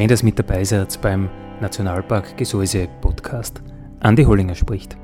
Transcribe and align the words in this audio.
Schön, 0.00 0.08
dass 0.08 0.22
ihr 0.22 0.24
mit 0.24 0.38
dabei 0.38 0.64
seid 0.64 0.98
beim 1.02 1.28
Nationalpark 1.60 2.34
Gesäuse 2.38 2.88
Podcast. 3.02 3.60
Andi 4.00 4.24
Hollinger 4.24 4.54
spricht. 4.54 4.96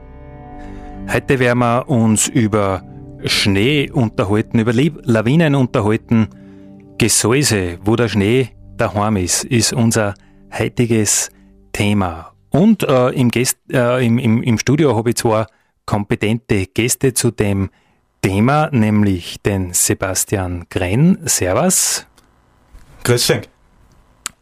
Heute 1.13 1.39
werden 1.39 1.59
wir 1.59 1.87
uns 1.87 2.29
über 2.29 2.83
Schnee 3.23 3.91
unterhalten, 3.91 4.59
über 4.59 4.73
Lawinen 4.73 5.55
unterhalten. 5.55 6.29
Gesäuse, 6.97 7.79
wo 7.85 7.95
der 7.95 8.09
Schnee 8.09 8.49
daheim 8.79 9.17
ist, 9.17 9.45
ist 9.45 9.75
unser 9.75 10.15
heutiges 10.59 11.29
Thema. 11.73 12.33
Und 12.49 12.83
äh, 12.85 13.11
im, 13.11 13.31
Gäst, 13.31 13.59
äh, 13.71 14.03
im, 14.03 14.17
im, 14.17 14.43
im 14.43 14.59
Studio 14.59 14.97
habe 14.97 15.11
ich 15.11 15.17
zwei 15.17 15.45
kompetente 15.85 16.69
Gäste 16.69 17.13
zu 17.13 17.31
dem 17.33 17.69
Thema, 18.23 18.71
nämlich 18.73 19.43
den 19.43 19.75
Sebastian 19.75 20.65
Grenn. 20.71 21.19
Servus. 21.27 22.07
Grüß 23.05 23.27
dich 23.27 23.56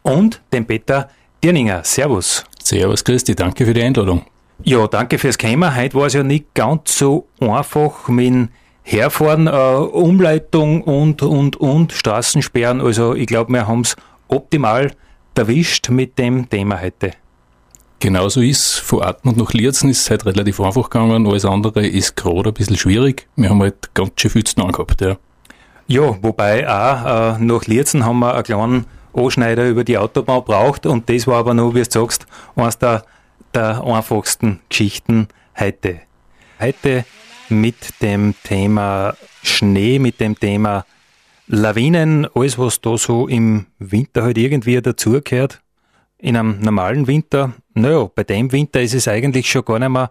und 0.04 0.40
den 0.52 0.64
Peter 0.66 1.08
Dirninger. 1.42 1.82
Servus. 1.82 2.44
Servus 2.62 3.02
Christi, 3.02 3.34
danke 3.34 3.66
für 3.66 3.74
die 3.74 3.82
Einladung. 3.82 4.22
Ja, 4.62 4.86
danke 4.86 5.18
fürs 5.18 5.36
Kämmer. 5.36 5.74
Heute 5.74 5.94
war 5.94 6.06
es 6.06 6.12
ja 6.12 6.22
nicht 6.22 6.54
ganz 6.54 6.96
so 6.96 7.26
einfach 7.40 8.08
mit 8.08 8.50
Herfahren, 8.84 9.46
äh, 9.46 9.50
Umleitung 9.50 10.82
und, 10.82 11.22
und, 11.22 11.56
und 11.56 11.92
Straßensperren. 11.92 12.80
Also 12.80 13.14
ich 13.14 13.26
glaube, 13.26 13.52
wir 13.52 13.66
haben 13.66 13.80
es 13.80 13.96
optimal 14.28 14.92
erwischt 15.34 15.88
mit 15.88 16.18
dem 16.18 16.48
Thema 16.48 16.80
heute. 16.80 17.12
Genau 18.00 18.28
so 18.28 18.42
ist 18.42 18.80
Von 18.80 19.02
Atmund 19.02 19.38
nach 19.38 19.52
Lierzen 19.54 19.88
ist 19.88 20.02
es 20.02 20.10
halt 20.10 20.26
relativ 20.26 20.60
einfach 20.60 20.90
gegangen. 20.90 21.26
Alles 21.26 21.44
andere 21.44 21.86
ist 21.86 22.16
gerade 22.16 22.50
ein 22.50 22.54
bisschen 22.54 22.76
schwierig. 22.76 23.26
Wir 23.36 23.48
haben 23.48 23.62
halt 23.62 23.94
ganz 23.94 24.12
schön 24.16 24.30
viel 24.30 24.44
zu 24.44 24.56
tun 24.56 24.70
gehabt, 24.70 25.00
ja. 25.00 25.16
Ja, 25.86 26.16
wobei 26.22 26.68
auch 26.68 27.36
äh, 27.36 27.42
nach 27.42 27.64
Lierzen 27.64 28.04
haben 28.04 28.20
wir 28.20 28.34
einen 28.34 28.44
kleinen 28.44 28.86
Anschneider 29.14 29.68
über 29.68 29.84
die 29.84 29.98
Autobahn 29.98 30.44
braucht. 30.44 30.86
Und 30.86 31.08
das 31.08 31.26
war 31.26 31.38
aber 31.38 31.54
nur, 31.54 31.74
wie 31.74 31.82
du 31.82 31.90
sagst, 31.90 32.26
eines 32.56 32.78
der, 32.78 33.04
der 33.54 33.82
einfachsten 33.84 34.60
Geschichten 34.68 35.28
heute. 35.58 36.00
Heute 36.60 37.04
mit 37.48 38.02
dem 38.02 38.34
Thema 38.42 39.14
Schnee, 39.42 39.98
mit 39.98 40.20
dem 40.20 40.38
Thema 40.38 40.84
Lawinen, 41.46 42.26
alles 42.34 42.58
was 42.58 42.80
da 42.80 42.96
so 42.96 43.28
im 43.28 43.66
Winter 43.78 44.22
halt 44.22 44.38
irgendwie 44.38 44.80
dazugehört. 44.80 45.60
In 46.18 46.36
einem 46.36 46.60
normalen 46.60 47.06
Winter, 47.06 47.52
naja, 47.74 48.08
bei 48.14 48.24
dem 48.24 48.50
Winter 48.50 48.80
ist 48.80 48.94
es 48.94 49.08
eigentlich 49.08 49.50
schon 49.50 49.64
gar 49.64 49.78
nicht 49.78 49.90
mehr 49.90 50.08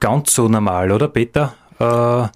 ganz 0.00 0.34
so 0.34 0.48
normal, 0.48 0.90
oder 0.90 1.08
Peter? 1.08 1.54
Äh, 1.78 2.28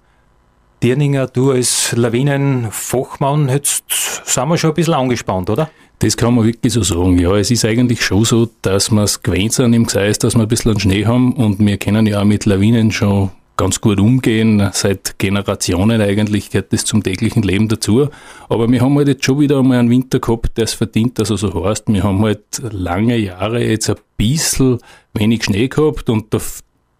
Dirninger, 0.83 1.27
du 1.27 1.51
als 1.51 1.91
Lawinenfachmann, 1.91 3.49
jetzt 3.49 3.83
sind 4.25 4.47
wir 4.47 4.57
schon 4.57 4.71
ein 4.71 4.73
bisschen 4.75 4.93
angespannt, 4.93 5.49
oder? 5.49 5.69
Das 5.99 6.15
kann 6.15 6.35
man 6.35 6.45
wirklich 6.45 6.71
so 6.71 6.81
sagen. 6.81 7.19
Ja, 7.19 7.35
es 7.35 7.51
ist 7.51 7.65
eigentlich 7.65 8.03
schon 8.05 8.23
so, 8.23 8.49
dass 8.61 8.89
wir 8.89 9.03
es 9.03 9.21
gewöhnt 9.21 9.51
sind 9.51 9.73
im 9.73 9.85
Gseis, 9.85 10.17
dass 10.17 10.35
wir 10.35 10.43
ein 10.43 10.47
bisschen 10.47 10.79
Schnee 10.79 11.05
haben 11.05 11.33
und 11.33 11.59
wir 11.59 11.77
können 11.77 12.05
ja 12.05 12.21
auch 12.21 12.25
mit 12.25 12.45
Lawinen 12.45 12.91
schon 12.91 13.31
ganz 13.57 13.81
gut 13.81 13.99
umgehen. 13.99 14.69
Seit 14.71 15.19
Generationen 15.19 15.99
eigentlich 15.99 16.51
gehört 16.51 16.71
das 16.71 16.85
zum 16.85 17.03
täglichen 17.03 17.43
Leben 17.43 17.67
dazu. 17.67 18.07
Aber 18.47 18.71
wir 18.71 18.79
haben 18.79 18.95
halt 18.95 19.09
jetzt 19.09 19.25
schon 19.25 19.41
wieder 19.41 19.59
einmal 19.59 19.79
einen 19.79 19.89
Winter 19.89 20.19
gehabt, 20.19 20.57
der 20.57 20.63
es 20.63 20.73
verdient, 20.73 21.19
dass 21.19 21.29
er 21.31 21.37
so 21.37 21.65
heißt. 21.65 21.89
Wir 21.89 22.03
haben 22.03 22.21
halt 22.21 22.45
lange 22.71 23.17
Jahre 23.17 23.61
jetzt 23.61 23.89
ein 23.89 23.97
bisschen 24.15 24.77
wenig 25.13 25.43
Schnee 25.43 25.67
gehabt 25.67 26.09
und 26.09 26.33
da 26.33 26.39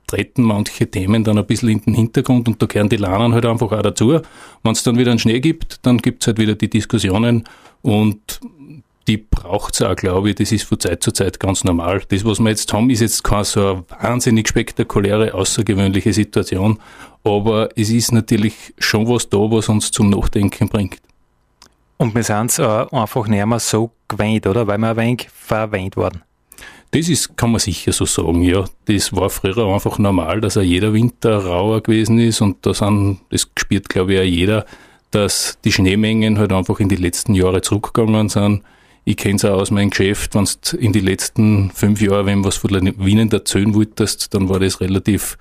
treten 0.08 0.44
manche 0.44 0.92
Themen 0.92 1.24
dann 1.24 1.38
ein 1.38 1.46
bisschen 1.46 1.70
in 1.70 1.80
den 1.80 1.94
Hintergrund 1.94 2.50
und 2.50 2.62
da 2.62 2.66
gehören 2.66 2.90
die 2.90 2.98
Lanen 2.98 3.34
halt 3.34 3.46
einfach 3.46 3.72
auch 3.72 3.82
dazu. 3.82 4.20
Wenn 4.64 4.72
es 4.74 4.84
dann 4.84 4.98
wieder 4.98 5.12
einen 5.12 5.20
Schnee 5.20 5.40
gibt, 5.40 5.80
dann 5.84 6.00
gibt 6.00 6.24
es 6.24 6.28
halt 6.28 6.40
wieder 6.40 6.56
die 6.56 6.70
Diskussionen 6.70 7.46
und 7.82 8.42
die 9.10 9.18
braucht 9.18 9.74
es 9.74 9.82
auch, 9.82 9.96
glaube 9.96 10.30
ich. 10.30 10.36
Das 10.36 10.52
ist 10.52 10.64
von 10.64 10.80
Zeit 10.80 11.02
zu 11.02 11.12
Zeit 11.12 11.40
ganz 11.40 11.64
normal. 11.64 12.04
Das, 12.10 12.24
was 12.26 12.40
wir 12.40 12.50
jetzt 12.50 12.72
haben, 12.72 12.92
ist 12.92 13.02
jetzt 13.02 13.24
keine 13.24 13.44
so 13.44 13.68
eine 13.68 13.84
wahnsinnig 14.02 14.48
spektakuläre, 14.48 15.34
außergewöhnliche 15.34 16.14
Situation. 16.14 16.78
Aber 17.24 17.70
es 17.76 17.90
ist 17.90 18.12
natürlich 18.12 18.54
schon 18.78 19.10
was 19.10 19.28
da, 19.28 19.40
was 19.40 19.68
uns 19.68 19.90
zum 19.90 20.12
Nachdenken 20.12 20.70
bringt. 20.70 21.00
Und 21.98 22.14
wir 22.14 22.24
sind 22.24 22.52
es 22.52 22.60
äh, 22.60 22.86
einfach 22.92 23.28
nicht 23.28 23.44
mehr 23.44 23.60
so 23.60 23.90
gewöhnt, 24.08 24.46
oder? 24.46 24.68
Weil 24.68 24.78
wir 24.78 24.92
ein 24.92 24.98
wenig 24.98 25.28
verwöhnt 25.34 25.98
worden. 25.98 26.22
Das 26.92 27.10
ist, 27.10 27.36
kann 27.36 27.52
man 27.52 27.60
sicher 27.60 27.92
so 27.92 28.06
sagen, 28.06 28.44
ja. 28.44 28.66
Das 28.86 29.12
war 29.12 29.32
früher 29.32 29.58
einfach 29.74 29.98
normal, 29.98 30.40
dass 30.40 30.56
auch 30.56 30.62
jeder 30.62 30.94
Winter 30.94 31.46
rauer 31.46 31.82
gewesen 31.82 32.20
ist 32.20 32.42
und 32.42 32.64
da 32.64 32.76
sind, 32.76 33.22
das 33.32 33.50
spürt, 33.58 33.90
glaube 33.90 34.14
ich, 34.14 34.20
auch 34.20 34.24
jeder, 34.24 34.66
dass 35.10 35.58
die 35.66 35.72
Schneemengen 35.72 36.38
halt 36.38 36.54
einfach 36.54 36.80
in 36.80 36.90
die 36.90 36.96
letzten 36.96 37.34
Jahre 37.34 37.62
zurückgegangen 37.62 38.30
sind. 38.30 38.62
Ich 39.06 39.18
kenne 39.18 39.36
es 39.36 39.46
auch 39.46 39.60
aus 39.60 39.72
meinem 39.72 39.90
Geschäft, 39.90 40.36
wenn 40.36 40.46
du 40.46 40.78
in 40.78 40.94
die 40.94 41.00
letzten 41.00 41.72
fünf 41.72 42.02
Jahren, 42.02 42.26
wenn 42.26 42.44
was 42.44 42.58
von 42.58 42.72
Wien 42.72 43.32
erzählen 43.32 43.74
wolltest, 43.74 44.34
dann 44.34 44.50
war 44.50 44.60
das 44.60 44.82
relativ 44.82 45.38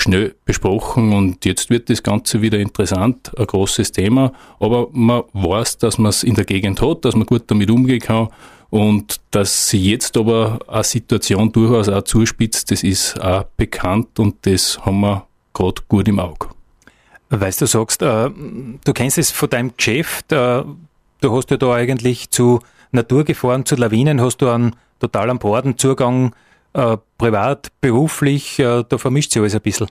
schnell 0.00 0.34
besprochen 0.44 1.12
und 1.12 1.44
jetzt 1.44 1.70
wird 1.70 1.90
das 1.90 2.02
Ganze 2.02 2.40
wieder 2.42 2.58
interessant, 2.58 3.32
ein 3.38 3.46
großes 3.46 3.92
Thema, 3.92 4.32
aber 4.58 4.88
man 4.92 5.24
weiß, 5.32 5.78
dass 5.78 5.98
man 5.98 6.10
es 6.10 6.22
in 6.22 6.34
der 6.34 6.44
Gegend 6.44 6.80
hat, 6.80 7.04
dass 7.04 7.14
man 7.14 7.26
gut 7.26 7.44
damit 7.48 7.70
umgehen 7.70 8.00
kann 8.00 8.28
und 8.70 9.20
dass 9.30 9.68
sie 9.68 9.90
jetzt 9.90 10.16
aber 10.16 10.60
eine 10.68 10.84
Situation 10.84 11.52
durchaus 11.52 11.88
auch 11.88 12.02
zuspitzt, 12.02 12.70
das 12.70 12.82
ist 12.82 13.20
auch 13.20 13.44
bekannt 13.56 14.18
und 14.18 14.36
das 14.42 14.78
haben 14.84 15.00
wir 15.00 15.26
gerade 15.52 15.82
gut 15.88 16.08
im 16.08 16.18
Auge. 16.18 16.48
Weißt 17.28 17.60
du, 17.60 17.66
sagst, 17.66 18.02
äh, 18.02 18.30
du 18.84 18.92
kennst 18.92 19.18
es 19.18 19.30
von 19.30 19.50
deinem 19.50 19.76
Geschäft, 19.76 20.32
äh, 20.32 20.64
du 21.20 21.36
hast 21.36 21.50
ja 21.50 21.56
da 21.56 21.74
eigentlich 21.74 22.30
zu 22.30 22.60
Naturgefahren, 22.92 23.64
zu 23.64 23.76
Lawinen 23.76 24.20
hast 24.20 24.38
du 24.38 24.48
einen 24.48 24.76
total 24.98 25.30
am 25.30 25.38
Borden 25.38 25.74
äh, 26.72 26.96
privat, 27.18 27.68
beruflich, 27.80 28.58
äh, 28.58 28.84
da 28.88 28.98
vermischt 28.98 29.32
sich 29.32 29.40
alles 29.40 29.54
ein 29.54 29.60
bisschen. 29.60 29.88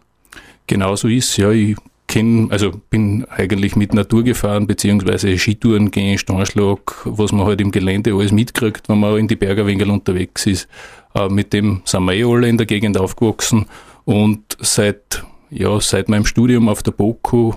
Genau 0.67 0.95
so 0.95 1.07
ist 1.07 1.35
ja. 1.37 1.51
Ich 1.51 1.75
kenne, 2.07 2.47
also 2.51 2.71
bin 2.89 3.25
eigentlich 3.25 3.75
mit 3.75 3.93
Naturgefahren 3.93 4.65
beziehungsweise 4.65 5.37
Skitouren 5.37 5.91
gehen, 5.91 6.17
Steinschlag, 6.17 6.79
was 7.05 7.31
man 7.31 7.45
halt 7.45 7.61
im 7.61 7.71
Gelände 7.71 8.13
alles 8.13 8.31
mitkriegt, 8.31 8.89
wenn 8.89 8.99
man 8.99 9.17
in 9.17 9.27
die 9.27 9.35
Bergerwinkel 9.35 9.89
unterwegs 9.89 10.45
ist. 10.45 10.67
Äh, 11.15 11.29
mit 11.29 11.53
dem 11.53 11.81
sind 11.85 12.05
wir 12.05 12.13
eh 12.13 12.23
alle 12.23 12.47
in 12.47 12.57
der 12.57 12.65
Gegend 12.65 12.97
aufgewachsen 12.97 13.65
und 14.05 14.57
seit 14.59 15.23
ja, 15.51 15.79
seit 15.81 16.09
meinem 16.09 16.25
Studium 16.25 16.69
auf 16.69 16.83
der 16.83 16.91
BOKU 16.91 17.53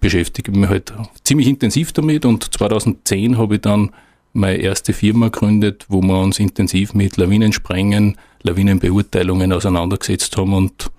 beschäftige 0.00 0.50
ich 0.50 0.56
mich 0.56 0.70
halt 0.70 0.94
ziemlich 1.22 1.48
intensiv 1.48 1.92
damit 1.92 2.24
und 2.24 2.54
2010 2.54 3.36
habe 3.36 3.56
ich 3.56 3.60
dann 3.60 3.90
meine 4.36 4.58
erste 4.58 4.92
Firma 4.92 5.28
gegründet, 5.28 5.86
wo 5.88 6.00
wir 6.02 6.18
uns 6.18 6.38
intensiv 6.38 6.94
mit 6.94 7.16
Lawinensprengen, 7.16 8.16
Lawinenbeurteilungen 8.42 9.52
auseinandergesetzt 9.52 10.36
haben 10.36 10.54
und 10.54 10.90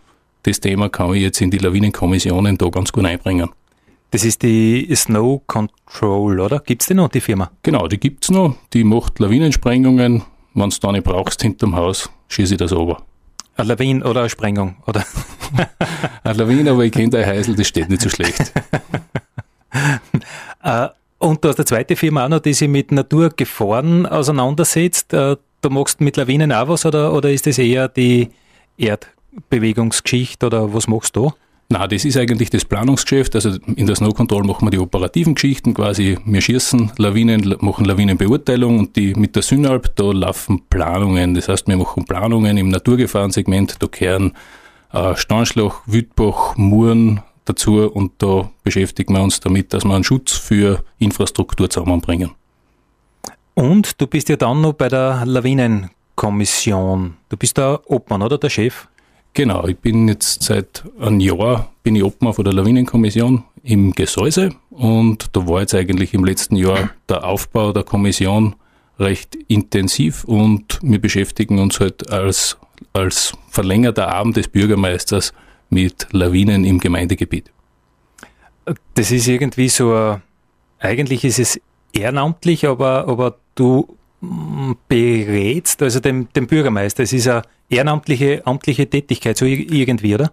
das 0.44 0.60
Thema 0.60 0.90
kann 0.90 1.14
ich 1.14 1.22
jetzt 1.22 1.42
in 1.42 1.52
die 1.52 1.58
Lawinenkommissionen 1.58 2.58
da 2.58 2.70
ganz 2.70 2.92
gut 2.92 3.06
einbringen. 3.06 3.50
Das 4.12 4.24
ist 4.24 4.42
die 4.42 4.90
Snow 4.96 5.42
Control, 5.46 6.40
oder? 6.40 6.60
Gibt 6.62 6.82
es 6.82 6.88
die 6.88 6.94
noch, 6.94 7.10
die 7.10 7.20
Firma? 7.20 7.52
Genau, 7.64 7.88
die 7.88 8.00
gibt 8.00 8.24
es 8.24 8.32
noch. 8.32 8.56
Die 8.72 8.86
macht 8.86 9.20
Lawinensprengungen. 9.20 10.24
Wenn 10.54 10.70
du 10.70 10.78
da 10.80 10.92
nicht 10.94 11.04
brauchst 11.04 11.42
hinterm 11.42 11.76
Haus, 11.76 12.10
schieße 12.30 12.54
ich 12.54 12.58
das 12.58 12.72
over. 12.72 13.04
Eine 13.58 13.70
Lawine 13.70 14.06
oder 14.06 14.22
eine 14.22 14.30
Sprengung, 14.30 14.78
oder? 14.86 15.04
eine 16.24 16.38
Lawine, 16.38 16.72
aber 16.72 16.86
ich 16.86 16.94
kenne 16.94 17.10
dein 17.10 17.26
Heisel, 17.26 17.56
das 17.56 17.68
steht 17.68 17.90
nicht 17.90 18.02
so 18.02 18.10
schlecht. 18.10 18.54
uh, 20.64 20.88
Und 21.28 21.44
du 21.44 21.50
hast 21.50 21.60
eine 21.60 21.66
zweite 21.66 21.98
Firma 21.98 22.24
auch 22.24 22.30
noch, 22.30 22.40
die 22.40 22.54
sich 22.54 22.70
mit 22.70 22.94
Naturgefahren 22.94 24.06
auseinandersetzt. 24.06 25.14
Äh, 25.14 25.36
du 25.60 25.70
machst 25.70 26.00
mit 26.00 26.16
Lawinen 26.16 26.54
auch 26.54 26.70
was 26.70 26.86
oder, 26.86 27.14
oder 27.14 27.30
ist 27.30 27.46
das 27.46 27.58
eher 27.58 27.90
die 27.90 28.30
Erdbewegungsgeschichte 28.78 30.46
oder 30.46 30.74
was 30.74 30.88
machst 30.88 31.18
du? 31.18 31.34
Na, 31.68 31.86
das 31.86 32.06
ist 32.06 32.16
eigentlich 32.16 32.50
das 32.50 32.64
Planungsgeschäft. 32.64 33.36
Also 33.36 33.58
in 33.76 33.88
der 33.88 33.98
Snow 33.98 34.14
Control 34.14 34.46
machen 34.46 34.68
wir 34.68 34.72
die 34.72 34.80
operativen 34.80 35.36
Geschichten, 35.36 35.74
quasi 35.74 36.18
wir 36.24 36.40
schießen 36.40 36.94
Lawinen, 36.98 37.58
machen 37.60 37.84
Lawinenbeurteilung 37.84 38.80
und 38.80 38.96
die 38.96 39.14
mit 39.16 39.36
der 39.36 39.44
Synalp, 39.44 39.94
da 39.98 40.10
laufen 40.14 40.62
Planungen. 40.70 41.34
Das 41.34 41.50
heißt, 41.50 41.68
wir 41.68 41.76
machen 41.76 42.06
Planungen 42.06 42.56
im 42.56 42.70
Naturgefahrensegment, 42.70 43.76
da 43.84 43.88
kehren 43.88 44.32
äh, 44.94 45.14
Steinschlag, 45.18 45.82
Wütbach, 45.88 46.56
Muren 46.56 47.22
dazu 47.50 47.90
und 47.90 48.14
da 48.20 48.50
beschäftigen 48.64 49.14
wir 49.14 49.22
uns 49.22 49.40
damit, 49.40 49.74
dass 49.74 49.84
wir 49.84 49.94
einen 49.94 50.04
Schutz 50.04 50.34
für 50.34 50.84
Infrastruktur 51.00 51.70
zusammenbringen. 51.70 52.32
Und 53.56 54.00
du 54.00 54.08
bist 54.08 54.30
ja 54.30 54.36
dann 54.36 54.62
noch 54.62 54.74
bei 54.74 54.88
der 54.88 55.24
Lawinenkommission. 55.26 57.18
Du 57.30 57.38
bist 57.38 57.58
der 57.58 57.82
Obmann, 57.88 58.22
oder 58.22 58.38
der 58.38 58.50
Chef? 58.50 58.88
Genau, 59.34 59.68
ich 59.68 59.78
bin 59.78 60.08
jetzt 60.08 60.44
seit 60.44 60.84
einem 61.00 61.20
Jahr 61.20 61.70
bin 61.84 61.96
ich 61.96 62.04
Obmann 62.04 62.34
von 62.34 62.44
der 62.44 62.54
Lawinenkommission 62.54 63.44
im 63.64 63.92
Gesäuse 63.94 64.52
und 64.72 65.36
da 65.36 65.48
war 65.48 65.62
jetzt 65.62 65.76
eigentlich 65.76 66.14
im 66.14 66.24
letzten 66.24 66.56
Jahr 66.56 66.90
der 67.08 67.24
Aufbau 67.24 67.72
der 67.72 67.84
Kommission 67.84 68.56
recht 69.00 69.36
intensiv 69.48 70.24
und 70.24 70.80
wir 70.82 71.00
beschäftigen 71.00 71.60
uns 71.60 71.80
halt 71.80 72.10
als, 72.12 72.58
als 72.94 73.34
verlängerter 73.50 74.14
Arm 74.14 74.34
des 74.34 74.48
Bürgermeisters 74.48 75.34
mit 75.70 76.08
Lawinen 76.12 76.64
im 76.64 76.80
Gemeindegebiet. 76.80 77.52
Das 78.96 79.12
ist 79.12 79.28
irgendwie 79.28 79.70
so, 79.70 80.20
eigentlich 80.80 81.24
ist 81.24 81.40
es 81.40 81.60
ehrenamtlich, 81.94 82.66
aber, 82.66 83.08
aber 83.08 83.38
du 83.56 83.98
berätst, 84.88 85.82
also 85.82 86.00
dem, 86.00 86.28
dem 86.34 86.48
Bürgermeister. 86.48 87.04
Es 87.04 87.14
ist 87.14 87.28
eine 87.28 87.44
ehrenamtliche 87.70 88.46
amtliche 88.46 88.90
Tätigkeit, 88.90 89.38
so 89.38 89.46
irgendwie, 89.46 90.16
oder? 90.16 90.32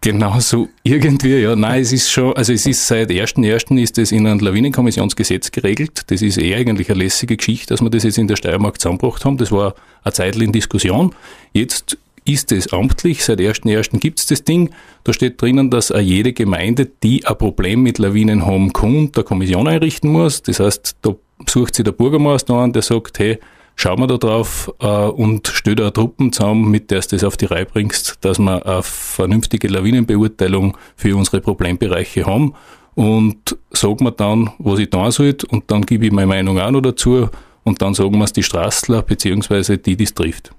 Genau 0.00 0.38
so 0.38 0.68
irgendwie, 0.82 1.38
ja. 1.38 1.56
Nein, 1.56 1.80
es 1.80 1.90
ist 1.90 2.10
schon, 2.10 2.34
also 2.34 2.52
es 2.52 2.66
ist 2.66 2.86
seit 2.86 3.10
1.1. 3.10 3.80
ist 3.80 3.96
das 3.96 4.12
in 4.12 4.26
einem 4.26 4.38
Lawinenkommissionsgesetz 4.38 5.50
geregelt. 5.50 6.02
Das 6.08 6.20
ist 6.20 6.36
eh 6.36 6.54
eigentlich 6.54 6.90
eine 6.90 6.98
lässige 6.98 7.38
Geschichte, 7.38 7.68
dass 7.68 7.80
wir 7.80 7.88
das 7.88 8.02
jetzt 8.02 8.18
in 8.18 8.28
der 8.28 8.36
Steiermark 8.36 8.78
zusammengebracht 8.78 9.24
haben. 9.24 9.38
Das 9.38 9.50
war 9.50 9.74
eine 10.02 10.12
Zeit 10.12 10.36
in 10.36 10.52
Diskussion. 10.52 11.14
Jetzt 11.54 11.96
ist 12.24 12.52
es 12.52 12.72
amtlich. 12.72 13.24
Seit 13.24 13.40
1.1. 13.40 13.98
gibt 13.98 14.20
es 14.20 14.26
das 14.26 14.44
Ding. 14.44 14.70
Da 15.04 15.12
steht 15.12 15.40
drinnen, 15.40 15.70
dass 15.70 15.90
jede 15.90 16.32
Gemeinde, 16.32 16.86
die 16.86 17.26
ein 17.26 17.36
Problem 17.36 17.82
mit 17.82 17.98
Lawinen 17.98 18.46
haben 18.46 18.72
kann, 18.72 19.12
der 19.12 19.24
Kommission 19.24 19.68
einrichten 19.68 20.10
muss. 20.10 20.42
Das 20.42 20.60
heißt, 20.60 20.96
da 21.02 21.14
sucht 21.46 21.74
sich 21.74 21.84
der 21.84 21.92
Bürgermeister 21.92 22.54
an, 22.54 22.72
der 22.72 22.82
sagt, 22.82 23.18
hey, 23.18 23.38
schauen 23.76 23.98
wir 23.98 24.06
da 24.06 24.16
drauf 24.16 24.72
äh, 24.80 24.86
und 24.86 25.48
stellt 25.48 25.80
da 25.80 25.90
Truppen 25.90 26.32
zusammen, 26.32 26.70
mit 26.70 26.90
der 26.90 27.00
du 27.00 27.08
das 27.10 27.24
auf 27.24 27.36
die 27.36 27.46
Reihe 27.46 27.66
bringst, 27.66 28.18
dass 28.20 28.38
wir 28.38 28.64
eine 28.64 28.82
vernünftige 28.82 29.68
Lawinenbeurteilung 29.68 30.76
für 30.96 31.16
unsere 31.16 31.40
Problembereiche 31.40 32.24
haben 32.24 32.54
und 32.94 33.56
sagen 33.70 34.04
wir 34.04 34.12
dann, 34.12 34.50
was 34.58 34.78
ich 34.78 34.90
tun 34.90 35.10
soll 35.10 35.36
und 35.50 35.70
dann 35.70 35.82
gebe 35.82 36.06
ich 36.06 36.12
meine 36.12 36.28
Meinung 36.28 36.60
auch 36.60 36.70
noch 36.70 36.80
dazu 36.80 37.28
und 37.64 37.82
dann 37.82 37.94
sagen 37.94 38.16
wir 38.16 38.24
es 38.24 38.32
die 38.32 38.42
Straßler 38.42 39.02
beziehungsweise 39.02 39.78
die, 39.78 39.96
die 39.96 40.04
es 40.04 40.14
trifft. 40.14 40.52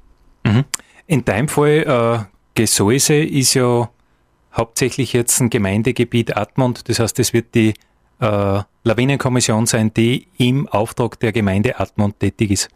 Mhm. 0.43 0.65
In 1.07 1.23
deinem 1.25 1.47
Fall, 1.47 2.25
äh, 2.25 2.25
Gesäuse 2.55 3.15
ist 3.15 3.53
ja 3.53 3.89
hauptsächlich 4.53 5.13
jetzt 5.13 5.39
ein 5.39 5.49
Gemeindegebiet 5.49 6.35
Atmund, 6.35 6.89
das 6.89 6.99
heißt, 6.99 7.19
es 7.19 7.33
wird 7.33 7.53
die 7.53 7.73
äh, 8.19 8.61
Lawinenkommission 8.83 9.65
sein, 9.65 9.93
die 9.93 10.27
im 10.37 10.67
Auftrag 10.67 11.19
der 11.19 11.31
Gemeinde 11.31 11.79
Atmund 11.79 12.19
tätig 12.19 12.51
ist. 12.51 12.69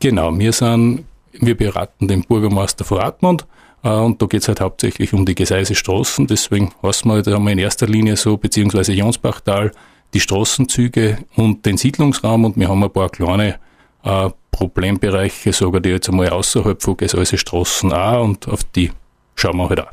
Genau, 0.00 0.36
wir 0.36 0.52
sind, 0.52 1.04
wir 1.32 1.56
beraten 1.56 2.08
den 2.08 2.22
Bürgermeister 2.22 2.84
von 2.84 3.00
Atmund 3.00 3.46
äh, 3.82 3.90
und 3.90 4.20
da 4.20 4.26
geht 4.26 4.42
es 4.42 4.48
halt 4.48 4.60
hauptsächlich 4.60 5.12
um 5.12 5.26
die 5.26 5.34
Geseise 5.34 5.74
Straßen, 5.74 6.26
deswegen 6.26 6.72
heißt 6.82 7.04
wir 7.04 7.14
halt 7.14 7.26
in 7.26 7.58
erster 7.58 7.86
Linie 7.86 8.16
so, 8.16 8.36
beziehungsweise 8.36 8.92
Jonsbachtal, 8.92 9.72
die 10.14 10.20
Straßenzüge 10.20 11.18
und 11.36 11.66
den 11.66 11.76
Siedlungsraum. 11.76 12.44
Und 12.44 12.56
wir 12.56 12.68
haben 12.68 12.82
ein 12.82 12.90
paar 12.90 13.10
kleine 13.10 13.58
äh, 14.04 14.30
Problembereiche, 14.50 15.52
sogar 15.52 15.80
die 15.80 15.90
jetzt 15.90 16.08
einmal 16.08 16.30
außerhalb 16.30 16.82
von 16.82 16.96
Gesäuse 16.96 17.38
Straßen 17.38 17.92
auch 17.92 18.24
und 18.24 18.48
auf 18.48 18.64
die 18.64 18.90
schauen 19.34 19.56
wir 19.56 19.68
halt 19.68 19.80
auch. 19.80 19.92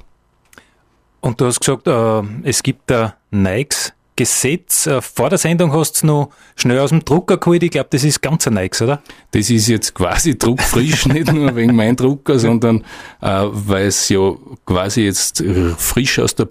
Und 1.21 1.42
du 1.42 1.45
hast 1.45 1.59
gesagt, 1.59 1.88
äh, 1.88 2.21
es 2.44 2.63
gibt 2.63 2.89
da 2.89 3.15
Nikes 3.31 3.94
Gesetz. 4.18 4.88
Äh, 4.88 5.01
vor 5.01 5.30
der 5.30 5.38
Sendung 5.38 5.71
hast 5.71 6.01
du 6.01 6.07
noch 6.07 6.30
schnell 6.57 6.80
aus 6.80 6.89
dem 6.89 7.06
Drucker 7.06 7.38
geholt. 7.38 7.63
Ich 7.63 7.71
glaube, 7.71 7.88
das 7.92 8.04
ist 8.04 8.21
ganz 8.21 8.48
ein 8.48 8.56
Neues, 8.56 8.81
oder? 8.81 9.01
Das 9.31 9.50
ist 9.50 9.68
jetzt 9.68 9.94
quasi 9.94 10.38
druckfrisch, 10.38 11.06
nicht 11.07 11.31
nur 11.31 11.56
wegen 11.56 11.75
meinem 11.75 11.95
Drucker, 11.95 12.38
sondern 12.38 12.83
äh, 13.21 13.45
weil 13.50 13.86
es 13.86 14.09
ja 14.09 14.33
quasi 14.65 15.04
jetzt 15.04 15.44
frisch 15.77 16.19
aus 16.19 16.36
der 16.36 16.45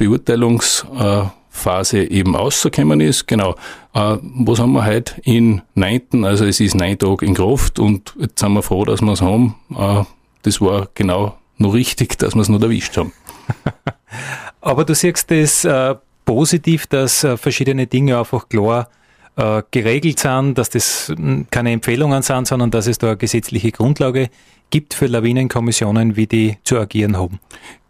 Beurteilungsphase 1.56 2.04
eben 2.04 2.36
rausgekommen 2.36 3.00
ist. 3.00 3.26
Genau. 3.26 3.52
Äh, 3.94 4.18
was 4.22 4.58
haben 4.58 4.72
wir 4.72 4.84
heute 4.84 5.14
in 5.22 5.62
neunten? 5.74 6.24
Also 6.24 6.44
es 6.44 6.60
ist 6.60 6.74
neun 6.74 6.98
Tage 6.98 7.26
in 7.26 7.34
Kraft 7.34 7.78
und 7.78 8.14
jetzt 8.18 8.38
sind 8.38 8.52
wir 8.52 8.62
froh, 8.62 8.84
dass 8.84 9.00
wir 9.00 9.12
es 9.12 9.22
haben. 9.22 9.56
Äh, 9.76 10.04
das 10.42 10.60
war 10.60 10.88
genau 10.94 11.36
noch 11.58 11.74
richtig, 11.74 12.18
dass 12.18 12.34
wir 12.34 12.42
es 12.42 12.48
noch 12.48 12.60
erwischt 12.60 12.96
haben. 12.96 13.12
Aber 14.60 14.84
du 14.84 14.94
siehst 14.94 15.30
das 15.30 15.64
äh, 15.64 15.94
positiv, 16.24 16.86
dass 16.86 17.24
äh, 17.24 17.36
verschiedene 17.36 17.86
Dinge 17.86 18.18
einfach 18.18 18.48
klar 18.48 18.88
äh, 19.36 19.62
geregelt 19.70 20.18
sind, 20.18 20.58
dass 20.58 20.70
das 20.70 21.12
hm, 21.14 21.46
keine 21.50 21.72
Empfehlungen 21.72 22.22
sind, 22.22 22.46
sondern 22.46 22.70
dass 22.70 22.86
es 22.86 22.98
da 22.98 23.08
eine 23.08 23.16
gesetzliche 23.16 23.72
Grundlage 23.72 24.28
gibt 24.70 24.94
für 24.94 25.06
Lawinenkommissionen, 25.06 26.16
wie 26.16 26.26
die 26.26 26.58
zu 26.64 26.78
agieren 26.78 27.16
haben. 27.16 27.38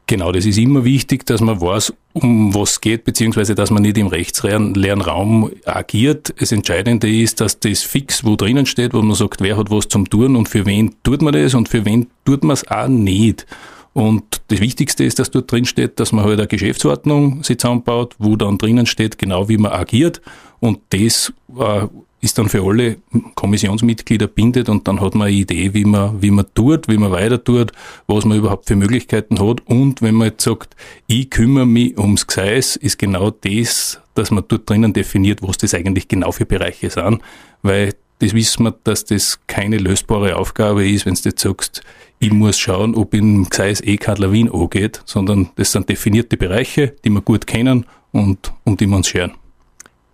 Genau, 0.09 0.31
das 0.31 0.47
ist 0.47 0.57
immer 0.57 0.85
wichtig, 0.85 1.27
dass 1.27 1.41
man 1.41 1.61
weiß, 1.61 1.93
um 2.13 2.55
was 2.55 2.81
geht, 2.81 3.05
beziehungsweise 3.05 3.57
dass 3.57 3.73
man 3.73 3.83
nicht 3.83 3.99
im 3.99 4.07
rechtsleeren 4.07 5.01
Raum 5.01 5.51
agiert. 5.65 6.33
Das 6.39 6.53
Entscheidende 6.53 7.11
ist, 7.11 7.41
dass 7.41 7.59
das 7.59 7.83
fix 7.83 8.25
wo 8.25 8.37
drinnen 8.37 8.67
steht, 8.67 8.95
wo 8.95 9.03
man 9.03 9.17
sagt, 9.17 9.41
wer 9.41 9.57
hat 9.57 9.71
was 9.71 9.89
zum 9.89 10.09
Tun 10.09 10.37
und 10.37 10.49
für 10.49 10.65
wen 10.65 10.95
tut 11.03 11.23
man 11.23 11.33
das 11.33 11.55
und 11.55 11.69
für 11.69 11.85
wen 11.85 12.07
tut 12.25 12.45
man 12.45 12.55
es 12.55 12.69
auch 12.69 12.87
nicht. 12.87 13.47
Und 13.95 14.43
das 14.47 14.61
Wichtigste 14.61 15.03
ist, 15.03 15.19
dass 15.19 15.33
dort 15.33 15.51
drin 15.51 15.65
steht, 15.65 15.99
dass 15.99 16.13
man 16.13 16.25
halt 16.25 16.39
eine 16.39 16.47
Geschäftsordnung 16.47 17.43
sich 17.43 17.59
zusammenbaut, 17.59 18.15
wo 18.19 18.37
dann 18.37 18.59
drinnen 18.59 18.87
steht, 18.87 19.19
genau 19.19 19.49
wie 19.49 19.57
man 19.57 19.73
agiert. 19.73 20.21
Und 20.61 20.79
das 20.91 21.33
äh, 21.59 21.87
ist 22.27 22.39
dann 22.39 22.49
für 22.49 22.63
alle 22.63 22.97
Kommissionsmitglieder 23.37 24.27
bindet 24.27 24.69
und 24.69 24.89
dann 24.89 25.01
hat 25.01 25.15
man 25.15 25.29
eine 25.29 25.37
Idee, 25.37 25.75
wie 25.75 25.85
man, 25.85 26.21
wie 26.21 26.33
man 26.33 26.45
tut, 26.55 26.89
wie 26.89 26.99
man 26.99 27.13
weiter 27.13 27.43
tut, 27.43 27.71
was 28.09 28.25
man 28.25 28.37
überhaupt 28.37 28.67
für 28.67 28.75
Möglichkeiten 28.75 29.39
hat. 29.39 29.63
Und 29.67 30.03
wenn 30.03 30.17
man 30.17 30.29
jetzt 30.29 30.43
sagt, 30.43 30.75
ich 31.07 31.31
kümmere 31.31 31.67
mich 31.67 31.97
ums 31.97 32.27
Gseis, 32.27 32.75
ist 32.75 32.99
genau 32.99 33.31
das, 33.31 34.01
dass 34.15 34.33
man 34.33 34.45
dort 34.49 34.69
drinnen 34.69 34.93
definiert, 34.93 35.41
was 35.41 35.57
das 35.57 35.73
eigentlich 35.73 36.09
genau 36.09 36.33
für 36.33 36.47
Bereiche 36.47 36.91
sind. 36.91 37.23
Weil 37.63 37.95
das 38.19 38.35
wissen 38.35 38.65
wir, 38.65 38.75
dass 38.83 39.05
das 39.05 39.39
keine 39.47 39.79
lösbare 39.79 40.37
Aufgabe 40.37 40.89
ist, 40.89 41.07
wenn 41.07 41.15
du 41.15 41.21
jetzt 41.25 41.43
sagst, 41.43 41.83
ich 42.19 42.33
muss 42.33 42.59
schauen, 42.59 42.97
ob 42.97 43.15
in 43.15 43.49
Gseis 43.49 43.81
eh 43.83 43.99
kein 43.99 44.17
Lawin 44.17 44.51
angeht, 44.51 45.01
sondern 45.05 45.51
das 45.55 45.71
sind 45.71 45.89
definierte 45.89 46.37
Bereiche, 46.37 46.97
die 47.05 47.11
wir 47.11 47.21
gut 47.21 47.47
kennen 47.47 47.87
und 48.11 48.53
um 48.65 48.77
die 48.77 48.87
wir 48.87 48.97
uns 48.97 49.09
scheren. 49.09 49.35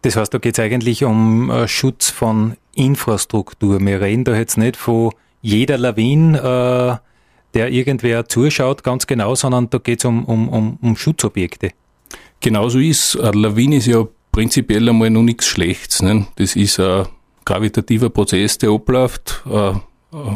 Das 0.03 0.17
heißt, 0.17 0.35
da 0.35 0.39
geht 0.39 0.59
es 0.59 0.61
eigentlich 0.61 1.05
um 1.05 1.51
äh, 1.51 1.69
Schutz 1.69 2.11
von 2.11 2.57
Infrastruktur. 2.75 3.81
Wir 3.81 4.01
reden 4.01 4.25
da 4.25 4.37
jetzt 4.37 4.59
nicht 4.59 4.77
von 4.77 5.13
jeder 5.41 5.79
Lawin, 5.79 6.35
äh, 6.35 6.97
der 7.55 7.71
irgendwer 7.71 8.29
zuschaut, 8.29 8.83
ganz 8.83 9.07
genau, 9.07 9.35
sondern 9.35 9.71
da 9.71 9.79
geht 9.79 10.01
es 10.01 10.05
um, 10.05 10.25
um, 10.25 10.49
um, 10.49 10.79
um 10.81 10.97
Schutzobjekte. 10.97 11.71
Genauso 12.41 12.79
ist, 12.79 13.19
eine 13.19 13.39
Lawine 13.39 13.77
ist 13.77 13.87
ja 13.87 14.07
prinzipiell 14.33 14.89
einmal 14.89 15.11
noch 15.11 15.23
nichts 15.23 15.47
Schlechtes. 15.47 16.03
Ne? 16.03 16.27
Das 16.37 16.57
ist 16.57 16.81
ein 16.81 17.07
gravitativer 17.45 18.11
Prozess, 18.11 18.59
der 18.59 18.71
abläuft. 18.71 19.43
Äh, 19.49 19.75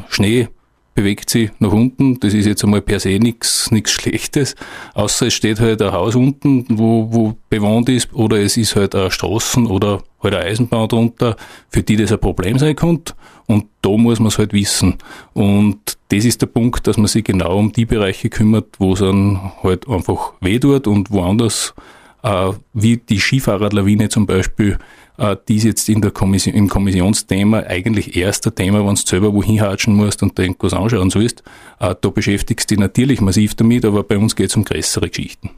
Schnee 0.09 0.49
bewegt 0.97 1.31
sich 1.31 1.51
nach 1.61 1.71
unten. 1.71 2.19
Das 2.19 2.35
ist 2.35 2.47
jetzt 2.47 2.65
einmal 2.65 2.81
per 2.81 2.99
se 2.99 3.11
nichts 3.21 3.71
nichts 3.71 3.93
Schlechtes, 3.93 4.57
außer 4.95 5.27
es 5.27 5.35
steht 5.35 5.61
halt 5.61 5.81
ein 5.83 5.93
Haus 5.93 6.17
unten, 6.17 6.65
wo, 6.71 7.09
wo 7.13 7.35
bewohnt 7.49 7.89
ist, 7.89 8.13
oder 8.13 8.39
es 8.41 8.57
ist 8.57 8.75
halt 8.75 8.97
eine 8.97 9.13
Straßen 9.13 9.67
oder 9.67 10.03
halt 10.23 10.35
eine 10.35 10.45
Eisenbahn 10.45 10.89
drunter, 10.89 11.37
für 11.69 11.83
die 11.83 11.97
das 11.97 12.11
ein 12.11 12.19
Problem 12.19 12.59
sein 12.59 12.75
könnte. 12.75 13.15
Und 13.47 13.67
da 13.83 13.91
muss 13.91 14.19
man 14.19 14.29
es 14.29 14.39
halt 14.39 14.53
wissen. 14.53 14.97
Und 15.35 15.99
das 16.09 16.25
ist 16.25 16.43
der 16.43 16.47
Punkt, 16.47 16.87
dass 16.87 16.97
man 16.97 17.07
sich 17.07 17.23
genau 17.23 17.57
um 17.57 17.71
die 17.71 17.85
Bereiche 17.85 18.29
kümmert, 18.29 18.67
wo 18.79 18.95
es 18.95 19.01
dann 19.01 19.53
halt 19.63 19.89
einfach 19.89 20.33
weh 20.41 20.59
tut 20.59 20.89
und 20.89 21.11
woanders, 21.13 21.75
äh, 22.23 22.51
wie 22.73 22.97
die 22.97 23.21
Skifahrradlawine 23.21 24.09
zum 24.09 24.27
Beispiel, 24.27 24.79
die 25.49 25.57
ist 25.57 25.65
jetzt 25.65 25.89
in 25.89 26.03
der 26.03 26.11
Kommission, 26.11 26.55
im 26.55 26.69
Kommissionsthema 26.69 27.61
eigentlich 27.61 28.17
erst 28.17 28.47
ein 28.47 28.55
Thema, 28.55 28.87
wenn 28.87 28.95
du 28.95 29.01
selber 29.01 29.33
wohin 29.33 29.61
hatschen 29.61 29.95
musst 29.95 30.23
und 30.23 30.39
irgendwas 30.39 30.75
anschauen 30.75 31.11
sollst. 31.11 31.43
Äh, 31.81 31.95
da 32.01 32.09
beschäftigst 32.11 32.71
du 32.71 32.75
dich 32.75 32.81
natürlich 32.81 33.21
massiv 33.21 33.55
damit, 33.55 33.85
aber 33.85 34.03
bei 34.03 34.19
uns 34.19 34.37
geht 34.37 34.51
es 34.51 34.57
um 34.57 34.65
größere 34.65 35.09
Geschichten. 35.09 35.51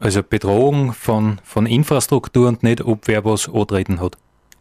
Also 0.00 0.22
Bedrohung 0.22 0.92
von, 0.94 1.40
von 1.44 1.66
Infrastruktur 1.66 2.48
und 2.48 2.64
nicht, 2.64 2.80
ob 2.80 3.06
wer 3.06 3.24
was 3.24 3.48
antreten 3.48 4.00
hat. 4.00 4.16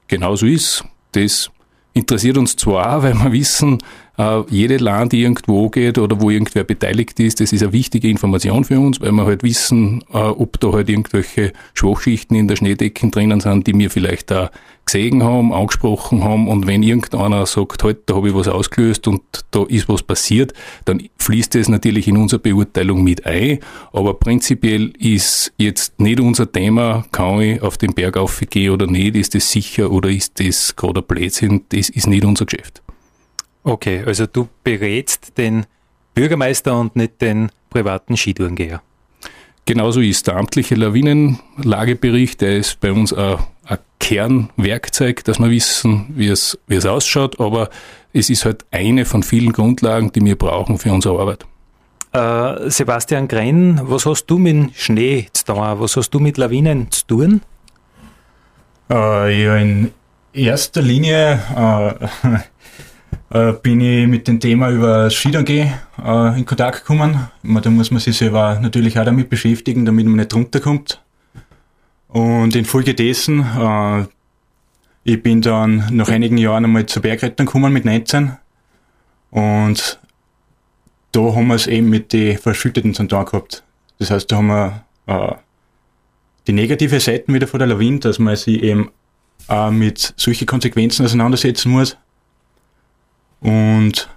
Genau 0.08 0.36
so 0.36 0.46
ist. 0.46 0.84
Das 1.13 1.50
interessiert 1.94 2.38
uns 2.38 2.56
zwar 2.56 2.98
auch, 2.98 3.04
weil 3.04 3.16
wir 3.16 3.32
wissen, 3.32 3.80
äh, 4.22 4.44
jede 4.50 4.78
Land, 4.78 5.13
die 5.13 5.24
irgendwo 5.24 5.70
geht 5.70 5.98
oder 5.98 6.22
wo 6.22 6.30
irgendwer 6.30 6.63
beteiligt 6.63 7.20
ist, 7.20 7.40
das 7.40 7.51
ist 7.51 7.63
eine 7.63 7.74
wichtige 7.74 8.08
Information 8.08 8.63
für 8.63 8.80
uns, 8.80 9.01
weil 9.01 9.12
wir 9.12 9.25
halt 9.25 9.44
wissen, 9.44 10.04
äh, 10.13 10.18
ob 10.18 10.60
da 10.60 10.72
halt 10.72 10.90
irgendwelche 10.90 11.54
Schwachschichten 11.74 12.38
in 12.38 12.48
der 12.48 12.56
Schneedecken 12.56 13.12
drinnen 13.12 13.40
sind, 13.40 13.66
die 13.66 13.78
wir 13.78 13.90
vielleicht 13.90 14.30
da 14.30 14.51
gesehen 14.86 15.24
haben, 15.24 15.54
angesprochen 15.54 16.24
haben. 16.24 16.48
Und 16.48 16.68
wenn 16.68 16.84
irgendeiner 16.84 17.46
sagt, 17.46 17.84
halt, 17.84 18.00
da 18.08 18.16
habe 18.16 18.30
ich 18.30 18.36
was 18.36 18.48
ausgelöst 18.48 19.08
und 19.08 19.22
da 19.51 19.63
ist 19.68 19.90
was 19.90 20.04
passiert, 20.04 20.54
dann 20.86 21.01
fließt 21.18 21.56
das 21.56 21.70
natürlich 21.70 22.08
in 22.08 22.18
unsere 22.18 22.40
Beurteilung 22.40 23.04
mit 23.04 23.25
ein, 23.25 23.60
aber 23.94 24.16
prinzipiell 24.16 24.92
ist 25.00 25.54
jetzt 25.58 26.00
nicht 26.00 26.20
unser 26.20 26.51
Thema, 26.51 27.06
kann 27.12 27.42
ich 27.42 27.62
auf 27.62 27.78
den 27.78 27.94
Berg 27.94 28.18
aufgehen 28.18 28.72
oder 28.72 28.88
nicht, 28.88 29.16
ist 29.16 29.36
das 29.36 29.51
sicher 29.51 29.92
oder 29.92 30.10
ist 30.10 30.40
das 30.40 30.75
gerade 30.75 31.01
ein 31.01 31.08
Blödsinn, 31.08 31.62
das 31.70 31.90
ist 31.90 32.08
nicht 32.08 32.25
unser 32.25 32.46
Geschäft. 32.46 32.82
Okay, 33.63 34.03
also 34.06 34.25
du 34.25 34.48
berätst 34.63 35.38
den 35.38 35.65
Bürgermeister 36.13 36.77
und 36.77 36.96
nicht 36.96 37.22
den 37.22 37.51
privaten 37.70 38.18
Skitourengeher. 38.18 38.82
Genauso 39.65 40.01
ist 40.01 40.27
der 40.27 40.38
amtliche 40.38 40.75
Lawinenlagebericht, 40.75 42.41
der 42.41 42.58
ist 42.58 42.80
bei 42.80 42.91
uns 42.91 43.13
ein, 43.13 43.38
ein 43.65 43.77
Kernwerkzeug, 44.00 45.24
dass 45.24 45.39
wir 45.39 45.50
wissen, 45.51 46.08
wie 46.15 46.27
es, 46.27 46.58
wie 46.68 46.75
es 46.75 46.86
ausschaut, 46.86 47.39
aber 47.39 47.70
es 48.12 48.30
ist 48.30 48.44
halt 48.46 48.65
eine 48.72 49.06
von 49.06 49.24
vielen 49.24 49.53
Grundlagen, 49.53 50.12
die 50.12 50.25
wir 50.25 50.36
brauchen 50.36 50.80
für 50.80 50.91
unsere 50.91 51.20
Arbeit. 51.20 51.46
Äh, 52.13 52.70
Sebastian 52.70 53.27
Grenn, 53.27 53.80
was 53.84 54.06
hast 54.06 54.25
du 54.25 54.38
mit 54.38 54.75
Schnee 54.75 55.27
zu 55.32 55.46
tun? 55.46 55.58
Was 55.58 55.96
hast 55.96 56.10
du 56.10 56.20
mit 56.20 56.38
Lawinen 56.38 56.91
zu 56.91 57.06
tun? 57.08 57.41
Äh, 58.89 59.44
ja, 59.44 59.56
in 59.56 59.91
erster 60.34 60.82
Linie 60.82 61.39
äh, 61.56 62.08
äh, 63.32 63.54
bin 63.54 63.80
ich 63.80 64.08
mit 64.08 64.28
dem 64.28 64.40
Thema 64.40 64.70
über 64.70 65.10
Skidangeh 65.10 65.72
äh, 66.04 66.38
in 66.38 66.46
Kontakt 66.46 66.80
gekommen. 66.80 67.30
Da 67.44 67.70
muss 67.70 67.90
man 67.90 68.00
sich 68.00 68.18
selber 68.18 68.60
natürlich 68.60 69.00
auch 69.00 69.06
damit 69.06 69.30
beschäftigen, 69.30 69.86
damit 69.86 70.06
man 70.06 70.18
nicht 70.18 70.34
runterkommt. 70.34 71.02
Und 72.10 72.56
infolgedessen, 72.56 73.40
äh, 73.40 74.06
ich 75.04 75.24
bin 75.24 75.42
dann 75.42 75.88
nach 75.92 76.10
einigen 76.10 76.38
Jahren 76.38 76.66
einmal 76.66 76.86
zur 76.86 77.02
Bergrettung 77.02 77.46
gekommen 77.46 77.72
mit 77.72 77.86
19. 77.86 78.34
Und 79.32 80.00
da 81.14 81.22
haben 81.22 81.48
wir 81.48 81.56
es 81.56 81.68
eben 81.68 81.90
mit 81.90 82.12
den 82.12 82.38
Verschütteten 82.38 82.94
zu 82.94 83.06
tun 83.06 83.26
gehabt. 83.26 83.64
Das 83.98 84.12
heißt, 84.12 84.30
da 84.30 84.38
haben 84.38 84.48
wir 84.48 84.84
äh, 85.08 85.36
die 86.48 86.54
negative 86.54 87.00
Seiten 87.00 87.34
wieder 87.34 87.48
von 87.48 87.60
der 87.60 87.68
Lawine, 87.68 88.00
dass 88.00 88.20
man 88.20 88.36
sich 88.36 88.62
eben 88.62 88.92
auch 89.48 89.72
mit 89.72 90.14
solchen 90.18 90.48
Konsequenzen 90.48 91.06
auseinandersetzen 91.06 91.72
muss. 91.72 91.98
Und 93.42 94.10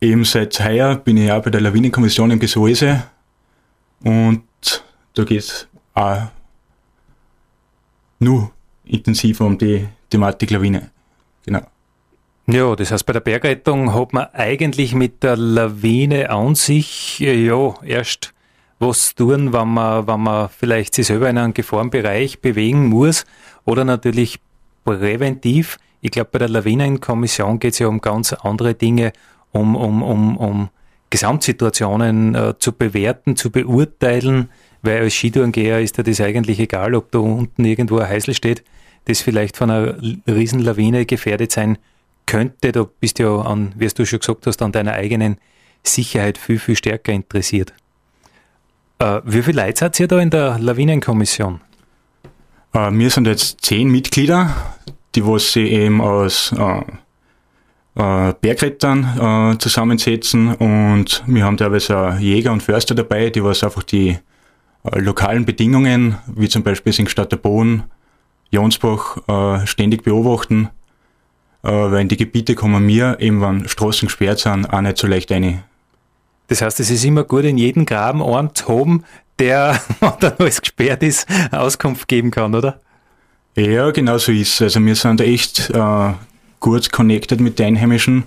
eben 0.00 0.24
seit 0.24 0.58
heuer 0.60 0.96
bin 0.96 1.16
ich 1.16 1.30
auch 1.30 1.42
bei 1.42 1.50
der 1.50 1.60
Lawinenkommission 1.60 2.30
im 2.30 2.38
Gesäuse 2.38 3.04
und 4.02 4.42
da 5.14 5.24
geht 5.24 5.40
es 5.40 5.68
auch 5.94 6.28
nur 8.18 8.50
intensiver 8.84 9.44
um 9.44 9.58
die 9.58 9.86
Thematik 10.10 10.50
Lawine. 10.50 10.90
Genau. 11.44 11.62
Ja, 12.46 12.74
das 12.74 12.90
heißt, 12.90 13.04
bei 13.04 13.12
der 13.12 13.20
Bergrettung 13.20 13.94
hat 13.94 14.12
man 14.14 14.28
eigentlich 14.32 14.94
mit 14.94 15.22
der 15.22 15.36
Lawine 15.36 16.30
an 16.30 16.54
sich 16.54 17.18
ja 17.18 17.74
erst 17.82 18.32
was 18.78 19.14
tun, 19.14 19.52
wenn 19.52 19.68
man, 19.68 20.06
wenn 20.06 20.20
man 20.20 20.48
vielleicht 20.48 20.94
sich 20.94 21.08
selber 21.08 21.28
in 21.28 21.36
einem 21.36 21.52
Gefahrenbereich 21.52 22.40
bewegen 22.40 22.86
muss 22.86 23.26
oder 23.64 23.84
natürlich 23.84 24.40
präventiv. 24.84 25.78
Ich 26.00 26.10
glaube, 26.10 26.30
bei 26.32 26.38
der 26.38 26.48
Lawinenkommission 26.48 27.58
geht 27.58 27.72
es 27.72 27.78
ja 27.80 27.88
um 27.88 28.00
ganz 28.00 28.32
andere 28.32 28.74
Dinge, 28.74 29.12
um, 29.52 29.74
um, 29.74 30.02
um, 30.02 30.36
um 30.36 30.68
Gesamtsituationen 31.10 32.34
äh, 32.34 32.54
zu 32.58 32.72
bewerten, 32.72 33.36
zu 33.36 33.50
beurteilen, 33.50 34.50
weil 34.82 35.02
als 35.02 35.14
Skitourengeher 35.14 35.80
ist 35.80 35.98
dir 35.98 36.04
das 36.04 36.20
eigentlich 36.20 36.60
egal, 36.60 36.94
ob 36.94 37.10
da 37.10 37.18
unten 37.18 37.64
irgendwo 37.64 37.98
ein 37.98 38.08
Heißel 38.08 38.34
steht, 38.34 38.62
das 39.06 39.20
vielleicht 39.20 39.56
von 39.56 39.70
einer 39.70 39.96
Riesenlawine 40.26 41.06
gefährdet 41.06 41.52
sein 41.52 41.78
könnte. 42.26 42.72
Da 42.72 42.86
bist 43.00 43.18
du 43.18 43.22
ja 43.24 43.40
an, 43.40 43.72
wie 43.76 43.88
du 43.88 44.04
schon 44.04 44.20
gesagt 44.20 44.46
hast, 44.46 44.62
an 44.62 44.72
deiner 44.72 44.92
eigenen 44.92 45.38
Sicherheit 45.82 46.38
viel, 46.38 46.58
viel 46.58 46.76
stärker 46.76 47.12
interessiert. 47.12 47.72
Äh, 48.98 49.20
wie 49.24 49.42
viele 49.42 49.62
Leute 49.62 49.78
seid 49.78 49.98
ihr 50.00 50.08
da 50.08 50.20
in 50.20 50.30
der 50.30 50.58
Lawinenkommission? 50.58 51.60
Äh, 52.74 52.90
wir 52.92 53.10
sind 53.10 53.26
jetzt 53.26 53.64
zehn 53.64 53.88
Mitglieder 53.88 54.54
die 55.14 55.26
was 55.26 55.52
sie 55.52 55.68
eben 55.68 56.00
aus 56.00 56.52
äh, 56.52 56.82
äh, 57.98 58.34
Bergrettern 58.40 59.54
äh, 59.54 59.58
zusammensetzen 59.58 60.54
und 60.54 61.24
wir 61.26 61.44
haben 61.44 61.56
teilweise 61.56 61.98
auch 61.98 62.18
Jäger 62.18 62.52
und 62.52 62.62
Förster 62.62 62.94
dabei, 62.94 63.30
die 63.30 63.42
was 63.42 63.64
einfach 63.64 63.82
die 63.82 64.18
äh, 64.84 64.98
lokalen 65.00 65.44
Bedingungen, 65.44 66.18
wie 66.26 66.48
zum 66.48 66.62
Beispiel 66.62 66.92
Singstadt 66.92 67.32
der 67.32 67.38
Boden, 67.38 67.84
Jonsbach, 68.50 69.18
äh, 69.28 69.66
ständig 69.66 70.04
beobachten, 70.04 70.70
äh, 71.62 71.68
weil 71.70 72.02
in 72.02 72.08
die 72.08 72.16
Gebiete 72.16 72.54
kommen 72.54 72.86
wir, 72.86 73.18
eben 73.20 73.40
wenn 73.40 73.68
Straßen 73.68 74.06
gesperrt 74.06 74.38
sind, 74.38 74.72
auch 74.72 74.80
nicht 74.80 74.98
so 74.98 75.06
leicht 75.06 75.30
rein. 75.32 75.64
Das 76.46 76.62
heißt, 76.62 76.80
es 76.80 76.90
ist 76.90 77.04
immer 77.04 77.24
gut, 77.24 77.44
in 77.44 77.58
jedem 77.58 77.84
Graben 77.84 78.22
einen 78.22 78.54
zu 78.54 78.68
haben, 78.68 79.04
der, 79.38 79.80
wenn 80.00 80.12
dann 80.20 80.34
alles 80.38 80.60
gesperrt 80.60 81.02
ist, 81.02 81.26
Auskunft 81.50 82.08
geben 82.08 82.30
kann, 82.30 82.54
oder? 82.54 82.80
Ja, 83.58 83.90
genau 83.90 84.18
so 84.18 84.30
ist. 84.30 84.62
Also 84.62 84.78
wir 84.84 84.94
sind 84.94 85.20
echt 85.20 85.70
äh, 85.70 86.12
gut 86.60 86.92
connected 86.92 87.40
mit 87.40 87.58
den 87.58 87.66
Einheimischen. 87.66 88.22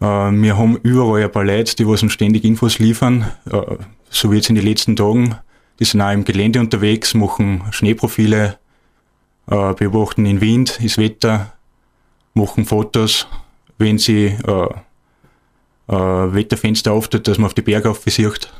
Äh, 0.00 0.04
wir 0.04 0.56
haben 0.56 0.76
überall 0.84 1.24
ein 1.24 1.32
paar 1.32 1.44
Leute, 1.44 1.74
die 1.74 1.84
was 1.84 2.04
uns 2.04 2.12
ständig 2.12 2.44
Infos 2.44 2.78
liefern, 2.78 3.28
äh, 3.50 3.60
so 4.08 4.30
wie 4.30 4.36
jetzt 4.36 4.48
in 4.48 4.54
den 4.54 4.64
letzten 4.64 4.94
Tagen. 4.94 5.34
Die 5.80 5.84
sind 5.84 6.00
auch 6.00 6.12
im 6.12 6.24
Gelände 6.24 6.60
unterwegs, 6.60 7.12
machen 7.12 7.64
Schneeprofile, 7.72 8.56
äh, 9.50 9.74
beobachten 9.74 10.22
den 10.22 10.40
Wind, 10.40 10.78
das 10.80 10.96
Wetter, 10.96 11.52
machen 12.32 12.66
Fotos, 12.66 13.26
wenn 13.78 13.98
sie 13.98 14.26
äh, 14.26 14.68
äh, 15.88 16.34
Wetterfenster 16.34 16.92
auftut, 16.92 17.26
dass 17.26 17.38
man 17.38 17.46
auf 17.46 17.54
die 17.54 17.62
Berge 17.62 17.90
aufversicht. 17.90 18.52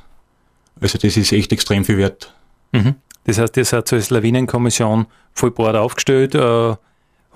Also 0.81 0.99
das 0.99 1.17
ist 1.17 1.31
echt 1.31 1.53
extrem 1.53 1.85
viel 1.85 1.99
wert. 1.99 2.35
Mhm. 2.73 2.97
Das 3.25 3.39
heißt, 3.39 3.57
ihr 3.57 3.65
seid 3.65 3.93
als 3.93 4.11
Lawinenkommission 4.11 5.07
voll 5.33 5.51
breit 5.51 5.77
aufgestellt, 5.77 6.35
äh, 6.35 6.75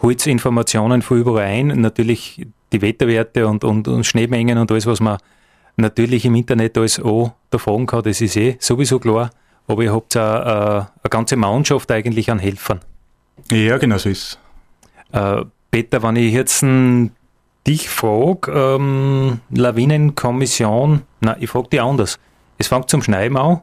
holt 0.03 0.27
Informationen 0.27 1.03
von 1.03 1.19
überall 1.19 1.45
ein, 1.45 1.69
natürlich 1.81 2.47
die 2.73 2.83
Wetterwerte 2.83 3.47
und, 3.47 3.65
und, 3.65 3.87
und 3.87 4.05
Schneemengen 4.05 4.59
und 4.59 4.71
alles, 4.71 4.87
was 4.87 5.01
man 5.01 5.19
natürlich 5.77 6.25
im 6.25 6.35
Internet 6.35 6.77
alles 6.79 7.01
auch 7.01 7.33
fragen 7.57 7.87
kann, 7.87 8.03
das 8.03 8.21
ist 8.21 8.37
eh 8.37 8.57
sowieso 8.59 8.99
klar. 8.99 9.31
Aber 9.67 9.83
ihr 9.83 9.95
habt 9.95 10.17
auch 10.17 10.21
äh, 10.21 10.79
eine 10.81 11.11
ganze 11.11 11.37
Mannschaft 11.37 11.91
eigentlich 11.91 12.31
an 12.31 12.39
Helfern. 12.39 12.81
Ja, 13.51 13.79
genau 13.79 13.99
so 13.99 14.11
ist 14.11 14.39
äh, 15.15 15.45
Peter, 15.71 16.03
wenn 16.03 16.17
ich 16.17 16.33
jetzt 16.33 16.65
dich 17.67 17.89
frage, 17.89 18.53
ähm, 18.53 19.41
Lawinenkommission, 19.51 21.03
na, 21.21 21.37
ich 21.41 21.49
frage 21.49 21.69
dich 21.69 21.81
anders. 21.81 22.19
Es 22.59 22.69
fängt 22.69 22.91
zum 22.91 23.03
Schneiden 23.03 23.37
an. 23.37 23.63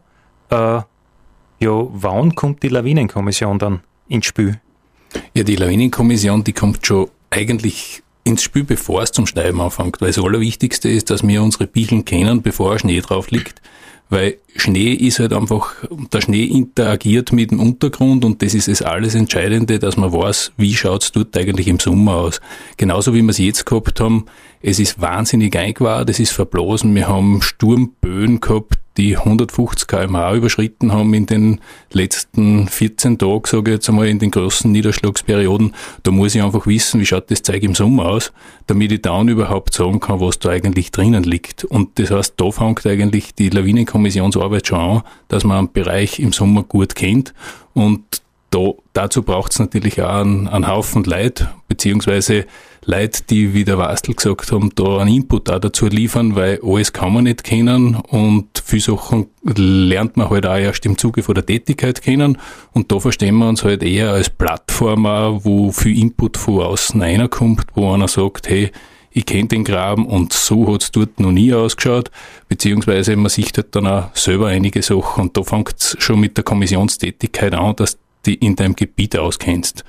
Äh, 0.50 0.82
ja, 1.62 1.88
wann 1.91 2.36
kommt 2.36 2.63
die 2.63 2.70
Lawinenkommission 2.70 3.60
dann 3.60 3.82
ins 4.08 4.25
Spiel? 4.25 4.60
Ja, 5.34 5.44
die 5.44 5.56
Lawinenkommission, 5.56 6.44
die 6.44 6.53
kommt 6.53 6.86
schon 6.86 7.10
eigentlich 7.30 8.01
ins 8.24 8.44
Spiel, 8.44 8.63
bevor 8.63 9.03
es 9.03 9.12
zum 9.12 9.27
Schneiden 9.27 9.62
anfängt, 9.62 10.01
weil 10.01 10.10
das 10.12 10.24
Allerwichtigste 10.24 10.89
ist, 10.89 11.10
dass 11.10 11.25
wir 11.25 11.41
unsere 11.41 11.68
Bicheln 11.68 12.06
kennen, 12.06 12.41
bevor 12.41 12.77
Schnee 12.80 13.01
drauf 13.01 13.32
liegt. 13.32 13.62
Weil 14.10 14.38
Schnee 14.58 14.91
ist 14.91 15.20
halt 15.20 15.32
einfach, 15.32 15.74
der 16.12 16.20
Schnee 16.20 16.44
interagiert 16.44 17.32
mit 17.32 17.51
dem 17.51 17.62
Untergrund 17.62 18.25
und 18.25 18.41
das 18.41 18.53
ist 18.53 18.68
das 18.68 18.82
alles 18.82 19.15
Entscheidende, 19.15 19.80
dass 19.80 19.96
man 19.96 20.12
weiß, 20.12 20.51
wie 20.58 20.74
schaut's 20.74 21.13
dort 21.13 21.38
eigentlich 21.38 21.70
im 21.70 21.80
Sommer 21.80 22.15
aus. 22.15 22.41
Genauso 22.75 23.13
wie 23.13 23.22
wir 23.22 23.30
es 23.30 23.38
jetzt 23.38 23.65
gehabt 23.65 24.01
haben, 24.01 24.25
es 24.62 24.80
ist 24.80 25.00
wahnsinnig 25.00 25.56
eingewahrt, 25.56 26.10
es 26.10 26.20
ist 26.20 26.34
verblasen, 26.34 26.94
wir 26.94 27.08
haben 27.08 27.41
Sturmböen 27.41 28.41
gehabt, 28.41 28.80
die 28.98 29.17
150 29.17 29.88
kmh 29.88 30.33
überschritten 30.33 30.91
haben 30.91 31.13
in 31.13 31.25
den 31.25 31.62
letzten 31.91 32.67
14 32.67 33.17
Tagen, 33.17 33.43
sage 33.45 33.71
ich 33.71 33.75
jetzt 33.75 33.89
einmal, 33.89 34.07
in 34.07 34.19
den 34.19 34.31
großen 34.31 34.71
Niederschlagsperioden, 34.71 35.74
da 36.03 36.12
muss 36.12 36.36
ich 36.36 36.41
einfach 36.41 36.67
wissen, 36.67 37.00
wie 37.00 37.05
schaut 37.05 37.31
das 37.31 37.41
Zeug 37.41 37.63
im 37.63 37.75
Sommer 37.75 38.05
aus, 38.05 38.33
damit 38.67 38.91
ich 38.91 39.01
dann 39.01 39.29
überhaupt 39.29 39.74
sagen 39.74 40.00
kann, 40.00 40.19
was 40.19 40.39
da 40.39 40.50
eigentlich 40.50 40.91
drinnen 40.91 41.24
liegt. 41.24 41.63
Und 41.63 41.98
das 42.00 42.12
heißt, 42.12 42.33
da 42.38 42.51
fängt 42.51 42.86
eigentlich 42.86 43.33
die 43.33 43.50
Lawinenkommissionsarbeit 43.50 44.67
schon 44.67 44.79
an, 44.79 45.03
dass 45.29 45.43
man 45.43 45.57
einen 45.57 45.71
Bereich 45.71 46.19
im 46.19 46.33
Sommer 46.33 46.63
gut 46.63 46.95
kennt 46.95 47.33
und 47.74 48.21
da, 48.51 48.74
dazu 48.93 49.24
braucht 49.24 49.53
es 49.53 49.60
natürlich 49.60 50.01
auch 50.01 50.21
einen, 50.21 50.48
einen 50.48 50.67
Haufen 50.67 51.05
Leid, 51.05 51.48
beziehungsweise 51.67 52.45
Leute, 52.85 53.21
die, 53.29 53.53
wie 53.53 53.63
der 53.63 53.77
Wastel 53.77 54.15
gesagt 54.15 54.51
haben, 54.51 54.71
da 54.73 54.97
einen 54.97 55.15
Input 55.15 55.51
auch 55.51 55.59
dazu 55.59 55.85
liefern, 55.85 56.35
weil 56.35 56.59
alles 56.63 56.91
kann 56.91 57.13
man 57.13 57.25
nicht 57.25 57.43
kennen 57.43 57.95
und 57.95 58.47
viele 58.65 58.81
Sachen 58.81 59.27
lernt 59.43 60.17
man 60.17 60.31
halt 60.31 60.47
auch 60.47 60.57
erst 60.57 60.85
im 60.88 60.97
Zuge 60.97 61.21
von 61.21 61.35
der 61.35 61.45
Tätigkeit 61.45 62.01
kennen 62.01 62.39
und 62.71 62.91
da 62.91 63.00
verstehen 63.00 63.38
wir 63.38 63.47
uns 63.47 63.63
halt 63.63 63.83
eher 63.83 64.11
als 64.11 64.31
Plattform 64.31 65.05
auch, 65.05 65.41
wo 65.43 65.71
viel 65.71 66.00
Input 66.00 66.38
von 66.38 66.61
außen 66.61 67.00
reinkommt, 67.00 67.65
wo 67.75 67.93
einer 67.93 68.07
sagt, 68.07 68.50
hey, 68.50 68.71
ich 69.11 69.27
kenne 69.27 69.47
den 69.47 69.63
Graben 69.63 70.07
und 70.07 70.33
so 70.33 70.73
hat 70.73 70.81
es 70.81 70.91
dort 70.91 71.19
noch 71.19 71.31
nie 71.31 71.53
ausgeschaut, 71.53 72.09
beziehungsweise 72.47 73.15
man 73.15 73.29
sieht 73.29 73.57
halt 73.57 73.75
dann 73.75 73.85
auch 73.85 74.15
selber 74.15 74.47
einige 74.47 74.81
Sachen 74.81 75.25
und 75.25 75.38
da 75.38 75.43
fängt 75.43 75.75
es 75.77 75.97
schon 76.00 76.19
mit 76.19 76.35
der 76.35 76.43
Kommissionstätigkeit 76.43 77.53
an, 77.53 77.75
dass 77.75 78.00
du 78.23 78.31
in 78.31 78.55
deinem 78.55 78.75
Gebiet 78.75 79.17
auskennst. 79.17 79.83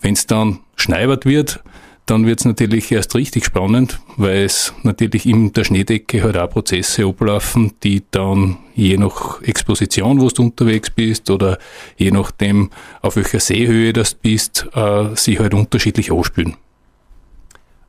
Wenn 0.00 0.14
es 0.14 0.26
dann 0.26 0.60
schneibert 0.74 1.24
wird, 1.24 1.62
dann 2.06 2.24
wird 2.24 2.38
es 2.38 2.44
natürlich 2.44 2.90
erst 2.92 3.14
richtig 3.16 3.44
spannend, 3.44 3.98
weil 4.16 4.44
es 4.44 4.72
natürlich 4.84 5.26
in 5.26 5.52
der 5.52 5.64
Schneedecke 5.64 6.22
halt 6.22 6.36
auch 6.36 6.48
Prozesse 6.48 7.04
ablaufen, 7.04 7.72
die 7.82 8.04
dann 8.12 8.58
je 8.74 8.96
nach 8.96 9.42
Exposition, 9.42 10.20
wo 10.20 10.28
du 10.28 10.42
unterwegs 10.42 10.88
bist 10.90 11.28
oder 11.30 11.58
je 11.96 12.12
nachdem, 12.12 12.70
auf 13.02 13.16
welcher 13.16 13.40
Seehöhe 13.40 13.92
das 13.92 14.14
bist, 14.14 14.68
äh, 14.74 15.16
sich 15.16 15.40
halt 15.40 15.52
unterschiedlich 15.52 16.12
ausspülen. 16.12 16.56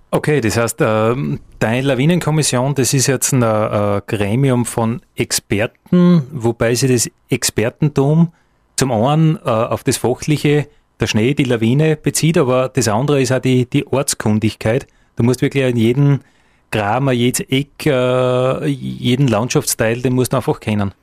Okay, 0.10 0.42
das 0.42 0.58
heißt, 0.58 0.82
äh, 0.82 1.16
deine 1.60 1.82
Lawinenkommission, 1.82 2.74
das 2.74 2.94
ist 2.94 3.08
jetzt 3.08 3.34
ein 3.34 3.44
äh, 3.44 4.02
Gremium 4.08 4.66
von 4.66 5.02
Experten, 5.16 6.24
wobei 6.32 6.74
sie 6.74 6.88
das 6.88 7.10
Expertentum 7.30 8.32
zum 8.78 8.92
einen 8.92 9.36
äh, 9.36 9.50
auf 9.50 9.84
das 9.84 9.98
Fachliche 9.98 10.68
der 11.00 11.08
Schnee, 11.08 11.34
die 11.34 11.44
Lawine 11.44 11.96
bezieht, 11.96 12.38
aber 12.38 12.70
das 12.70 12.88
andere 12.88 13.22
ist 13.22 13.32
auch 13.32 13.40
die, 13.40 13.66
die 13.66 13.88
Ortskundigkeit. 13.88 14.88
Du 15.16 15.24
musst 15.24 15.42
wirklich 15.42 15.64
in 15.64 15.78
jeden 15.78 16.22
Graben, 16.72 17.10
jedes 17.12 17.42
Eck, 17.50 17.86
äh, 17.86 18.66
jeden 18.68 19.28
Landschaftsteil, 19.28 20.02
den 20.02 20.14
musst 20.14 20.34
du 20.34 20.38
einfach 20.38 20.60
kennen. 20.60 20.94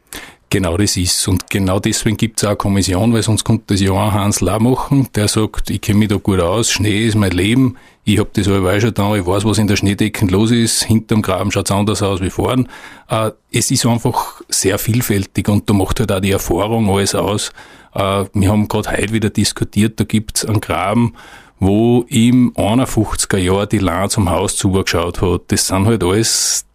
Genau 0.50 0.76
das 0.76 0.96
ist. 0.96 1.26
Und 1.26 1.50
genau 1.50 1.80
deswegen 1.80 2.16
gibt 2.16 2.38
es 2.38 2.44
auch 2.44 2.50
eine 2.50 2.56
Kommission, 2.56 3.12
weil 3.12 3.24
sonst 3.24 3.42
kommt 3.42 3.70
das 3.72 3.80
ja 3.80 3.90
auch 3.90 4.12
Hans 4.12 4.40
La 4.40 4.60
machen, 4.60 5.08
der 5.14 5.26
sagt, 5.26 5.70
ich 5.70 5.80
kenne 5.80 5.98
mich 5.98 6.08
da 6.10 6.16
gut 6.16 6.38
aus, 6.38 6.70
Schnee 6.70 7.06
ist 7.06 7.16
mein 7.16 7.32
Leben, 7.32 7.76
ich 8.04 8.18
habe 8.18 8.30
das 8.32 8.46
aber 8.46 8.80
schon 8.80 8.94
da, 8.94 9.16
ich 9.16 9.26
weiß, 9.26 9.44
was 9.44 9.58
in 9.58 9.66
der 9.66 9.74
Schneedecken 9.74 10.28
los 10.28 10.52
ist, 10.52 10.84
hinterm 10.84 11.22
Graben 11.22 11.50
schaut 11.50 11.68
es 11.68 11.74
anders 11.74 12.02
aus 12.02 12.20
wie 12.20 12.30
vorn. 12.30 12.68
Äh, 13.08 13.32
es 13.50 13.72
ist 13.72 13.84
einfach 13.86 14.42
sehr 14.48 14.78
vielfältig 14.78 15.48
und 15.48 15.68
da 15.68 15.72
macht 15.72 15.98
halt 15.98 16.12
auch 16.12 16.20
die 16.20 16.30
Erfahrung 16.30 16.88
alles 16.88 17.16
aus. 17.16 17.50
Äh, 17.94 18.24
wir 18.32 18.50
haben 18.50 18.68
gerade 18.68 18.90
heute 18.90 19.12
wieder 19.12 19.30
diskutiert, 19.30 20.00
da 20.00 20.04
gibt 20.04 20.38
es 20.38 20.44
einen 20.44 20.60
Graben, 20.60 21.14
wo 21.58 22.04
im 22.08 22.52
51er 22.54 23.38
Jahr 23.38 23.66
die 23.66 23.78
Lahn 23.78 24.10
zum 24.10 24.30
Haus 24.30 24.56
zugeschaut 24.56 25.22
hat. 25.22 25.42
Das 25.48 25.68
sind 25.68 25.86
halt 25.86 26.02
alles 26.02 26.66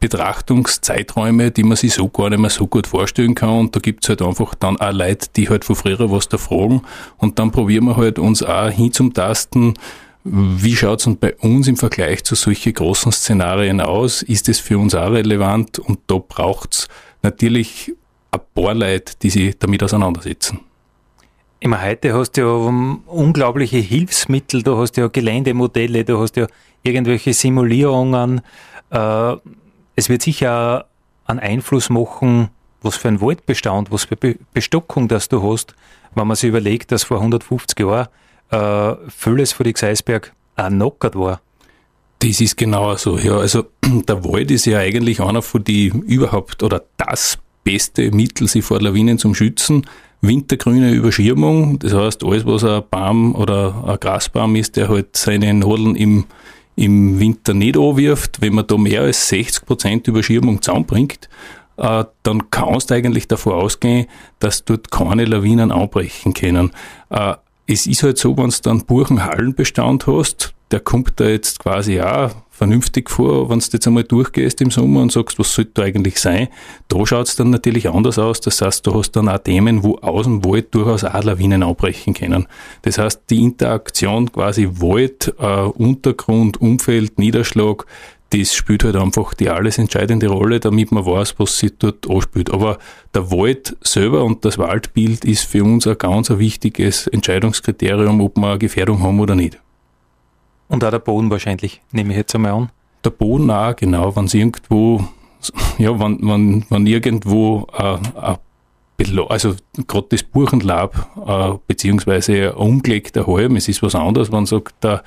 Betrachtungszeiträume, 0.00 1.50
die 1.50 1.64
man 1.64 1.76
sich 1.76 1.94
so 1.94 2.08
gar 2.08 2.30
nicht 2.30 2.38
mehr 2.38 2.50
so 2.50 2.66
gut 2.66 2.86
vorstellen 2.86 3.34
kann. 3.34 3.58
Und 3.58 3.76
da 3.76 3.80
gibt's 3.80 4.08
halt 4.08 4.22
einfach 4.22 4.54
dann 4.54 4.80
auch 4.80 4.92
Leute, 4.92 5.28
die 5.36 5.48
halt 5.48 5.64
von 5.64 5.76
früher 5.76 6.10
was 6.10 6.28
da 6.28 6.38
fragen. 6.38 6.82
Und 7.18 7.38
dann 7.38 7.50
probieren 7.50 7.84
wir 7.84 7.96
halt 7.96 8.18
uns 8.18 8.42
auch 8.42 8.70
hin 8.70 8.92
zum 8.92 9.12
Tasten, 9.12 9.74
wie 10.24 10.76
schaut's 10.76 11.06
uns 11.08 11.18
bei 11.18 11.34
uns 11.36 11.66
im 11.66 11.76
Vergleich 11.76 12.22
zu 12.22 12.36
solchen 12.36 12.74
großen 12.74 13.10
Szenarien 13.10 13.80
aus? 13.80 14.22
Ist 14.22 14.48
es 14.48 14.60
für 14.60 14.78
uns 14.78 14.94
auch 14.94 15.10
relevant? 15.10 15.80
Und 15.80 15.98
da 16.06 16.18
braucht's 16.18 16.88
natürlich 17.22 17.92
ein 18.32 18.40
paar 18.54 18.74
Leute, 18.74 19.12
die 19.22 19.30
sich 19.30 19.58
damit 19.58 19.82
auseinandersetzen. 19.82 20.60
Immer 21.60 21.80
heute 21.80 22.12
hast 22.14 22.32
du 22.32 22.40
ja 22.40 22.46
unglaubliche 23.06 23.76
Hilfsmittel, 23.76 24.64
du 24.64 24.76
hast 24.78 24.96
ja 24.96 25.06
Geländemodelle, 25.06 26.04
du 26.04 26.18
hast 26.18 26.36
ja 26.36 26.48
irgendwelche 26.82 27.32
Simulierungen. 27.34 28.40
Äh, 28.90 29.36
es 29.94 30.08
wird 30.08 30.22
sicher 30.22 30.86
einen 31.24 31.38
Einfluss 31.38 31.88
machen, 31.88 32.48
was 32.80 32.96
für 32.96 33.08
ein 33.08 33.20
Waldbestand, 33.20 33.92
was 33.92 34.04
für 34.04 34.16
Bestockung 34.52 35.06
das 35.06 35.28
du 35.28 35.42
hast, 35.48 35.76
wenn 36.16 36.26
man 36.26 36.36
sich 36.36 36.48
überlegt, 36.48 36.90
dass 36.90 37.04
vor 37.04 37.18
150 37.18 37.78
Jahren 37.78 38.08
äh, 38.50 38.96
vieles 39.08 39.52
von 39.52 39.64
die 39.64 39.72
Gseisberg 39.72 40.32
auch 40.56 40.68
knockert 40.68 41.14
war. 41.14 41.40
Das 42.18 42.40
ist 42.40 42.56
genau 42.56 42.96
so, 42.96 43.18
ja. 43.18 43.36
Also 43.36 43.66
der 43.84 44.24
Wald 44.24 44.50
ist 44.50 44.66
ja 44.66 44.78
eigentlich 44.78 45.20
einer 45.20 45.42
von 45.42 45.62
die 45.62 45.86
überhaupt 45.88 46.62
oder 46.62 46.82
das 46.96 47.38
beste 47.64 48.10
Mittel, 48.10 48.48
sich 48.48 48.64
vor 48.64 48.80
Lawinen 48.80 49.18
zum 49.18 49.34
Schützen. 49.34 49.86
Wintergrüne 50.20 50.92
Überschirmung, 50.92 51.80
das 51.80 51.92
heißt, 51.92 52.24
alles, 52.24 52.46
was 52.46 52.62
ein 52.62 52.82
Baum 52.90 53.34
oder 53.34 53.84
ein 53.86 53.98
Grasbaum 53.98 54.54
ist, 54.54 54.76
der 54.76 54.88
halt 54.88 55.16
seine 55.16 55.52
Nadeln 55.52 55.96
im, 55.96 56.26
im 56.76 57.18
Winter 57.18 57.54
nicht 57.54 57.76
anwirft, 57.76 58.40
wenn 58.40 58.54
man 58.54 58.66
da 58.68 58.76
mehr 58.76 59.02
als 59.02 59.28
60 59.28 59.66
Prozent 59.66 60.06
Überschirmung 60.06 60.62
zusammenbringt, 60.62 61.28
äh, 61.76 62.04
dann 62.22 62.50
kannst 62.50 62.90
du 62.90 62.94
eigentlich 62.94 63.26
davor 63.26 63.56
ausgehen, 63.56 64.06
dass 64.38 64.64
dort 64.64 64.92
keine 64.92 65.24
Lawinen 65.24 65.72
anbrechen 65.72 66.34
können. 66.34 66.70
Äh, 67.10 67.34
es 67.66 67.86
ist 67.86 68.04
halt 68.04 68.18
so, 68.18 68.36
wenn 68.36 68.50
du 68.50 68.56
dann 68.62 68.84
Buchenhallenbestand 68.84 70.06
hast, 70.06 70.54
der 70.72 70.80
kommt 70.80 71.20
da 71.20 71.24
jetzt 71.24 71.58
quasi 71.58 72.00
auch 72.00 72.30
vernünftig 72.50 73.10
vor, 73.10 73.50
wenn 73.50 73.58
du 73.58 73.66
jetzt 73.72 73.86
einmal 73.86 74.04
durchgehst 74.04 74.60
im 74.60 74.70
Sommer 74.70 75.02
und 75.02 75.12
sagst, 75.12 75.38
was 75.38 75.52
sollte 75.52 75.72
da 75.74 75.82
eigentlich 75.82 76.18
sein. 76.18 76.48
Da 76.88 77.04
schaut 77.04 77.28
es 77.28 77.36
dann 77.36 77.50
natürlich 77.50 77.88
anders 77.88 78.18
aus. 78.18 78.40
Das 78.40 78.60
heißt, 78.62 78.86
du 78.86 78.94
hast 78.94 79.12
dann 79.12 79.28
auch 79.28 79.38
Themen, 79.38 79.82
wo 79.82 79.96
aus 79.96 80.24
dem 80.24 80.44
Wald 80.44 80.74
durchaus 80.74 81.04
auch 81.04 81.24
Lawinen 81.24 81.62
abbrechen 81.62 82.14
können. 82.14 82.46
Das 82.82 82.98
heißt, 82.98 83.22
die 83.30 83.42
Interaktion 83.42 84.30
quasi 84.32 84.68
Wald, 84.74 85.34
äh, 85.38 85.44
Untergrund, 85.44 86.60
Umfeld, 86.60 87.18
Niederschlag, 87.18 87.86
das 88.30 88.54
spielt 88.54 88.84
halt 88.84 88.96
einfach 88.96 89.34
die 89.34 89.50
alles 89.50 89.76
entscheidende 89.76 90.28
Rolle, 90.28 90.58
damit 90.58 90.90
man 90.90 91.04
weiß, 91.04 91.34
was 91.38 91.58
sich 91.58 91.72
dort 91.78 92.08
anspielt. 92.08 92.50
Aber 92.50 92.78
der 93.12 93.30
Wald 93.30 93.76
selber 93.82 94.24
und 94.24 94.44
das 94.44 94.56
Waldbild 94.56 95.24
ist 95.24 95.44
für 95.44 95.64
uns 95.64 95.86
ein 95.86 95.98
ganz 95.98 96.30
ein 96.30 96.38
wichtiges 96.38 97.06
Entscheidungskriterium, 97.08 98.20
ob 98.22 98.38
wir 98.38 98.48
eine 98.48 98.58
Gefährdung 98.58 99.02
haben 99.02 99.20
oder 99.20 99.34
nicht. 99.34 99.61
Und 100.72 100.82
auch 100.84 100.90
der 100.90 101.00
Boden 101.00 101.30
wahrscheinlich, 101.30 101.82
nehme 101.92 102.12
ich 102.12 102.16
jetzt 102.16 102.34
einmal 102.34 102.52
an. 102.52 102.70
Der 103.04 103.10
Boden 103.10 103.50
auch, 103.50 103.76
genau, 103.76 104.16
wenn 104.16 104.24
es 104.24 104.32
irgendwo, 104.32 105.04
ja, 105.76 106.00
wenn, 106.00 106.18
wenn, 106.22 106.64
wenn 106.70 106.86
irgendwo 106.86 107.66
äh, 107.76 107.94
äh, 107.94 108.36
also 109.28 109.54
gerade 109.86 110.06
das 110.08 110.22
Buchenlab, 110.22 111.10
äh, 111.26 111.58
beziehungsweise 111.66 112.52
ein 112.52 112.54
umgelegter 112.54 113.26
Halm, 113.26 113.56
es 113.56 113.68
ist 113.68 113.82
was 113.82 113.94
anderes, 113.94 114.32
wenn 114.32 114.46
sagt, 114.46 114.82
der, 114.82 115.02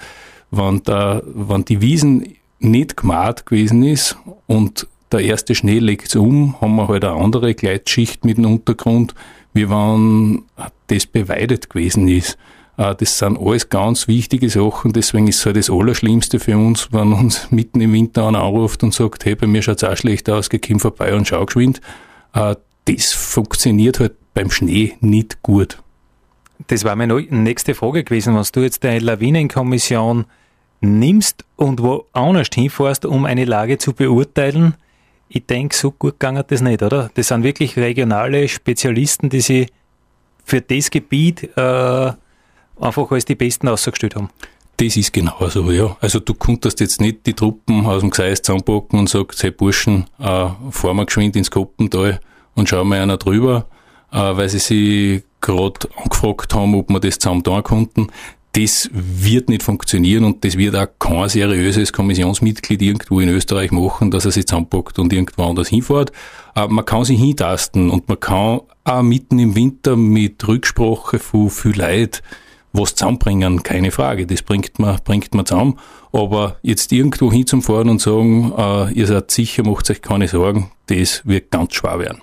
wenn, 0.52 0.84
der, 0.84 1.24
wenn 1.26 1.66
die 1.66 1.82
Wiesen 1.82 2.36
nicht 2.60 2.96
gemalt 2.96 3.48
gewesen 3.48 3.82
ist 3.82 4.18
und 4.46 4.88
der 5.12 5.22
erste 5.22 5.56
Schnee 5.56 5.80
legt 5.80 6.16
um, 6.16 6.62
haben 6.62 6.76
wir 6.76 6.90
halt 6.90 7.06
eine 7.06 7.16
andere 7.16 7.56
Gleitschicht 7.56 8.24
mit 8.24 8.38
dem 8.38 8.46
Untergrund, 8.46 9.16
wie 9.54 9.68
wenn 9.68 10.44
das 10.88 11.08
beweidet 11.08 11.72
gewesen 11.72 12.08
ist. 12.08 12.38
Äh, 12.78 12.96
das 12.96 13.18
sind 13.18 13.40
alles 13.40 13.70
ganz 13.70 14.08
wichtige 14.08 14.50
Sachen, 14.50 14.94
deswegen 14.94 15.28
ist 15.28 15.40
es 15.40 15.46
halt 15.46 15.58
das 15.58 15.70
Allerschlimmste 15.70 16.40
für 16.40 16.58
uns, 16.58 16.90
wenn 16.92 17.14
uns 17.14 17.48
mitten 17.52 17.82
im 17.82 17.94
Winter 17.94 18.28
einer 18.28 18.44
anruft 18.44 18.84
und 18.84 18.94
sagt, 18.94 19.26
hey, 19.26 19.36
bei 19.36 19.48
mir 19.48 19.62
schaut 19.62 19.78
es 19.78 19.84
auch 19.84 19.98
schlecht 19.98 20.30
aus, 20.30 20.50
geh 20.50 20.60
komm 20.60 20.80
vorbei 20.80 21.14
und 21.14 21.28
schau 21.28 21.46
geschwind. 21.46 21.82
Äh, 22.34 22.56
das 22.86 23.14
funktioniert 23.14 24.00
halt 24.00 24.14
beim 24.34 24.52
Schnee 24.52 24.94
nicht 25.00 25.42
gut. 25.42 25.82
Das 26.68 26.84
war 26.84 26.96
meine 26.96 27.22
nächste 27.30 27.76
Frage 27.76 28.04
gewesen, 28.04 28.36
was 28.36 28.52
du 28.52 28.62
jetzt 28.62 28.84
deine 28.84 29.00
Lawinenkommission 29.00 30.26
nimmst 30.82 31.44
und 31.56 31.82
woanders 31.82 32.50
hinfährst, 32.54 33.06
um 33.06 33.26
eine 33.26 33.46
Lage 33.46 33.78
zu 33.78 33.94
beurteilen, 33.94 34.76
ich 35.28 35.46
denke, 35.48 35.76
so 35.76 35.92
gut 35.92 36.20
gegangen 36.20 36.44
das 36.48 36.62
nicht, 36.62 36.84
oder? 36.84 37.10
Das 37.16 37.30
sind 37.30 37.44
wirklich 37.44 37.78
regionale 37.78 38.48
Spezialisten, 38.48 39.30
die 39.30 39.42
sich 39.42 39.72
für 40.44 40.62
das 40.62 40.92
Gebiet 40.92 41.50
äh, 41.58 42.12
einfach 42.80 43.12
als 43.12 43.26
die 43.26 43.36
Besten 43.36 43.68
ausgestellt 43.68 44.16
haben. 44.16 44.30
Das 44.78 44.98
ist 44.98 45.14
genau 45.14 45.48
so, 45.48 45.72
ja. 45.72 45.96
Also 46.02 46.20
du 46.20 46.34
konntest 46.34 46.82
jetzt 46.82 47.00
nicht 47.00 47.26
die 47.26 47.34
Truppen 47.34 47.86
aus 47.86 48.02
dem 48.02 48.10
Gseis 48.10 48.42
zusammenpacken 48.42 49.00
und 49.00 49.10
sagst, 49.10 49.42
hey 49.42 49.52
Burschen, 49.52 50.06
äh, 50.20 50.48
fahren 50.70 50.98
wir 50.98 51.06
geschwind 51.06 51.36
ins 51.36 51.50
Koppental 51.50 52.20
und 52.56 52.68
schauen 52.68 52.90
wir 52.90 53.02
einer 53.02 53.18
drüber, 53.18 53.68
äh, 54.12 54.18
weil 54.18 54.50
sie 54.50 54.60
sich 54.60 55.24
gerade 55.40 55.88
angefragt 55.96 56.54
haben, 56.54 56.76
ob 56.76 56.90
wir 56.90 57.00
das 57.00 57.20
zusammen 57.20 57.44
tun 57.44 57.64
konnten 57.64 58.08
das 58.56 58.90
wird 58.94 59.50
nicht 59.50 59.64
funktionieren 59.64 60.24
und 60.24 60.46
das 60.46 60.58
wird 60.58 60.78
auch 60.78 60.88
kein 60.98 61.28
seriöses 61.28 61.92
Kommissionsmitglied 61.92 62.82
irgendwo 62.82 63.20
in 63.20 63.28
Österreich 63.28 63.72
machen, 63.72 64.12
dass 64.12 64.24
er 64.24 64.32
sich 64.32 64.48
zusammenpackt 64.48 64.98
und 64.98 65.12
irgendwo 65.12 65.44
anders 65.44 65.68
hinfährt. 65.68 66.14
Aber 66.54 66.72
man 66.72 66.86
kann 66.86 67.04
sich 67.04 67.20
hintasten 67.20 67.90
und 67.90 68.08
man 68.08 68.20
kann 68.20 68.62
auch 68.86 69.02
mitten 69.02 69.40
im 69.40 69.56
Winter 69.56 69.98
mit 69.98 70.48
Rücksprache 70.48 71.20
von 71.20 71.50
viel 71.50 71.78
Leid 71.78 72.24
was 72.78 72.96
zusammenbringen, 72.96 73.64
keine 73.64 73.92
Frage. 73.92 74.26
Das 74.28 74.42
bringt 74.42 74.80
man, 74.80 75.00
bringt 75.04 75.34
man 75.34 75.46
zusammen. 75.46 75.80
Aber 76.12 76.58
jetzt 76.62 76.92
irgendwo 76.92 77.32
hinzufahren 77.32 77.90
und 77.90 78.02
sagen, 78.02 78.54
äh, 78.58 78.92
ihr 78.94 79.08
seid 79.08 79.32
sicher, 79.32 79.64
macht 79.64 79.90
euch 79.90 80.02
keine 80.02 80.28
Sorgen, 80.28 80.72
das 80.88 81.26
wird 81.26 81.52
ganz 81.52 81.74
schwer 81.74 82.00
werden. 82.00 82.22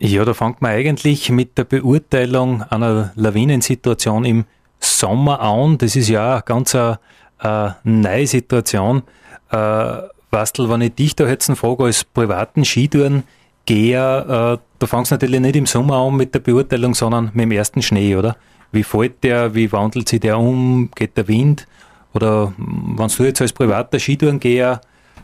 Ja, 0.00 0.24
da 0.24 0.32
fängt 0.32 0.62
man 0.62 0.70
eigentlich 0.70 1.30
mit 1.30 1.58
der 1.58 1.64
Beurteilung 1.64 2.62
einer 2.62 3.12
Lawinensituation 3.16 4.24
im 4.24 4.44
Sommer 4.78 5.40
an. 5.40 5.78
Das 5.78 5.96
ist 5.96 6.08
ja 6.08 6.34
eine 6.34 6.42
ganz 6.42 6.74
eine, 6.74 6.98
eine 7.38 7.76
neue 7.84 8.26
Situation. 8.26 9.02
Äh, 9.50 10.02
Bastel, 10.30 10.68
wenn 10.68 10.82
ich 10.82 10.94
dich 10.94 11.16
da 11.16 11.26
jetzt 11.26 11.50
frage, 11.50 11.84
als 11.84 12.04
privaten 12.04 12.64
Skitouren 12.64 13.24
Geher, 13.68 14.58
äh, 14.58 14.64
da 14.78 14.86
fängst 14.86 15.10
du 15.10 15.14
natürlich 15.14 15.40
nicht 15.40 15.56
im 15.56 15.66
Sommer 15.66 15.96
an 15.96 16.16
mit 16.16 16.34
der 16.34 16.38
Beurteilung, 16.38 16.94
sondern 16.94 17.26
mit 17.34 17.42
dem 17.42 17.52
ersten 17.52 17.82
Schnee, 17.82 18.16
oder? 18.16 18.36
Wie 18.72 18.82
fällt 18.82 19.22
der, 19.24 19.54
wie 19.54 19.70
wandelt 19.72 20.08
sich 20.08 20.20
der 20.20 20.38
um, 20.38 20.90
geht 20.94 21.16
der 21.18 21.28
Wind? 21.28 21.66
oder 22.14 22.52
wenn 22.56 23.08
du 23.08 23.24
jetzt 23.24 23.40
als 23.40 23.52
privater 23.52 23.98
Skitourengeher 23.98 24.80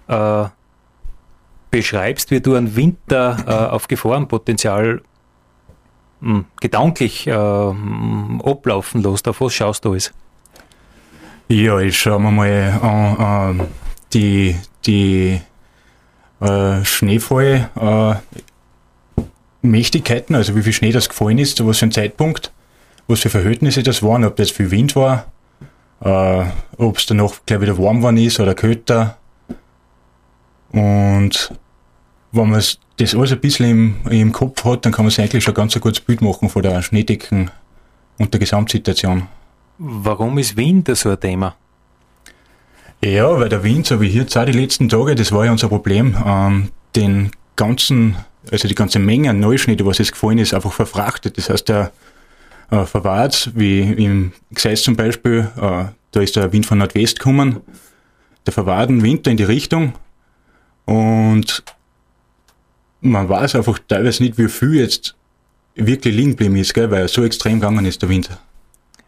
äh, 0.08 0.44
beschreibst, 1.70 2.30
wie 2.30 2.40
du 2.40 2.54
einen 2.54 2.76
Winter 2.76 3.36
äh, 3.46 3.72
auf 3.72 3.88
Gefahrenpotenzial 3.88 5.02
mh, 6.20 6.34
hm, 6.34 6.44
gedanklich 6.60 7.26
äh, 7.26 7.32
ablaufen 7.32 9.02
lässt, 9.02 9.26
auf 9.28 9.40
was 9.40 9.54
schaust 9.54 9.84
du 9.84 9.92
alles? 9.92 10.12
Ja, 11.48 11.78
ich 11.80 11.98
schaue 11.98 12.20
mir 12.20 12.30
mal 12.30 12.80
an, 12.80 13.60
äh, 13.60 13.64
die, 14.12 14.56
die 14.86 15.40
äh, 16.44 16.84
Schneefall, 16.84 17.70
äh, 17.80 19.24
Mächtigkeiten, 19.62 20.34
also 20.34 20.54
wie 20.54 20.62
viel 20.62 20.72
Schnee 20.72 20.92
das 20.92 21.08
gefallen 21.08 21.38
ist, 21.38 21.56
zu 21.56 21.66
was 21.66 21.78
für 21.78 21.86
ein 21.86 21.92
Zeitpunkt, 21.92 22.52
was 23.06 23.20
für 23.20 23.30
Verhältnisse 23.30 23.82
das 23.82 24.02
waren, 24.02 24.24
ob 24.24 24.36
das 24.36 24.50
viel 24.50 24.70
Wind 24.70 24.94
war, 24.94 25.26
äh, 26.00 26.44
ob 26.76 26.98
es 26.98 27.06
danach 27.06 27.32
gleich 27.46 27.60
wieder 27.60 27.78
warm 27.78 28.02
war 28.02 28.12
ist 28.12 28.40
oder 28.40 28.54
kälter. 28.54 29.16
Und 30.70 31.52
wenn 32.32 32.50
man 32.50 32.62
das 32.96 33.14
alles 33.14 33.32
ein 33.32 33.40
bisschen 33.40 33.70
im, 33.70 34.10
im 34.10 34.32
Kopf 34.32 34.64
hat, 34.64 34.84
dann 34.84 34.92
kann 34.92 35.04
man 35.04 35.10
sich 35.10 35.20
eigentlich 35.20 35.44
schon 35.44 35.54
ganz 35.54 35.74
ein 35.74 35.80
gutes 35.80 36.00
Bild 36.00 36.20
machen 36.20 36.48
von 36.48 36.62
der 36.62 36.82
Schneedecken 36.82 37.50
und 38.18 38.34
der 38.34 38.40
Gesamtsituation. 38.40 39.28
Warum 39.78 40.38
ist 40.38 40.56
Wind 40.56 40.94
so 40.96 41.10
ein 41.10 41.20
Thema? 41.20 41.56
Ja, 43.04 43.38
weil 43.38 43.50
der 43.50 43.62
Wind, 43.62 43.86
so 43.86 44.00
wie 44.00 44.08
hier 44.08 44.24
auch 44.24 44.44
die 44.46 44.52
letzten 44.52 44.88
Tage, 44.88 45.14
das 45.14 45.30
war 45.30 45.44
ja 45.44 45.52
unser 45.52 45.68
Problem, 45.68 46.16
ähm, 46.24 46.70
den 46.96 47.32
ganzen, 47.54 48.16
also 48.50 48.66
die 48.66 48.74
ganze 48.74 48.98
Menge 48.98 49.28
an 49.28 49.40
Neuschnee, 49.40 49.76
die 49.76 49.84
was 49.84 49.98
jetzt 49.98 50.12
gefallen 50.12 50.38
ist, 50.38 50.54
einfach 50.54 50.72
verfrachtet. 50.72 51.36
Das 51.36 51.50
heißt, 51.50 51.68
der 51.68 51.92
äh, 52.70 52.86
verwahrt, 52.86 53.50
wie 53.54 53.80
im 53.80 54.32
Gseis 54.54 54.82
zum 54.82 54.96
Beispiel, 54.96 55.50
äh, 55.54 55.84
da 56.12 56.20
ist 56.20 56.36
der 56.36 56.50
Wind 56.54 56.64
von 56.64 56.78
Nordwest 56.78 57.18
gekommen, 57.18 57.60
der 58.46 58.54
verwahrt 58.54 58.88
den 58.88 59.02
Winter 59.02 59.30
in 59.30 59.36
die 59.36 59.44
Richtung 59.44 59.92
und 60.86 61.62
man 63.02 63.28
weiß 63.28 63.56
einfach 63.56 63.78
teilweise 63.86 64.22
nicht, 64.22 64.38
wie 64.38 64.48
viel 64.48 64.76
jetzt 64.76 65.14
wirklich 65.74 66.14
liegen 66.14 66.30
geblieben 66.30 66.56
ist, 66.56 66.72
gell, 66.72 66.90
weil 66.90 67.06
so 67.08 67.22
extrem 67.22 67.60
gegangen 67.60 67.84
ist 67.84 68.00
der 68.00 68.08
Winter. 68.08 68.38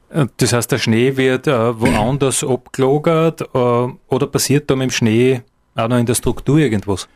Das 0.09 0.53
heißt, 0.53 0.71
der 0.71 0.79
Schnee 0.79 1.17
wird 1.17 1.47
äh, 1.47 1.81
woanders 1.81 2.45
abgelagert 2.45 3.43
äh, 3.43 3.47
oder 3.55 4.27
passiert 4.27 4.71
da 4.71 4.77
mit 4.77 4.91
dem 4.91 4.93
Schnee 4.93 5.43
auch 5.75 5.89
noch 5.89 5.99
in 5.99 6.07
der 6.07 6.15
Struktur 6.15 6.59
irgendwas? 6.59 7.09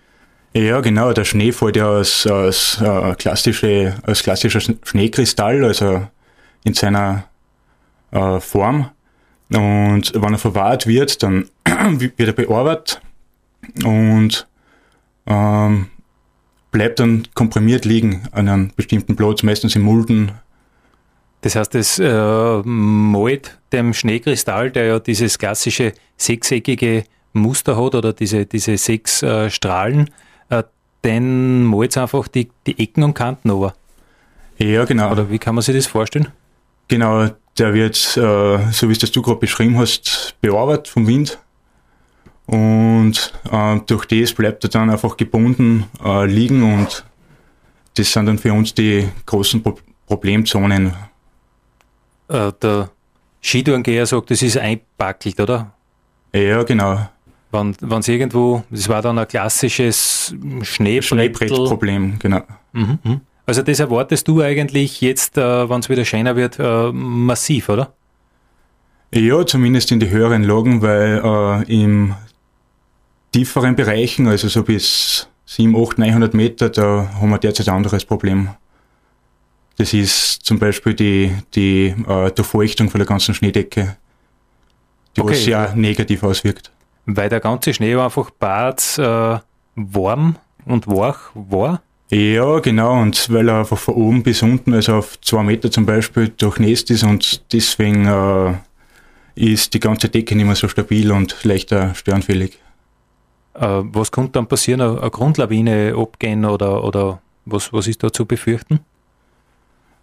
Ja, 0.53 0.81
genau. 0.81 1.13
Der 1.13 1.25
Schnee 1.25 1.53
fällt 1.53 1.77
ja 1.77 1.89
als, 1.89 2.27
als, 2.27 2.81
äh, 2.83 3.15
klassische, 3.15 3.95
als 4.03 4.23
klassischer 4.23 4.61
Schneekristall, 4.61 5.65
also 5.65 6.07
in 6.65 6.75
seiner 6.75 7.25
äh, 8.11 8.41
Form. 8.41 8.91
Und 9.53 10.13
wenn 10.15 10.33
er 10.33 10.39
verwahrt 10.39 10.87
wird, 10.87 11.23
dann 11.23 11.49
wird 11.65 12.19
er 12.19 12.33
bearbeitet 12.33 13.01
und 13.85 14.49
ähm, 15.27 15.87
bleibt 16.73 17.01
dann 17.01 17.27
komprimiert 17.35 17.85
liegen 17.85 18.23
an 18.33 18.49
einem 18.49 18.73
bestimmten 18.75 19.17
Platz, 19.17 19.43
meistens 19.43 19.77
im 19.77 19.83
Mulden. 19.83 20.33
Das 21.43 21.57
heißt, 21.57 21.75
es 21.75 21.99
äh, 21.99 22.63
malt 22.65 23.59
dem 23.73 23.95
Schneekristall, 23.95 24.71
der 24.71 24.85
ja 24.85 24.99
dieses 24.99 25.39
klassische 25.39 25.93
sechseckige 26.17 27.05
Muster 27.33 27.83
hat 27.83 27.95
oder 27.95 28.13
diese, 28.13 28.45
diese 28.47 28.77
sechs 28.77 29.23
äh, 29.23 29.49
Strahlen, 29.51 30.11
äh, 30.51 30.63
den 31.05 31.65
malt 31.65 31.97
einfach 31.97 32.29
die, 32.29 32.51
die 32.67 32.79
Ecken 32.79 33.03
und 33.05 33.15
Kanten 33.15 33.51
over. 33.51 33.75
Ja, 34.59 34.85
genau. 34.85 35.13
Oder 35.13 35.31
wie 35.31 35.39
kann 35.39 35.55
man 35.55 35.63
sich 35.63 35.75
das 35.75 35.87
vorstellen? 35.87 36.29
Genau, 36.89 37.29
der 37.59 37.73
wird, 37.73 37.97
äh, 38.17 38.73
so 38.73 38.89
wie 38.89 38.93
es 38.93 38.99
das 38.99 39.13
du 39.13 39.23
gerade 39.23 39.39
beschrieben 39.39 39.79
hast, 39.79 40.35
bearbeitet 40.41 40.89
vom 40.89 41.07
Wind. 41.07 41.39
Und 42.47 43.33
äh, 43.51 43.81
durch 43.87 44.07
das 44.07 44.33
bleibt 44.33 44.65
er 44.65 44.71
dann 44.71 44.91
einfach 44.91 45.17
gebunden 45.17 45.85
äh, 46.05 46.27
liegen 46.27 46.63
und 46.63 47.05
das 47.95 48.13
sind 48.13 48.27
dann 48.27 48.39
für 48.39 48.53
uns 48.53 48.75
die 48.75 49.09
großen 49.27 49.63
Pro 49.63 49.79
Problemzonen. 50.07 50.93
Äh, 52.31 52.53
der 52.63 52.91
Skitourengeher 53.43 54.07
sagt, 54.07 54.31
das 54.31 54.43
ist 54.43 54.57
einpackelt, 54.57 55.41
oder? 55.41 55.73
Ja, 56.33 56.63
genau. 56.63 57.09
Wenn 57.51 57.75
es 57.81 58.09
irgendwo, 58.09 58.63
das 58.71 58.89
war 58.89 59.03
dann 59.03 59.19
ein 59.19 59.27
klassisches 59.27 60.35
Schneebrettproblem, 60.63 62.19
genau. 62.21 62.43
Mhm, 62.73 62.99
mh. 63.03 63.21
Also 63.47 63.63
das 63.63 63.81
erwartest 63.81 64.29
du 64.29 64.41
eigentlich 64.43 65.01
jetzt, 65.01 65.37
äh, 65.37 65.69
wenn 65.69 65.81
es 65.81 65.89
wieder 65.89 66.05
schöner 66.05 66.37
wird, 66.37 66.61
äh, 66.61 66.93
massiv, 66.93 67.69
oder? 67.69 67.93
Ja, 69.13 69.45
zumindest 69.45 69.91
in 69.91 69.99
die 69.99 70.11
höheren 70.11 70.45
Lagen, 70.45 70.83
weil 70.83 71.21
äh, 71.25 71.83
im 71.83 72.15
tieferen 73.33 73.75
Bereichen, 73.75 74.29
also 74.29 74.47
so 74.47 74.63
bis 74.63 75.29
7, 75.47 75.75
8, 75.75 75.99
900 75.99 76.33
Meter, 76.35 76.71
da 76.71 77.11
haben 77.21 77.31
wir 77.31 77.39
derzeit 77.39 77.69
ein 77.69 77.75
anderes 77.75 78.05
Problem. 78.05 78.51
Das 79.81 79.95
ist 79.95 80.45
zum 80.45 80.59
Beispiel 80.59 80.93
die, 80.93 81.33
die 81.55 81.95
äh, 82.07 82.31
Durchfeuchtung 82.33 82.91
von 82.91 82.99
der 82.99 83.07
ganzen 83.07 83.35
Schneedecke, 83.35 83.97
die 85.17 85.23
okay. 85.23 85.31
was 85.31 85.45
sehr 85.45 85.75
negativ 85.75 86.23
auswirkt. 86.23 86.71
Weil 87.07 87.31
der 87.31 87.41
ganze 87.41 87.73
Schnee 87.73 87.95
einfach 87.95 88.29
bad 88.29 88.99
äh, 88.99 89.39
warm 89.77 90.37
und 90.67 90.87
wach 90.87 91.31
war? 91.33 91.81
Ja, 92.11 92.59
genau, 92.59 93.01
und 93.01 93.33
weil 93.33 93.49
er 93.49 93.61
einfach 93.61 93.79
von 93.79 93.95
oben 93.95 94.23
bis 94.23 94.43
unten, 94.43 94.75
also 94.75 94.97
auf 94.97 95.19
zwei 95.23 95.43
Meter 95.45 95.71
zum 95.71 95.87
Beispiel, 95.87 96.29
durchnässt 96.29 96.91
ist 96.91 97.03
und 97.03 97.51
deswegen 97.51 98.05
äh, 98.07 98.57
ist 99.35 99.73
die 99.73 99.81
ganze 99.81 100.11
Decke 100.11 100.37
nicht 100.37 100.45
mehr 100.45 100.57
so 100.57 100.69
stabil 100.69 101.11
und 101.11 101.43
leichter 101.43 101.95
störenfällig. 101.95 102.59
Äh, 103.55 103.81
was 103.85 104.13
könnte 104.13 104.33
dann 104.33 104.47
passieren? 104.47 104.83
Eine, 104.83 105.01
eine 105.01 105.11
Grundlawine 105.11 105.95
abgehen 105.97 106.45
oder, 106.45 106.85
oder 106.85 107.23
was, 107.47 107.73
was 107.73 107.87
ist 107.87 108.03
da 108.03 108.13
zu 108.13 108.27
befürchten? 108.27 108.81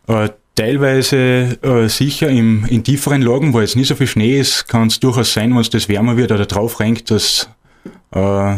Äh, 0.07 0.29
teilweise 0.55 1.57
äh, 1.61 1.87
sicher 1.87 2.29
im, 2.29 2.65
in 2.65 2.83
tieferen 2.83 3.21
Lagen, 3.21 3.53
wo 3.53 3.61
jetzt 3.61 3.75
nicht 3.75 3.87
so 3.87 3.95
viel 3.95 4.07
Schnee 4.07 4.39
ist, 4.39 4.67
kann 4.67 4.87
es 4.87 4.99
durchaus 4.99 5.33
sein, 5.33 5.51
wenn 5.51 5.61
es 5.61 5.69
das 5.69 5.87
wärmer 5.87 6.17
wird 6.17 6.31
oder 6.31 6.45
drauf 6.45 6.79
renkt, 6.79 7.11
dass 7.11 7.49
äh, 8.11 8.57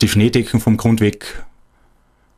die 0.00 0.08
Schneedecken 0.08 0.60
vom 0.60 0.76
Grund 0.76 1.00
weg 1.00 1.44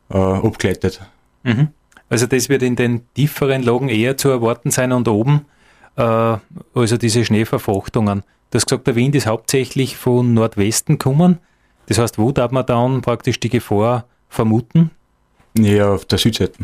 äh, 0.09 0.17
abgleitet. 0.17 1.01
Mhm. 1.43 1.69
Also 2.09 2.25
das 2.25 2.49
wird 2.49 2.63
in 2.63 2.75
den 2.75 3.01
tieferen 3.13 3.61
Lagen 3.61 3.89
eher 3.89 4.17
zu 4.17 4.29
erwarten 4.29 4.71
sein 4.71 4.91
und 4.91 5.07
oben, 5.07 5.45
äh, 5.95 6.37
also 6.73 6.97
diese 6.97 7.23
Schneeverfrachtungen. 7.23 8.23
Du 8.49 8.55
hast 8.55 8.65
gesagt, 8.65 8.87
der 8.87 8.95
Wind 8.95 9.13
ist 9.13 9.27
hauptsächlich 9.27 9.95
von 9.95 10.33
Nordwesten 10.33 10.97
kommen. 10.97 11.37
Das 11.85 11.99
heißt, 11.99 12.17
wo 12.17 12.31
darf 12.31 12.51
man 12.51 12.65
dann 12.65 13.01
praktisch 13.01 13.39
die 13.39 13.49
Gefahr 13.49 14.05
vermuten? 14.27 14.89
Ja, 15.57 15.93
auf 15.93 16.05
der 16.05 16.17
Südseite. 16.17 16.63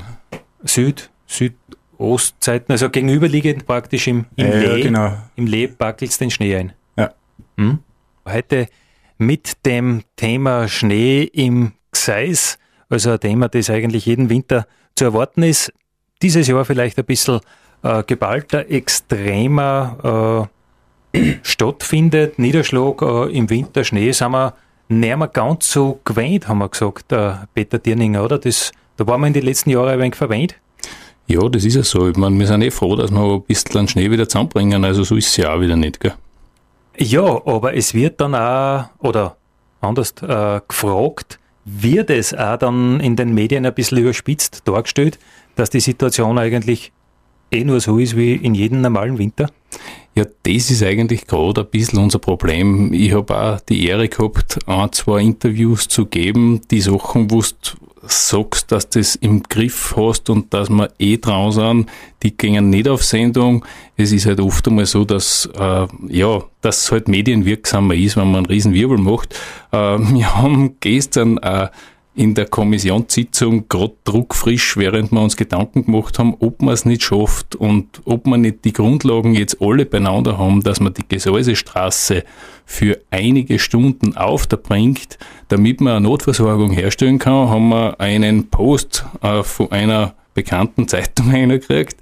Süd, 0.64 1.12
Südostseiten, 1.28 2.72
also 2.72 2.90
gegenüberliegend 2.90 3.66
praktisch 3.66 4.08
im, 4.08 4.26
im 4.36 4.48
ja, 4.48 4.58
Lee. 4.58 4.82
Genau. 4.82 5.14
Im 5.36 5.48
Lee 5.48 5.68
packelt 5.68 6.20
den 6.20 6.32
Schnee 6.32 6.56
ein. 6.56 6.74
Ja. 6.98 7.14
Hm? 7.58 7.80
Heute 8.28 8.68
mit 9.18 9.66
dem 9.66 10.04
Thema 10.16 10.68
Schnee 10.68 11.24
im 11.24 11.74
Gseis 11.92 12.60
also 12.90 13.12
ein 13.12 13.20
Thema, 13.20 13.50
das 13.50 13.70
eigentlich 13.70 14.06
jeden 14.06 14.30
Winter 14.30 14.68
zu 14.96 15.06
erwarten 15.06 15.44
ist. 15.44 15.74
Dieses 16.22 16.48
Jahr 16.48 16.66
vielleicht 16.66 16.98
ein 16.98 17.06
bisschen 17.06 17.40
äh, 17.84 18.04
geballter, 18.04 18.70
extremer 18.70 20.48
äh, 21.14 21.34
stattfindet. 21.44 22.40
Niederschlag 22.40 23.02
äh, 23.02 23.38
im 23.38 23.50
Winter, 23.50 23.84
Schnee, 23.84 24.12
sind 24.12 24.32
wir 24.32 24.54
näher 24.88 25.18
mehr 25.18 25.28
ganz 25.28 25.72
so 25.72 26.00
gewöhnt, 26.04 26.48
haben 26.48 26.60
wir 26.60 26.70
gesagt, 26.70 27.12
äh, 27.12 27.34
Peter 27.54 27.80
Dirninger, 27.80 28.24
oder? 28.24 28.38
Das, 28.38 28.72
da 28.98 29.08
waren 29.08 29.22
wir 29.22 29.28
in 29.28 29.34
den 29.34 29.44
letzten 29.44 29.72
Jahren 29.72 29.90
ein 29.90 30.00
wenig 30.00 30.16
verwöhnt. 30.16 30.56
Ja, 31.28 31.48
das 31.50 31.66
ist 31.66 31.76
ja 31.76 31.84
so. 31.84 32.08
Ich 32.08 32.18
meine, 32.18 32.38
wir 32.38 32.48
sind 32.48 32.62
eh 32.62 32.72
froh, 32.72 32.96
dass 32.96 33.12
wir 33.12 33.20
ein 33.20 33.42
bisschen 33.44 33.88
Schnee 33.88 34.12
wieder 34.12 34.30
zusammenbringen, 34.30 34.86
also 34.86 35.04
so 35.04 35.16
ist 35.16 35.28
es 35.28 35.38
ja 35.38 35.54
auch 35.54 35.62
wieder 35.62 35.76
nicht, 35.76 36.00
gell? 36.00 36.14
Ja, 36.98 37.24
aber 37.46 37.76
es 37.76 37.94
wird 37.94 38.22
dann 38.22 38.36
auch, 38.36 38.86
oder 39.00 39.36
anders 39.82 40.14
äh, 40.22 40.62
gefragt, 40.68 41.40
wird 41.66 42.10
es 42.10 42.34
auch 42.34 42.58
dann 42.58 43.00
in 43.00 43.16
den 43.16 43.34
Medien 43.34 43.66
ein 43.66 43.74
bisschen 43.74 43.98
überspitzt 43.98 44.62
dargestellt, 44.66 45.18
dass 45.56 45.70
die 45.70 45.80
Situation 45.80 46.38
eigentlich 46.38 46.92
eh 47.52 47.64
nur 47.64 47.80
so 47.80 47.98
ist 47.98 48.16
wie 48.16 48.36
in 48.36 48.54
jedem 48.54 48.82
normalen 48.82 49.18
Winter? 49.18 49.50
Ja, 50.14 50.26
das 50.44 50.72
ist 50.72 50.84
eigentlich 50.84 51.28
gerade 51.28 51.62
ein 51.62 51.68
bisschen 51.68 52.00
unser 52.00 52.20
Problem. 52.20 52.94
Ich 52.94 53.14
habe 53.14 53.38
auch 53.38 53.60
die 53.62 53.86
Ehre 53.88 54.08
gehabt, 54.08 54.60
ein, 54.66 54.92
zwei 54.94 55.22
Interviews 55.22 55.88
zu 55.88 56.06
geben, 56.06 56.62
die 56.72 56.82
Sachen, 56.82 57.30
wo 57.32 57.44
sagst, 58.08 58.72
dass 58.72 58.90
du 58.90 59.00
das 59.00 59.16
im 59.16 59.44
Griff 59.44 59.96
hast 59.98 60.30
und 60.30 60.54
dass 60.54 60.70
wir 60.70 60.90
eh 61.00 61.18
dran 61.18 61.52
sind, 61.52 61.90
die 62.24 62.36
gehen 62.36 62.70
nicht 62.70 62.88
auf 62.88 63.04
Sendung. 63.04 63.66
Es 63.98 64.12
ist 64.12 64.26
halt 64.26 64.40
oft 64.40 64.68
einmal 64.68 64.86
so, 64.86 65.06
dass, 65.06 65.50
äh, 65.58 65.88
ja, 66.08 66.44
dass 66.62 66.92
halt 66.92 67.08
medienwirksamer 67.08 67.96
ist, 67.96 68.18
wenn 68.18 68.28
man 68.28 68.38
einen 68.38 68.46
riesen 68.48 68.74
Wirbel 68.74 68.98
macht. 68.98 69.34
Äh, 69.72 69.78
wir 70.00 70.36
haben 70.36 70.78
gestern 70.80 71.38
äh, 71.38 71.70
in 72.16 72.34
der 72.34 72.46
Kommissionssitzung 72.46 73.68
gerade 73.68 73.94
druckfrisch, 74.06 74.78
während 74.78 75.12
wir 75.12 75.22
uns 75.22 75.36
Gedanken 75.36 75.86
gemacht 75.86 76.18
haben, 76.18 76.36
ob 76.40 76.62
man 76.62 76.74
es 76.74 76.86
nicht 76.86 77.04
schafft 77.04 77.56
und 77.56 78.02
ob 78.06 78.26
wir 78.26 78.38
nicht 78.38 78.64
die 78.64 78.74
Grundlagen 78.74 79.36
jetzt 79.36 79.62
alle 79.62 79.86
beieinander 79.86 80.38
haben, 80.38 80.64
dass 80.64 80.80
man 80.80 80.94
die 80.94 81.08
Gesäusestraße 81.08 82.24
für 82.66 83.00
einige 83.12 83.60
Stunden 83.60 84.16
aufbringt, 84.16 85.18
damit 85.50 85.82
man 85.82 85.98
eine 85.98 86.08
Notversorgung 86.08 86.72
herstellen 86.72 87.20
kann, 87.20 87.50
haben 87.50 87.70
wir 87.70 88.00
einen 88.00 88.50
Post 88.50 89.06
äh, 89.22 89.44
von 89.44 89.72
einer 89.72 90.16
bekannten 90.34 90.88
Zeitung 90.88 91.32
eingekriegt, 91.34 91.98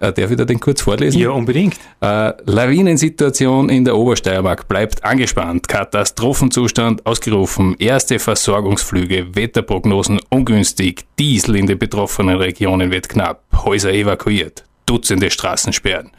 äh, 0.00 0.12
darf 0.12 0.30
ich 0.30 0.36
da 0.36 0.44
den 0.44 0.60
kurz 0.60 0.82
vorlesen? 0.82 1.20
Ja, 1.20 1.30
unbedingt. 1.30 1.76
Äh, 2.00 2.32
Lawinensituation 2.44 3.68
in 3.68 3.84
der 3.84 3.96
Obersteiermark 3.96 4.68
bleibt 4.68 5.04
angespannt. 5.04 5.68
Katastrophenzustand 5.68 7.06
ausgerufen. 7.06 7.76
Erste 7.78 8.18
Versorgungsflüge, 8.18 9.34
Wetterprognosen 9.34 10.20
ungünstig. 10.30 11.04
Diesel 11.18 11.56
in 11.56 11.66
den 11.66 11.78
betroffenen 11.78 12.36
Regionen 12.36 12.90
wird 12.90 13.08
knapp. 13.08 13.42
Häuser 13.64 13.92
evakuiert. 13.92 14.64
Dutzende 14.86 15.30
Straßen 15.30 15.72
sperren. 15.72 16.10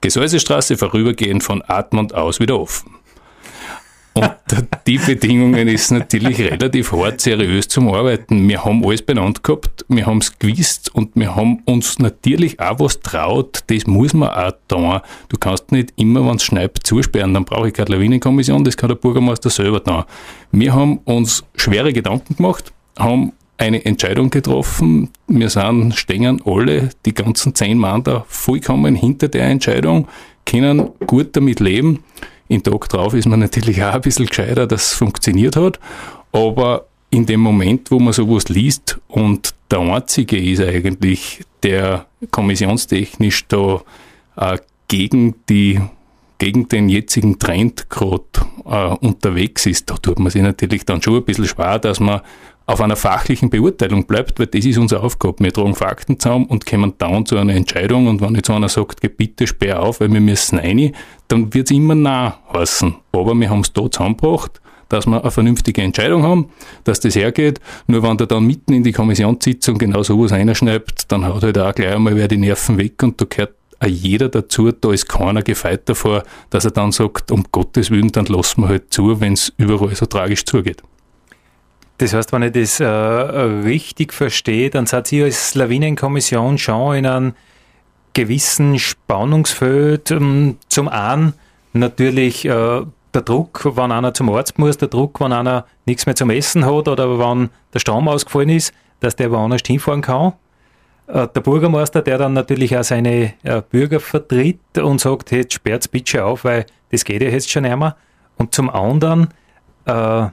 Gesäusestraße 0.00 0.76
vorübergehend 0.76 1.42
von 1.42 1.62
Atmund 1.66 2.14
aus 2.14 2.38
wieder 2.40 2.58
offen. 2.58 2.94
Unter 4.16 4.66
die 4.86 4.96
Bedingungen 4.96 5.68
ist 5.68 5.90
natürlich 5.90 6.40
relativ 6.40 6.92
hart, 6.92 7.20
seriös 7.20 7.68
zum 7.68 7.92
Arbeiten. 7.92 8.48
Wir 8.48 8.64
haben 8.64 8.82
alles 8.82 9.02
benannt 9.02 9.42
gehabt, 9.42 9.84
wir 9.88 10.06
haben 10.06 10.18
es 10.18 10.38
gewusst 10.38 10.94
und 10.94 11.10
wir 11.16 11.36
haben 11.36 11.58
uns 11.66 11.98
natürlich 11.98 12.58
auch 12.58 12.80
was 12.80 13.00
traut. 13.00 13.60
Das 13.66 13.86
muss 13.86 14.14
man 14.14 14.30
auch 14.30 14.52
tun. 14.68 15.00
Du 15.28 15.36
kannst 15.38 15.70
nicht 15.70 15.92
immer, 15.96 16.26
wenn 16.26 16.36
es 16.36 16.44
schneit, 16.44 16.78
zusperren. 16.82 17.34
Dann 17.34 17.44
brauche 17.44 17.68
ich 17.68 17.74
keine 17.74 17.90
Lawinenkommission, 17.90 18.64
das 18.64 18.78
kann 18.78 18.88
der 18.88 18.96
Bürgermeister 18.96 19.50
selber 19.50 19.84
tun. 19.84 20.04
Wir 20.50 20.72
haben 20.72 20.96
uns 21.04 21.44
schwere 21.54 21.92
Gedanken 21.92 22.36
gemacht, 22.36 22.72
haben 22.98 23.32
eine 23.58 23.84
Entscheidung 23.84 24.30
getroffen. 24.30 25.10
Wir 25.28 25.50
sind, 25.50 25.94
stehen 25.94 26.40
alle, 26.42 26.88
die 27.04 27.12
ganzen 27.12 27.54
zehn 27.54 27.76
Mann 27.76 28.02
da 28.02 28.24
vollkommen 28.28 28.94
hinter 28.94 29.28
der 29.28 29.44
Entscheidung, 29.44 30.08
können 30.46 30.90
gut 31.06 31.36
damit 31.36 31.60
leben. 31.60 32.02
Im 32.48 32.62
Tag 32.62 32.88
drauf 32.88 33.14
ist 33.14 33.26
man 33.26 33.40
natürlich 33.40 33.82
auch 33.82 33.94
ein 33.94 34.00
bisschen 34.00 34.26
gescheiter, 34.26 34.66
dass 34.66 34.92
es 34.92 34.94
funktioniert 34.94 35.56
hat. 35.56 35.80
Aber 36.32 36.86
in 37.10 37.26
dem 37.26 37.40
Moment, 37.40 37.90
wo 37.90 37.98
man 37.98 38.12
sowas 38.12 38.48
liest 38.48 38.98
und 39.08 39.54
der 39.70 39.80
Einzige 39.80 40.38
ist 40.38 40.60
eigentlich, 40.60 41.44
der 41.62 42.06
kommissionstechnisch 42.30 43.46
da 43.48 43.82
äh, 44.36 44.58
gegen 44.88 45.34
die 45.48 45.80
gegen 46.38 46.68
den 46.68 46.90
jetzigen 46.90 47.38
Trend 47.38 47.88
gerade 47.88 48.24
äh, 48.66 48.88
unterwegs 49.06 49.64
ist, 49.64 49.88
da 49.90 49.94
tut 49.94 50.18
man 50.18 50.30
sich 50.30 50.42
natürlich 50.42 50.84
dann 50.84 51.00
schon 51.00 51.16
ein 51.16 51.24
bisschen 51.24 51.46
schwer, 51.46 51.78
dass 51.78 51.98
man 51.98 52.20
auf 52.66 52.80
einer 52.80 52.96
fachlichen 52.96 53.48
Beurteilung 53.48 54.06
bleibt, 54.06 54.40
weil 54.40 54.48
das 54.48 54.64
ist 54.64 54.78
unsere 54.78 55.02
Aufgabe. 55.02 55.36
Wir 55.38 55.52
tragen 55.52 55.74
Fakten 55.74 56.18
zusammen 56.18 56.46
und 56.46 56.66
kommen 56.66 56.94
dann 56.98 57.24
zu 57.24 57.36
einer 57.36 57.54
Entscheidung 57.54 58.08
und 58.08 58.20
wenn 58.20 58.34
jetzt 58.34 58.50
einer 58.50 58.68
sagt, 58.68 59.00
bitte 59.16 59.46
sperr 59.46 59.82
auf, 59.82 60.00
weil 60.00 60.12
wir 60.12 60.20
müssen 60.20 60.58
rein, 60.58 60.92
dann 61.28 61.54
wird 61.54 61.70
es 61.70 61.76
immer 61.76 61.94
nah 61.94 62.38
heißen. 62.52 62.96
Aber 63.12 63.34
wir 63.34 63.50
haben 63.50 63.60
es 63.60 63.72
da 63.72 63.88
zusammengebracht, 63.88 64.60
dass 64.88 65.06
wir 65.06 65.22
eine 65.22 65.30
vernünftige 65.30 65.82
Entscheidung 65.82 66.24
haben, 66.24 66.50
dass 66.84 67.00
das 67.00 67.14
hergeht. 67.14 67.60
Nur 67.86 68.02
wenn 68.02 68.16
der 68.16 68.26
dann 68.26 68.46
mitten 68.46 68.72
in 68.72 68.82
die 68.82 68.92
Kommissionssitzung 68.92 69.78
genau 69.78 70.02
sowas 70.02 70.32
reinschneibt, 70.32 71.10
dann 71.12 71.24
hat 71.24 71.42
halt 71.42 71.58
auch 71.58 71.74
gleich 71.74 71.94
einmal 71.94 72.16
wer 72.16 72.28
die 72.28 72.36
Nerven 72.36 72.78
weg 72.78 73.00
und 73.02 73.20
da 73.20 73.26
gehört 73.28 73.54
auch 73.78 73.86
jeder 73.86 74.28
dazu, 74.28 74.72
da 74.72 74.90
ist 74.90 75.08
keiner 75.08 75.42
gefeit 75.42 75.88
davor, 75.88 76.22
dass 76.50 76.64
er 76.64 76.70
dann 76.70 76.92
sagt, 76.92 77.30
um 77.30 77.44
Gottes 77.52 77.90
Willen, 77.90 78.10
dann 78.10 78.26
lassen 78.26 78.62
wir 78.62 78.68
halt 78.68 78.92
zu, 78.92 79.20
wenn 79.20 79.34
es 79.34 79.52
überall 79.58 79.94
so 79.94 80.06
tragisch 80.06 80.46
zugeht. 80.46 80.82
Das 81.98 82.12
heißt, 82.12 82.32
wenn 82.32 82.42
ich 82.42 82.52
das 82.52 82.80
äh, 82.80 82.86
richtig 82.86 84.12
verstehe, 84.12 84.70
dann 84.70 84.86
seid 84.86 85.10
ihr 85.12 85.24
als 85.24 85.54
Lawinenkommission 85.54 86.58
schon 86.58 86.96
in 86.96 87.06
einem 87.06 87.34
gewissen 88.12 88.78
Spannungsfeld. 88.78 90.10
Ähm, 90.10 90.58
zum 90.68 90.88
einen 90.88 91.34
natürlich 91.72 92.44
äh, 92.44 92.82
der 93.14 93.22
Druck, 93.22 93.64
wenn 93.76 93.92
einer 93.92 94.12
zum 94.12 94.28
Arzt 94.30 94.58
muss, 94.58 94.76
der 94.76 94.88
Druck, 94.88 95.20
wenn 95.20 95.32
einer 95.32 95.64
nichts 95.86 96.04
mehr 96.04 96.14
zum 96.14 96.30
Essen 96.30 96.66
hat 96.66 96.88
oder 96.88 97.18
wenn 97.18 97.48
der 97.72 97.78
Strom 97.78 98.08
ausgefallen 98.08 98.50
ist, 98.50 98.74
dass 99.00 99.16
der 99.16 99.30
woanders 99.30 99.62
hinfahren 99.66 100.02
kann. 100.02 100.34
Äh, 101.06 101.28
der 101.28 101.40
Bürgermeister, 101.40 102.02
der 102.02 102.18
dann 102.18 102.34
natürlich 102.34 102.76
auch 102.76 102.84
seine 102.84 103.32
äh, 103.42 103.62
Bürger 103.62 104.00
vertritt 104.00 104.78
und 104.78 105.00
sagt, 105.00 105.30
jetzt 105.30 105.54
sperrt 105.54 105.90
bitte 105.90 106.24
auf, 106.24 106.44
weil 106.44 106.66
das 106.90 107.04
geht 107.04 107.22
ja 107.22 107.28
jetzt 107.28 107.50
schon 107.50 107.64
einmal. 107.64 107.96
Und 108.36 108.54
zum 108.54 108.68
anderen 108.68 109.28
äh, 109.86 110.26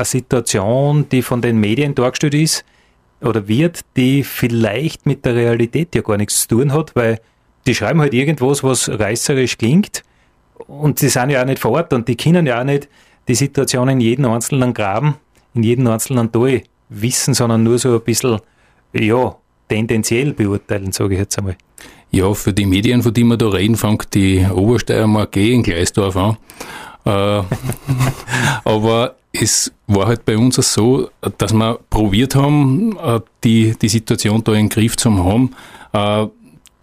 eine 0.00 0.06
Situation, 0.06 1.08
die 1.10 1.22
von 1.22 1.40
den 1.40 1.58
Medien 1.58 1.94
dargestellt 1.94 2.34
ist 2.34 2.64
oder 3.20 3.46
wird, 3.48 3.80
die 3.96 4.24
vielleicht 4.24 5.06
mit 5.06 5.24
der 5.24 5.34
Realität 5.34 5.94
ja 5.94 6.02
gar 6.02 6.16
nichts 6.16 6.42
zu 6.42 6.56
tun 6.56 6.72
hat, 6.72 6.96
weil 6.96 7.20
die 7.66 7.74
schreiben 7.74 8.00
halt 8.00 8.14
irgendwas, 8.14 8.64
was 8.64 8.88
reißerisch 8.88 9.58
klingt 9.58 10.02
und 10.66 10.98
sie 10.98 11.08
sind 11.08 11.30
ja 11.30 11.42
auch 11.42 11.46
nicht 11.46 11.58
vor 11.58 11.72
Ort 11.72 11.92
und 11.92 12.08
die 12.08 12.16
können 12.16 12.46
ja 12.46 12.60
auch 12.60 12.64
nicht 12.64 12.88
die 13.28 13.34
Situation 13.34 13.88
in 13.88 14.00
jedem 14.00 14.26
einzelnen 14.26 14.74
Graben, 14.74 15.16
in 15.54 15.62
jedem 15.62 15.86
einzelnen 15.86 16.32
Tal 16.32 16.62
wissen, 16.88 17.34
sondern 17.34 17.62
nur 17.62 17.78
so 17.78 17.94
ein 17.94 18.00
bisschen, 18.00 18.40
ja, 18.92 19.36
tendenziell 19.68 20.32
beurteilen, 20.32 20.92
sage 20.92 21.14
ich 21.14 21.20
jetzt 21.20 21.38
einmal. 21.38 21.56
Ja, 22.10 22.34
für 22.34 22.52
die 22.52 22.66
Medien, 22.66 23.02
von 23.02 23.14
denen 23.14 23.28
wir 23.28 23.36
da 23.36 23.48
reden, 23.48 23.76
fängt 23.76 24.14
die 24.14 24.44
Obersteiermark 24.44 25.36
eh 25.36 25.54
in 25.54 25.62
Gleisdorf 25.62 26.16
an. 26.16 26.36
Äh, 27.04 27.10
aber 28.64 29.16
es 29.32 29.72
war 29.86 30.06
halt 30.06 30.24
bei 30.24 30.36
uns 30.36 30.56
so, 30.56 31.10
dass 31.38 31.52
wir 31.52 31.78
probiert 31.88 32.34
haben, 32.34 32.96
äh, 32.98 33.20
die, 33.44 33.76
die 33.80 33.88
Situation 33.88 34.42
da 34.44 34.52
in 34.52 34.66
den 34.66 34.68
Griff 34.68 34.96
zu 34.96 35.12
haben. 35.24 35.54
Äh, 35.92 36.26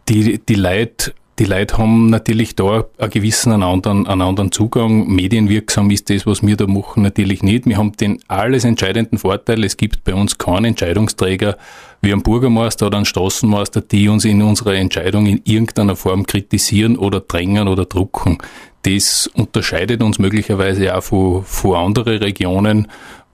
die, 0.08 0.40
die 0.40 0.56
Leute 0.56 1.14
die 1.40 1.46
Leute 1.46 1.78
haben 1.78 2.10
natürlich 2.10 2.56
da 2.56 2.86
einen 2.98 3.12
gewissen 3.12 3.52
einen 3.52 3.64
anderen, 3.64 4.08
einen 4.08 4.22
anderen 4.22 4.52
Zugang. 4.52 5.08
Medienwirksam 5.08 5.92
ist 5.92 6.10
das, 6.10 6.26
was 6.26 6.46
wir 6.46 6.58
da 6.58 6.66
machen, 6.66 7.04
natürlich 7.04 7.44
nicht. 7.44 7.68
Wir 7.68 7.78
haben 7.78 7.92
den 7.92 8.20
alles 8.28 8.64
entscheidenden 8.64 9.20
Vorteil, 9.20 9.64
es 9.64 9.78
gibt 9.78 10.04
bei 10.04 10.16
uns 10.16 10.38
keinen 10.38 10.66
Entscheidungsträger 10.66 11.58
wie 12.02 12.12
einen 12.12 12.24
Bürgermeister 12.24 12.88
oder 12.88 12.98
einen 12.98 13.06
Straßenmeister, 13.06 13.82
die 13.82 14.10
uns 14.10 14.26
in 14.26 14.42
unserer 14.42 14.76
Entscheidung 14.76 15.26
in 15.28 15.42
irgendeiner 15.46 15.96
Form 15.96 16.26
kritisieren 16.26 16.98
oder 16.98 17.20
drängen 17.20 17.68
oder 17.68 17.86
drucken. 17.86 18.40
Das 18.84 19.28
unterscheidet 19.28 20.02
uns 20.02 20.18
möglicherweise 20.18 20.96
auch 20.96 21.04
von, 21.04 21.44
von 21.44 21.76
anderen 21.76 22.18
Regionen, 22.18 22.88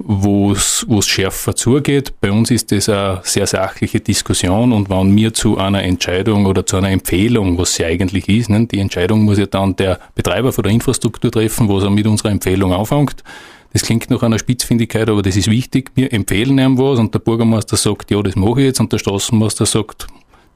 wo 0.05 0.51
es 0.51 0.85
schärfer 1.01 1.55
zugeht. 1.55 2.13
Bei 2.19 2.31
uns 2.31 2.51
ist 2.51 2.71
das 2.71 2.89
eine 2.89 3.21
sehr 3.23 3.47
sachliche 3.47 3.99
Diskussion 3.99 4.73
und 4.73 4.89
wenn 4.89 5.15
wir 5.15 5.33
zu 5.33 5.57
einer 5.57 5.83
Entscheidung 5.83 6.45
oder 6.45 6.65
zu 6.65 6.77
einer 6.77 6.89
Empfehlung, 6.89 7.57
was 7.57 7.75
sie 7.75 7.85
eigentlich 7.85 8.27
ist, 8.27 8.49
ne, 8.49 8.67
die 8.67 8.79
Entscheidung 8.79 9.23
muss 9.23 9.37
ja 9.37 9.45
dann 9.45 9.75
der 9.75 9.99
Betreiber 10.15 10.51
von 10.51 10.63
der 10.63 10.73
Infrastruktur 10.73 11.31
treffen, 11.31 11.69
was 11.69 11.83
er 11.83 11.89
mit 11.89 12.05
unserer 12.05 12.31
Empfehlung 12.31 12.73
anfängt. 12.73 13.23
Das 13.71 13.81
klingt 13.81 14.09
nach 14.09 14.21
einer 14.21 14.37
Spitzfindigkeit, 14.37 15.09
aber 15.09 15.21
das 15.21 15.35
ist 15.35 15.49
wichtig. 15.49 15.91
Wir 15.95 16.13
empfehlen 16.13 16.59
ihm 16.59 16.77
was 16.77 16.99
und 16.99 17.13
der 17.13 17.19
Bürgermeister 17.19 17.77
sagt, 17.77 18.11
ja, 18.11 18.21
das 18.21 18.35
mache 18.35 18.61
ich 18.61 18.67
jetzt 18.67 18.79
und 18.79 18.91
der 18.91 18.99
Straßenmeister 18.99 19.65
sagt, 19.65 20.07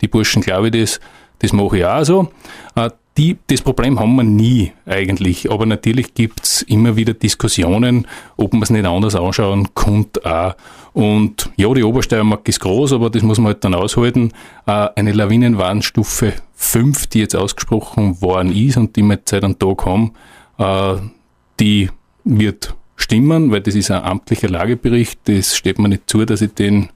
die 0.02 0.08
Burschen 0.08 0.42
glaube 0.42 0.68
ich 0.68 0.74
das, 0.74 1.00
das 1.40 1.54
mache 1.54 1.80
ich 1.80 1.86
auch 1.86 2.04
so. 2.04 2.32
Die, 3.18 3.38
das 3.48 3.62
Problem 3.62 4.00
haben 4.00 4.16
wir 4.16 4.24
nie 4.24 4.74
eigentlich, 4.86 5.52
aber 5.52 5.66
natürlich 5.66 6.14
gibt's 6.14 6.62
immer 6.62 6.96
wieder 6.96 7.16
Diskussionen, 7.16 8.06
ob 8.38 8.54
man 8.54 8.62
es 8.62 8.70
nicht 8.70 8.86
anders 8.86 9.16
anschauen 9.16 9.70
könnte 9.74 10.24
auch. 10.24 10.56
Und 10.94 11.50
ja, 11.56 11.74
die 11.74 11.84
Obersteiermark 11.84 12.48
ist 12.48 12.60
groß, 12.60 12.94
aber 12.94 13.10
das 13.10 13.24
muss 13.24 13.40
man 13.40 13.48
halt 13.48 13.64
dann 13.64 13.74
aushalten. 13.74 14.34
Äh, 14.68 14.90
eine 14.96 15.14
Lawinenwarnstufe 15.14 16.34
5, 16.54 17.08
die 17.08 17.20
jetzt 17.20 17.36
ausgesprochen 17.36 18.22
worden 18.22 18.56
ist 18.56 18.78
und 18.78 18.96
die 18.96 19.02
wir 19.02 19.16
jetzt 19.16 19.30
seit 19.30 19.44
einem 19.44 19.58
Tag 19.58 19.86
haben, 19.86 20.14
äh, 20.60 20.96
die 21.60 21.90
wird 22.24 22.76
stimmen, 22.96 23.52
weil 23.52 23.62
das 23.62 23.74
ist 23.74 23.90
ein 23.90 24.04
amtlicher 24.04 24.50
Lagebericht, 24.50 25.22
das 25.26 25.56
steht 25.56 25.80
mir 25.80 25.90
nicht 25.90 26.10
zu, 26.10 26.26
dass 26.26 26.42
ich 26.42 26.54
den 26.54 26.90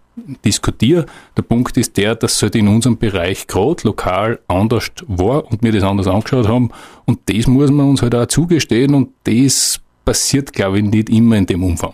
diskutiere. 0.46 1.06
Der 1.38 1.42
Punkt 1.42 1.78
ist 1.78 1.98
der, 1.98 2.16
dass 2.16 2.36
es 2.36 2.42
halt 2.42 2.56
in 2.56 2.68
unserem 2.68 2.98
Bereich 2.98 3.48
gerade 3.48 3.84
lokal 3.84 4.40
anders 4.48 4.92
war 5.08 5.50
und 5.50 5.64
wir 5.64 5.72
das 5.72 5.84
anders 5.84 6.08
angeschaut 6.08 6.48
haben. 6.48 6.70
Und 7.06 7.20
das 7.28 7.48
muss 7.48 7.72
man 7.72 7.90
uns 7.90 8.02
halt 8.02 8.16
auch 8.16 8.26
zugestehen 8.26 8.94
und 8.94 9.10
das 9.24 9.80
passiert, 10.06 10.54
glaube 10.54 10.80
ich, 10.80 10.86
nicht 10.86 11.10
immer 11.10 11.38
in 11.38 11.46
dem 11.46 11.64
Umfang. 11.64 11.94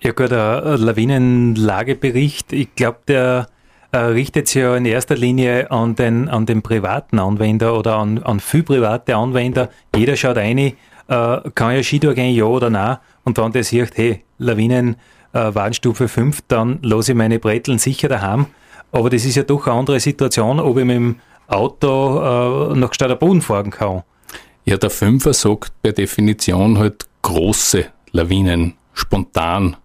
Ja 0.00 0.12
gut, 0.12 0.30
der 0.30 0.76
Lawinenlagebericht, 0.78 2.52
ich 2.52 2.74
glaube, 2.74 2.98
der 3.08 3.48
äh, 3.92 3.98
richtet 3.98 4.48
sich 4.48 4.62
ja 4.62 4.76
in 4.76 4.84
erster 4.84 5.16
Linie 5.16 5.70
an 5.70 5.94
den, 5.94 6.28
an 6.28 6.46
den 6.46 6.62
privaten 6.62 7.18
Anwender 7.18 7.78
oder 7.78 7.96
an, 7.96 8.22
an 8.22 8.40
viel 8.40 8.62
private 8.62 9.16
Anwender. 9.16 9.70
Jeder 9.94 10.16
schaut 10.16 10.36
rein, 10.36 10.58
äh, 10.58 10.72
kann 11.08 11.74
ja 11.74 11.82
Skitour 11.82 12.14
gehen, 12.14 12.34
ja 12.34 12.44
oder 12.44 12.68
nein. 12.68 12.98
Und 13.24 13.38
wenn 13.38 13.52
der 13.52 13.64
sagt, 13.64 13.96
hey, 13.96 14.22
Lawinen, 14.38 14.96
äh, 15.36 15.54
Warnstufe 15.54 16.08
5, 16.08 16.42
dann 16.48 16.78
lasse 16.82 17.12
ich 17.12 17.18
meine 17.18 17.38
Breteln 17.38 17.78
sicher 17.78 18.08
daheim. 18.08 18.46
Aber 18.92 19.10
das 19.10 19.24
ist 19.24 19.34
ja 19.34 19.42
doch 19.42 19.66
eine 19.66 19.76
andere 19.76 20.00
Situation, 20.00 20.60
ob 20.60 20.78
ich 20.78 20.84
mit 20.84 20.96
dem 20.96 21.16
Auto 21.48 22.72
äh, 22.72 22.76
nach 22.76 22.94
Stadterboden 22.94 23.42
fahren 23.42 23.70
kann. 23.70 24.02
Ja, 24.64 24.76
der 24.76 24.90
Fünfer 24.90 25.32
sagt 25.32 25.72
per 25.82 25.92
Definition 25.92 26.78
halt 26.78 27.06
große 27.22 27.86
Lawinen, 28.12 28.74
spontan. 28.94 29.76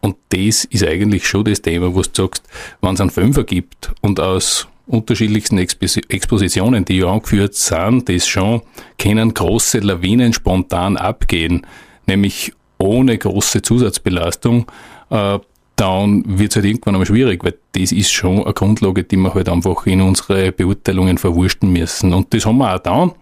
Und 0.00 0.16
das 0.28 0.64
ist 0.64 0.84
eigentlich 0.84 1.26
schon 1.26 1.44
das 1.44 1.62
Thema, 1.62 1.92
wo 1.94 2.02
du 2.02 2.08
sagst, 2.12 2.44
wenn 2.80 2.94
es 2.94 3.00
einen 3.00 3.10
Fünfer 3.10 3.44
gibt 3.44 3.90
und 4.00 4.20
aus 4.20 4.68
unterschiedlichsten 4.86 5.58
Expositionen, 5.58 6.84
die 6.84 6.98
ja 6.98 7.12
angeführt 7.12 7.54
sind, 7.54 8.08
das 8.08 8.26
schon, 8.26 8.62
können 8.98 9.34
große 9.34 9.80
Lawinen 9.80 10.32
spontan 10.32 10.96
abgehen, 10.96 11.66
nämlich 12.06 12.52
ohne 12.78 13.18
große 13.18 13.62
Zusatzbelastung, 13.62 14.66
äh, 15.10 15.38
dann 15.76 16.24
wird 16.26 16.50
es 16.50 16.56
halt 16.56 16.66
irgendwann 16.66 16.94
einmal 16.94 17.06
schwierig, 17.06 17.44
weil 17.44 17.54
das 17.72 17.92
ist 17.92 18.10
schon 18.10 18.42
eine 18.42 18.52
Grundlage, 18.52 19.04
die 19.04 19.16
wir 19.16 19.32
halt 19.32 19.48
einfach 19.48 19.86
in 19.86 20.02
unsere 20.02 20.50
Beurteilungen 20.50 21.18
verwursten 21.18 21.72
müssen. 21.72 22.12
Und 22.12 22.34
das 22.34 22.46
haben 22.46 22.58
wir 22.58 22.74
auch 22.74 22.80
da. 22.80 23.12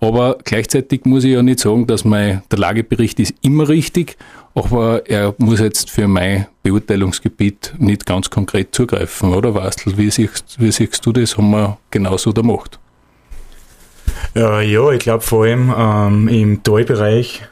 Aber 0.00 0.38
gleichzeitig 0.44 1.04
muss 1.04 1.24
ich 1.24 1.32
ja 1.32 1.42
nicht 1.42 1.60
sagen, 1.60 1.86
dass 1.86 2.04
mein, 2.04 2.42
der 2.50 2.58
Lagebericht 2.58 3.20
ist 3.20 3.34
immer 3.42 3.68
richtig, 3.68 4.16
aber 4.54 5.08
er 5.08 5.34
muss 5.38 5.60
jetzt 5.60 5.90
für 5.90 6.08
mein 6.08 6.46
Beurteilungsgebiet 6.62 7.74
nicht 7.78 8.06
ganz 8.06 8.30
konkret 8.30 8.74
zugreifen, 8.74 9.34
oder 9.34 9.54
Wastel? 9.54 9.98
Wie 9.98 10.10
siehst, 10.10 10.58
wie 10.58 10.72
siehst 10.72 11.04
du 11.04 11.12
das? 11.12 11.36
Haben 11.36 11.50
wir 11.50 11.78
genauso 11.90 12.32
gemacht? 12.32 12.78
Ja, 14.34 14.60
ja 14.60 14.90
ich 14.90 15.00
glaube 15.00 15.22
vor 15.22 15.44
allem 15.44 15.72
ähm, 15.76 16.28
im 16.28 16.62
Talbereich 16.62 17.42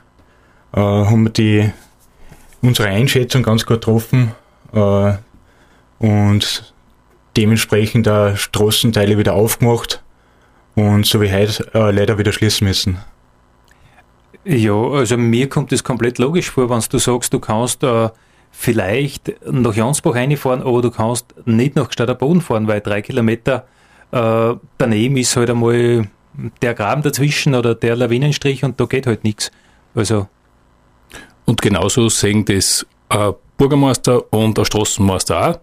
äh, 0.74 0.80
haben 0.80 1.24
wir 1.24 1.30
die, 1.30 1.70
unsere 2.62 2.88
Einschätzung 2.88 3.42
ganz 3.42 3.64
gut 3.64 3.80
getroffen 3.80 4.32
äh, 4.72 5.12
und 5.98 6.74
dementsprechend 7.36 8.08
auch 8.08 8.36
Straßenteile 8.36 9.18
wieder 9.18 9.34
aufgemacht 9.34 10.02
und 10.74 11.06
so 11.06 11.20
wie 11.20 11.32
heute 11.32 11.68
äh, 11.74 11.90
leider 11.90 12.18
wieder 12.18 12.32
schließen 12.32 12.66
müssen. 12.66 12.98
Ja, 14.44 14.74
also 14.74 15.16
mir 15.16 15.48
kommt 15.48 15.72
das 15.72 15.84
komplett 15.84 16.18
logisch 16.18 16.50
vor, 16.50 16.68
wenn 16.68 16.82
du 16.90 16.98
sagst, 16.98 17.32
du 17.32 17.38
kannst 17.38 17.82
äh, 17.82 18.10
vielleicht 18.50 19.32
nach 19.50 19.74
Jansbach 19.74 20.14
reinfahren, 20.14 20.62
aber 20.62 20.82
du 20.82 20.90
kannst 20.90 21.34
nicht 21.46 21.76
nach 21.76 21.88
Boden 22.18 22.40
fahren, 22.40 22.66
weil 22.66 22.80
drei 22.80 23.00
Kilometer 23.00 23.66
äh, 24.12 24.54
daneben 24.76 25.16
ist 25.16 25.36
halt 25.36 25.50
einmal 25.50 26.08
der 26.62 26.74
Graben 26.74 27.02
dazwischen 27.02 27.54
oder 27.54 27.74
der 27.74 27.96
Lawinenstrich 27.96 28.64
und 28.64 28.78
da 28.80 28.86
geht 28.86 29.06
halt 29.06 29.24
nichts. 29.24 29.50
Also. 29.94 30.28
Und 31.46 31.60
genauso 31.62 32.08
sehen 32.08 32.44
das 32.44 32.86
äh, 33.10 33.32
Bürgermeister 33.56 34.32
und 34.32 34.58
der 34.58 34.64
Straßenmeister 34.64 35.50
auch. 35.50 35.58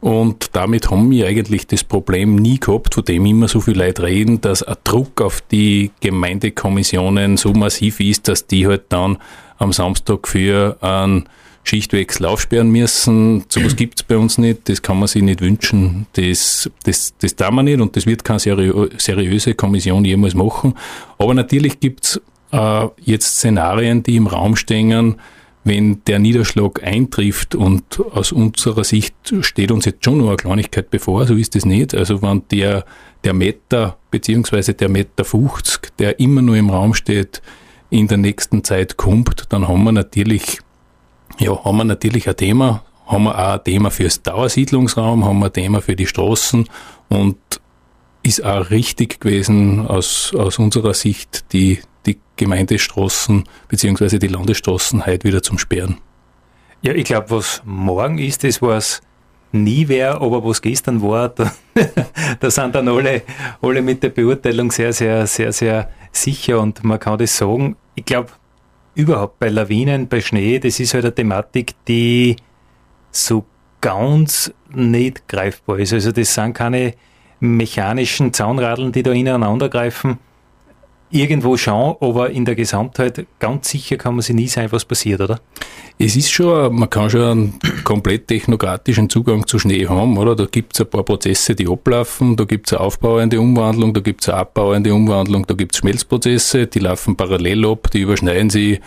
Und 0.00 0.50
damit 0.54 0.90
haben 0.90 1.10
wir 1.10 1.26
eigentlich 1.26 1.66
das 1.66 1.82
Problem 1.82 2.36
nie 2.36 2.60
gehabt, 2.60 2.94
von 2.94 3.04
dem 3.04 3.26
immer 3.26 3.48
so 3.48 3.60
viele 3.60 3.86
Leute 3.86 4.04
reden, 4.04 4.40
dass 4.40 4.62
ein 4.62 4.76
Druck 4.84 5.20
auf 5.20 5.40
die 5.40 5.90
Gemeindekommissionen 6.00 7.36
so 7.36 7.52
massiv 7.52 7.98
ist, 7.98 8.28
dass 8.28 8.46
die 8.46 8.66
halt 8.66 8.84
dann 8.90 9.18
am 9.58 9.72
Samstag 9.72 10.28
für 10.28 10.76
einen 10.80 11.28
Schichtwechsel 11.64 12.26
aufsperren 12.26 12.70
müssen. 12.70 13.44
So 13.48 13.62
was 13.64 13.74
gibt's 13.74 14.04
bei 14.04 14.16
uns 14.16 14.38
nicht, 14.38 14.68
das 14.68 14.82
kann 14.82 15.00
man 15.00 15.08
sich 15.08 15.22
nicht 15.22 15.40
wünschen. 15.40 16.06
Das, 16.12 16.70
das, 16.84 17.14
das 17.18 17.34
darf 17.34 17.50
man 17.50 17.64
nicht 17.64 17.80
und 17.80 17.96
das 17.96 18.06
wird 18.06 18.24
keine 18.24 18.38
seriöse 18.38 19.54
Kommission 19.54 20.04
jemals 20.04 20.34
machen. 20.34 20.74
Aber 21.18 21.34
natürlich 21.34 21.80
gibt's 21.80 22.20
äh, 22.52 22.86
jetzt 23.00 23.36
Szenarien, 23.36 24.02
die 24.02 24.16
im 24.16 24.26
Raum 24.26 24.56
stehen, 24.56 25.16
wenn 25.64 26.02
der 26.06 26.18
Niederschlag 26.18 26.82
eintrifft 26.82 27.54
und 27.54 28.00
aus 28.12 28.32
unserer 28.32 28.84
Sicht 28.84 29.14
steht 29.40 29.70
uns 29.70 29.84
jetzt 29.84 30.04
schon 30.04 30.18
noch 30.18 30.28
eine 30.28 30.36
Kleinigkeit 30.36 30.90
bevor, 30.90 31.26
so 31.26 31.34
ist 31.34 31.54
es 31.56 31.66
nicht. 31.66 31.94
Also 31.94 32.22
wenn 32.22 32.42
der, 32.50 32.84
der 33.24 33.34
Meter 33.34 33.98
beziehungsweise 34.10 34.74
der 34.74 34.88
Meter 34.88 35.24
50, 35.24 35.96
der 35.98 36.20
immer 36.20 36.40
nur 36.40 36.56
im 36.56 36.70
Raum 36.70 36.94
steht, 36.94 37.42
in 37.90 38.08
der 38.08 38.18
nächsten 38.18 38.64
Zeit 38.64 38.96
kommt, 38.96 39.44
dann 39.50 39.68
haben 39.68 39.84
wir 39.84 39.92
natürlich, 39.92 40.60
ja, 41.38 41.64
haben 41.64 41.76
wir 41.76 41.84
natürlich 41.84 42.28
ein 42.28 42.36
Thema, 42.36 42.82
haben 43.06 43.24
wir 43.24 43.38
auch 43.38 43.54
ein 43.54 43.64
Thema 43.64 43.90
fürs 43.90 44.22
Dauersiedlungsraum, 44.22 45.24
haben 45.24 45.38
wir 45.38 45.46
ein 45.46 45.52
Thema 45.52 45.80
für 45.80 45.96
die 45.96 46.06
Straßen 46.06 46.66
und 47.08 47.36
ist 48.28 48.44
auch 48.44 48.70
richtig 48.70 49.20
gewesen 49.20 49.86
aus, 49.86 50.34
aus 50.36 50.58
unserer 50.58 50.94
Sicht, 50.94 51.52
die, 51.52 51.80
die 52.06 52.18
Gemeindestraßen 52.36 53.44
bzw. 53.68 54.18
die 54.18 54.28
Landesstraßen 54.28 55.06
heute 55.06 55.26
wieder 55.26 55.42
zum 55.42 55.58
Sperren. 55.58 55.96
Ja, 56.82 56.92
ich 56.92 57.04
glaube, 57.04 57.30
was 57.30 57.62
morgen 57.64 58.18
ist, 58.18 58.44
das 58.44 58.62
was 58.62 59.00
nie 59.50 59.88
wäre, 59.88 60.20
aber 60.20 60.44
was 60.44 60.60
gestern 60.60 61.02
war, 61.02 61.28
da, 61.30 61.50
da 62.38 62.50
sind 62.50 62.74
dann 62.74 62.88
alle, 62.88 63.22
alle 63.62 63.82
mit 63.82 64.02
der 64.02 64.10
Beurteilung 64.10 64.70
sehr, 64.70 64.92
sehr, 64.92 65.26
sehr, 65.26 65.52
sehr 65.52 65.90
sicher 66.12 66.60
und 66.60 66.84
man 66.84 67.00
kann 67.00 67.18
das 67.18 67.36
sagen. 67.36 67.76
Ich 67.94 68.04
glaube, 68.04 68.28
überhaupt 68.94 69.38
bei 69.38 69.48
Lawinen, 69.48 70.06
bei 70.06 70.20
Schnee, 70.20 70.58
das 70.58 70.78
ist 70.78 70.92
halt 70.92 71.04
eine 71.06 71.14
Thematik, 71.14 71.74
die 71.86 72.36
so 73.10 73.46
ganz 73.80 74.52
nicht 74.70 75.26
greifbar 75.28 75.78
ist. 75.78 75.94
Also 75.94 76.12
das 76.12 76.34
sind 76.34 76.52
keine 76.52 76.94
mechanischen 77.40 78.32
Zaunradeln, 78.32 78.92
die 78.92 79.02
da 79.02 79.12
ineinander 79.12 79.68
greifen 79.68 80.18
irgendwo 81.10 81.56
schon, 81.56 81.96
aber 82.00 82.30
in 82.30 82.44
der 82.44 82.54
Gesamtheit 82.54 83.26
ganz 83.38 83.70
sicher 83.70 83.96
kann 83.96 84.14
man 84.14 84.22
sich 84.22 84.34
nie 84.34 84.48
sein, 84.48 84.70
was 84.70 84.84
passiert, 84.84 85.20
oder? 85.20 85.40
Es 85.98 86.16
ist 86.16 86.30
schon, 86.30 86.74
man 86.74 86.90
kann 86.90 87.10
schon 87.10 87.22
einen 87.22 87.58
komplett 87.84 88.28
technokratischen 88.28 89.08
Zugang 89.08 89.46
zu 89.46 89.58
Schnee 89.58 89.86
haben, 89.86 90.16
oder? 90.16 90.36
Da 90.36 90.44
gibt 90.44 90.74
es 90.74 90.80
ein 90.80 90.90
paar 90.90 91.02
Prozesse, 91.02 91.54
die 91.54 91.68
ablaufen, 91.68 92.36
da 92.36 92.44
gibt 92.44 92.68
es 92.68 92.74
eine 92.74 92.80
aufbauende 92.80 93.40
Umwandlung, 93.40 93.94
da 93.94 94.00
gibt 94.00 94.22
es 94.22 94.28
eine 94.28 94.38
abbauende 94.38 94.94
Umwandlung, 94.94 95.46
da 95.46 95.54
gibt 95.54 95.74
es 95.74 95.78
Schmelzprozesse, 95.78 96.66
die 96.66 96.78
laufen 96.78 97.16
parallel 97.16 97.66
ab, 97.66 97.90
die 97.90 98.00
überschneiden 98.00 98.50
sie 98.50 98.80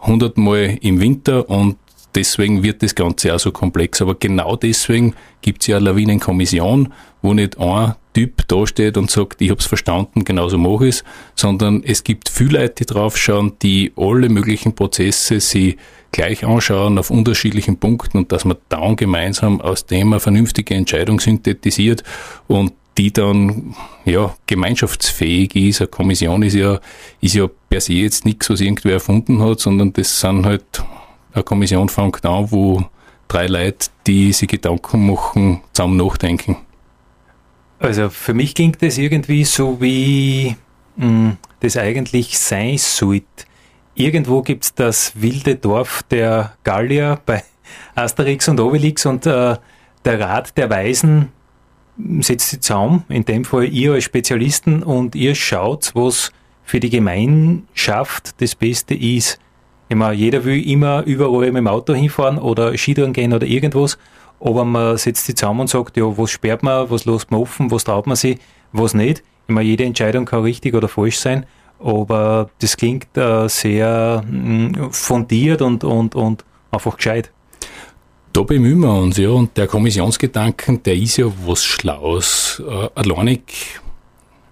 hundertmal 0.00 0.78
im 0.80 1.00
Winter 1.00 1.48
und 1.48 1.76
deswegen 2.16 2.62
wird 2.62 2.82
das 2.82 2.94
Ganze 2.94 3.34
auch 3.34 3.38
so 3.38 3.52
komplex. 3.52 4.00
Aber 4.02 4.14
genau 4.14 4.56
deswegen 4.56 5.14
gibt 5.42 5.62
es 5.62 5.68
ja 5.68 5.76
eine 5.76 5.90
Lawinenkommission, 5.90 6.92
wo 7.22 7.34
nicht 7.34 7.58
ein 7.58 7.94
Typ 8.14 8.48
dasteht 8.48 8.96
und 8.96 9.10
sagt, 9.10 9.42
ich 9.42 9.50
habe 9.50 9.60
es 9.60 9.66
verstanden, 9.66 10.24
genauso 10.24 10.56
mache 10.56 10.88
ich 10.88 10.96
es, 10.96 11.04
sondern 11.34 11.84
es 11.84 12.02
gibt 12.02 12.28
viele 12.30 12.60
Leute, 12.60 12.74
die 12.78 12.86
draufschauen, 12.86 13.52
die 13.62 13.92
alle 13.96 14.30
möglichen 14.30 14.74
Prozesse 14.74 15.40
sie 15.40 15.76
gleich 16.12 16.44
anschauen 16.44 16.98
auf 16.98 17.10
unterschiedlichen 17.10 17.76
Punkten 17.76 18.18
und 18.18 18.32
dass 18.32 18.46
man 18.46 18.56
dann 18.70 18.96
gemeinsam 18.96 19.60
aus 19.60 19.84
dem 19.84 20.12
eine 20.12 20.20
vernünftige 20.20 20.74
Entscheidung 20.74 21.20
synthetisiert 21.20 22.04
und 22.46 22.72
die 22.96 23.12
dann 23.12 23.74
ja 24.06 24.34
gemeinschaftsfähig 24.46 25.54
ist. 25.54 25.82
Eine 25.82 25.88
Kommission 25.88 26.42
ist 26.42 26.54
ja, 26.54 26.80
ist 27.20 27.34
ja 27.34 27.46
per 27.68 27.82
se 27.82 27.92
jetzt 27.92 28.24
nichts, 28.24 28.48
was 28.48 28.62
irgendwer 28.62 28.94
erfunden 28.94 29.42
hat, 29.42 29.60
sondern 29.60 29.92
das 29.92 30.20
sind 30.20 30.46
halt 30.46 30.64
eine 31.36 31.44
Kommission 31.44 31.88
fängt 31.88 32.24
an, 32.24 32.50
wo 32.50 32.84
drei 33.28 33.46
Leute, 33.46 33.88
die 34.06 34.32
sich 34.32 34.48
Gedanken 34.48 35.06
machen, 35.06 35.60
zusammen 35.72 35.96
nachdenken. 35.96 36.56
Also 37.78 38.08
für 38.08 38.34
mich 38.34 38.54
klingt 38.54 38.82
das 38.82 38.98
irgendwie 38.98 39.44
so, 39.44 39.80
wie 39.80 40.56
mh, 40.96 41.06
hm, 41.06 41.36
das 41.60 41.76
eigentlich 41.76 42.38
sein 42.38 42.78
sollte. 42.78 43.44
Irgendwo 43.94 44.42
gibt 44.42 44.64
es 44.64 44.74
das 44.74 45.12
wilde 45.14 45.56
Dorf 45.56 46.02
der 46.10 46.56
Gallier 46.64 47.20
bei 47.24 47.42
Asterix 47.94 48.48
und 48.48 48.60
Obelix 48.60 49.06
und 49.06 49.26
äh, 49.26 49.56
der 50.04 50.20
Rat 50.20 50.56
der 50.56 50.70
Weisen 50.70 51.32
setzt 52.20 52.50
sich 52.50 52.60
zusammen, 52.60 53.04
in 53.08 53.24
dem 53.24 53.44
Fall 53.44 53.64
ihr 53.64 53.94
als 53.94 54.04
Spezialisten 54.04 54.82
und 54.82 55.14
ihr 55.14 55.34
schaut, 55.34 55.92
was 55.94 56.30
für 56.62 56.80
die 56.80 56.90
Gemeinschaft 56.90 58.40
das 58.40 58.54
Beste 58.54 58.94
ist. 58.94 59.38
Meine, 59.88 60.14
jeder 60.14 60.44
will 60.44 60.68
immer 60.68 61.04
überall 61.04 61.46
mit 61.46 61.56
dem 61.56 61.68
Auto 61.68 61.94
hinfahren 61.94 62.38
oder 62.38 62.76
Skitouren 62.76 63.12
gehen 63.12 63.32
oder 63.32 63.46
irgendwas, 63.46 63.98
aber 64.40 64.64
man 64.64 64.96
setzt 64.98 65.26
sich 65.26 65.36
zusammen 65.36 65.60
und 65.60 65.70
sagt, 65.70 65.96
ja, 65.96 66.04
was 66.18 66.30
sperrt 66.30 66.62
man, 66.62 66.90
was 66.90 67.04
lässt 67.04 67.30
man 67.30 67.40
offen, 67.40 67.70
was 67.70 67.84
traut 67.84 68.06
man 68.06 68.16
sich, 68.16 68.38
was 68.72 68.94
nicht. 68.94 69.22
Ich 69.48 69.54
meine, 69.54 69.68
jede 69.68 69.84
Entscheidung 69.84 70.24
kann 70.24 70.42
richtig 70.42 70.74
oder 70.74 70.88
falsch 70.88 71.18
sein, 71.18 71.46
aber 71.78 72.50
das 72.58 72.76
klingt 72.76 73.16
äh, 73.16 73.48
sehr 73.48 74.24
mm, 74.28 74.90
fundiert 74.90 75.62
und, 75.62 75.84
und, 75.84 76.14
und 76.14 76.44
einfach 76.70 76.96
gescheit. 76.96 77.30
Da 78.32 78.42
bemühen 78.42 78.80
wir 78.80 78.92
uns, 78.92 79.16
ja, 79.16 79.30
und 79.30 79.56
der 79.56 79.66
Kommissionsgedanken, 79.66 80.82
der 80.82 80.96
ist 80.96 81.16
ja 81.16 81.26
was 81.46 81.64
Schlaues. 81.64 82.62
Äh, 82.68 82.88
alleinig 82.94 83.80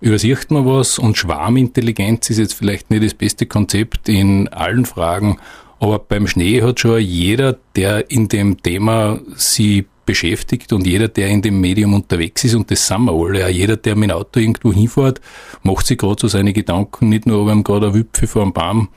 übersieht 0.04 0.50
man 0.50 0.66
was 0.66 0.98
und 0.98 1.16
Schwarmintelligenz 1.16 2.28
ist 2.28 2.38
jetzt 2.38 2.52
vielleicht 2.52 2.90
nicht 2.90 3.02
das 3.02 3.14
beste 3.14 3.46
Konzept 3.46 4.08
in 4.10 4.48
allen 4.48 4.84
Fragen, 4.84 5.38
aber 5.80 5.98
beim 5.98 6.26
Schnee 6.26 6.60
hat 6.60 6.80
schon 6.80 7.00
jeder, 7.00 7.56
der 7.74 8.10
in 8.10 8.28
dem 8.28 8.62
Thema 8.62 9.20
sie 9.34 9.86
beschäftigt 10.04 10.74
und 10.74 10.86
jeder, 10.86 11.08
der 11.08 11.28
in 11.28 11.40
dem 11.40 11.58
Medium 11.58 11.94
unterwegs 11.94 12.44
ist, 12.44 12.54
und 12.54 12.70
das 12.70 12.86
sind 12.86 13.06
wir 13.06 13.12
alle, 13.12 13.46
auch 13.46 13.50
jeder, 13.50 13.78
der 13.78 13.96
mit 13.96 14.10
dem 14.10 14.16
Auto 14.16 14.40
irgendwo 14.40 14.74
hinfährt, 14.74 15.22
macht 15.62 15.86
sich 15.86 15.96
gerade 15.96 16.20
so 16.20 16.28
seine 16.28 16.52
Gedanken, 16.52 17.08
nicht 17.08 17.24
nur, 17.24 17.42
ob 17.42 17.50
ihm 17.50 17.64
gerade 17.64 17.86
ein 17.86 17.94
Wüpfe 17.94 18.26
vor 18.26 18.42
dem 18.42 18.52
Baum 18.52 18.88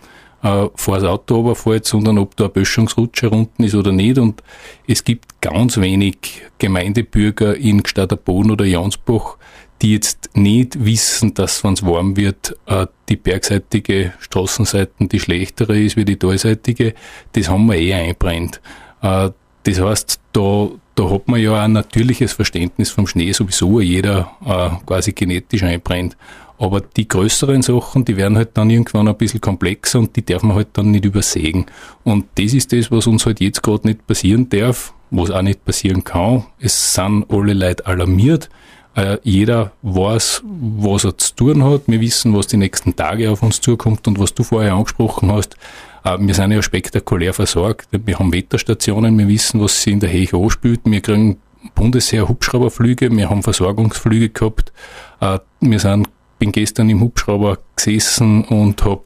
äh, 0.44 0.68
vor 0.76 1.00
das 1.00 1.06
Auto 1.06 1.36
runterfällt, 1.36 1.86
sondern 1.86 2.18
ob 2.18 2.36
da 2.36 2.46
ein 2.46 2.52
Böschungsrutscher 2.52 3.32
unten 3.32 3.64
ist 3.64 3.76
oder 3.76 3.94
nicht. 3.94 4.18
Und 4.18 4.44
es 4.88 5.06
gibt 5.06 5.42
ganz 5.42 5.78
wenig 5.78 6.42
Gemeindebürger 6.58 7.56
in 7.56 7.82
Gstaderboden 7.82 8.52
oder 8.52 8.66
Jansbach, 8.66 9.38
die 9.82 9.94
jetzt 9.94 10.30
nicht 10.34 10.84
wissen, 10.84 11.34
dass, 11.34 11.64
wenn 11.64 11.74
es 11.74 11.86
warm 11.86 12.16
wird, 12.18 12.58
äh, 12.66 12.88
die 13.10 13.18
bergseitige 13.18 14.14
Straßenseite 14.20 15.08
die 15.08 15.20
schlechtere 15.20 15.80
ist 15.80 15.98
wie 15.98 16.06
die 16.06 16.18
talseitige, 16.18 16.94
das 17.34 17.50
haben 17.50 17.68
wir 17.68 17.76
eh 17.76 17.94
einbrennt. 17.94 18.62
Äh, 19.02 19.30
Das 19.64 19.82
heißt, 19.82 20.20
da, 20.32 20.70
da 20.96 21.10
hat 21.10 21.28
man 21.28 21.42
ja 21.42 21.62
ein 21.62 21.74
natürliches 21.74 22.32
Verständnis 22.32 22.90
vom 22.90 23.06
Schnee 23.06 23.34
sowieso 23.34 23.82
jeder 23.82 24.32
äh, 24.46 24.70
quasi 24.86 25.12
genetisch 25.12 25.64
einbrennt. 25.64 26.16
Aber 26.58 26.80
die 26.80 27.06
größeren 27.08 27.62
Sachen, 27.62 28.06
die 28.06 28.16
werden 28.16 28.38
halt 28.38 28.52
dann 28.56 28.70
irgendwann 28.70 29.10
ein 29.10 29.18
bisschen 29.18 29.42
komplexer 29.42 30.00
und 30.00 30.16
die 30.16 30.24
darf 30.24 30.42
man 30.42 30.56
halt 30.56 30.70
dann 30.74 30.92
nicht 30.92 31.04
übersägen. 31.06 31.66
Und 32.06 32.26
das 32.36 32.54
ist 32.54 32.72
das, 32.72 32.90
was 32.92 33.08
uns 33.08 33.26
halt 33.26 33.42
jetzt 33.42 33.62
gerade 33.62 33.88
nicht 33.88 34.08
passieren 34.08 34.48
darf, 34.48 34.94
was 35.12 35.32
auch 35.32 35.42
nicht 35.42 35.66
passieren 35.66 36.04
kann. 36.04 36.46
Es 36.60 36.94
sind 36.94 37.26
alle 37.30 37.54
Leute 37.54 37.86
alarmiert. 37.86 38.50
Äh, 38.98 39.20
jeder 39.22 39.74
weiß, 39.84 40.42
was 40.44 41.04
er 41.04 41.16
zu 41.20 41.36
tun 41.36 41.64
hat. 41.64 41.84
Wir 41.86 42.02
wissen, 42.02 42.36
was 42.36 42.48
die 42.48 42.58
nächsten 42.58 42.96
Tage 42.96 43.30
auf 43.30 43.44
uns 43.44 43.62
zukommt 43.62 44.08
und 44.08 44.20
was 44.20 44.34
du 44.34 44.42
vorher 44.42 44.74
angesprochen 44.74 45.32
hast. 45.32 45.56
Äh, 46.04 46.18
wir 46.20 46.34
sind 46.34 46.52
ja 46.52 46.64
spektakulär 46.64 47.36
versorgt. 47.36 47.90
Wir 47.92 48.18
haben 48.18 48.34
Wetterstationen, 48.34 49.16
wir 49.20 49.28
wissen, 49.28 49.62
was 49.62 49.84
sie 49.84 49.92
in 49.92 50.00
der 50.00 50.10
Heche 50.10 50.36
anspielt. 50.36 50.82
Wir 50.86 51.02
kriegen 51.02 51.38
Bundesheer 51.76 52.28
Hubschrauberflüge, 52.28 53.16
wir 53.16 53.30
haben 53.30 53.44
Versorgungsflüge 53.44 54.30
gehabt. 54.30 54.74
Äh, 55.22 55.38
wir 55.62 55.80
sind, 55.80 56.10
bin 56.40 56.52
gestern 56.52 56.90
im 56.90 57.02
Hubschrauber 57.02 57.60
gesessen 57.76 58.46
und 58.46 58.84
habe 58.84 59.04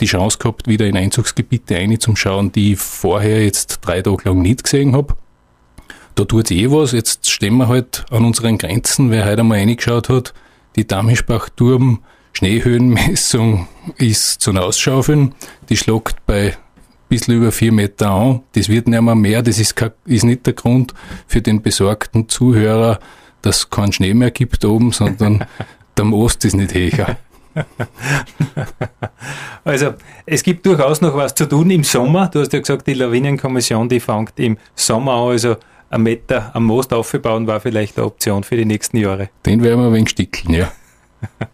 die 0.00 0.06
Chance 0.06 0.38
gehabt, 0.38 0.68
wieder 0.68 0.86
in 0.86 0.96
Einzugsgebiete 0.96 1.76
einzuschauen, 1.76 2.50
die 2.50 2.72
ich 2.72 2.78
vorher 2.78 3.44
jetzt 3.44 3.80
drei 3.82 4.00
Tage 4.00 4.26
lang 4.26 4.40
nicht 4.40 4.64
gesehen 4.64 4.96
habe 4.96 5.14
da 6.18 6.24
tut 6.24 6.50
eh 6.50 6.70
was. 6.70 6.92
Jetzt 6.92 7.30
stehen 7.30 7.56
wir 7.58 7.68
halt 7.68 8.04
an 8.10 8.24
unseren 8.24 8.58
Grenzen. 8.58 9.10
Wer 9.10 9.24
heute 9.24 9.40
einmal 9.40 9.58
reingeschaut 9.58 10.08
hat, 10.08 10.34
die 10.74 10.86
Damischbach-Turm 10.86 12.00
Schneehöhenmessung 12.32 13.68
ist 13.96 14.40
zum 14.40 14.56
Ausschaufeln. 14.56 15.34
Die 15.68 15.76
schlagt 15.76 16.26
bei 16.26 16.56
bisschen 17.08 17.36
über 17.36 17.52
vier 17.52 17.72
Meter 17.72 18.10
an. 18.10 18.40
Das 18.52 18.68
wird 18.68 18.88
nicht 18.88 19.00
mehr 19.00 19.14
mehr. 19.14 19.42
Das 19.42 19.58
ist, 19.58 19.76
kein, 19.76 19.92
ist 20.04 20.24
nicht 20.24 20.44
der 20.44 20.52
Grund 20.54 20.92
für 21.26 21.40
den 21.40 21.62
besorgten 21.62 22.28
Zuhörer, 22.28 22.98
dass 23.40 23.58
es 23.58 23.70
keinen 23.70 23.92
Schnee 23.92 24.12
mehr 24.12 24.30
gibt 24.30 24.64
oben, 24.64 24.92
sondern 24.92 25.46
der 25.96 26.04
Most 26.04 26.44
ist 26.44 26.54
nicht 26.54 26.74
höher. 26.74 27.16
Also, 29.64 29.94
es 30.26 30.42
gibt 30.42 30.64
durchaus 30.64 31.00
noch 31.00 31.16
was 31.16 31.34
zu 31.34 31.46
tun 31.46 31.70
im 31.70 31.82
Sommer. 31.82 32.28
Du 32.28 32.40
hast 32.40 32.52
ja 32.52 32.60
gesagt, 32.60 32.86
die 32.86 32.94
Lawinenkommission, 32.94 33.88
die 33.88 34.00
fängt 34.00 34.38
im 34.38 34.58
Sommer 34.74 35.14
an. 35.14 35.30
Also, 35.30 35.56
ein 35.90 36.02
Meter 36.02 36.54
am 36.54 36.64
Most 36.64 36.92
aufbauen 36.92 37.46
war 37.46 37.60
vielleicht 37.60 37.96
eine 37.96 38.06
Option 38.06 38.44
für 38.44 38.56
die 38.56 38.64
nächsten 38.64 38.96
Jahre. 38.98 39.30
Den 39.46 39.62
werden 39.62 39.80
wir 39.80 39.86
ein 39.86 39.94
wenig 39.94 40.10
stickeln, 40.10 40.54
ja. 40.54 40.72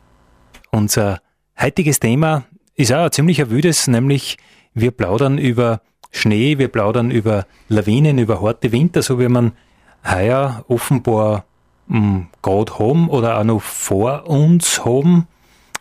Unser 0.71 1.21
heutiges 1.61 2.01
Thema 2.01 2.45
ist 2.75 2.93
auch 2.93 3.05
ein 3.05 3.13
ziemlich 3.13 3.49
wüdes, 3.51 3.87
nämlich 3.87 4.37
wir 4.75 4.91
plaudern 4.91 5.39
über 5.39 5.81
Schnee, 6.11 6.59
wir 6.59 6.69
plaudern 6.69 7.11
über 7.11 7.47
Lawinen, 7.69 8.19
über 8.19 8.41
harte 8.41 8.73
Winter, 8.73 9.03
so 9.03 9.19
wie 9.19 9.29
man 9.29 9.53
heuer 10.09 10.65
offenbar 10.69 11.45
hm, 11.89 12.29
gerade 12.43 12.79
haben 12.79 13.09
oder 13.09 13.39
auch 13.39 13.45
noch 13.45 13.63
vor 13.63 14.27
uns 14.27 14.85
haben. 14.85 15.27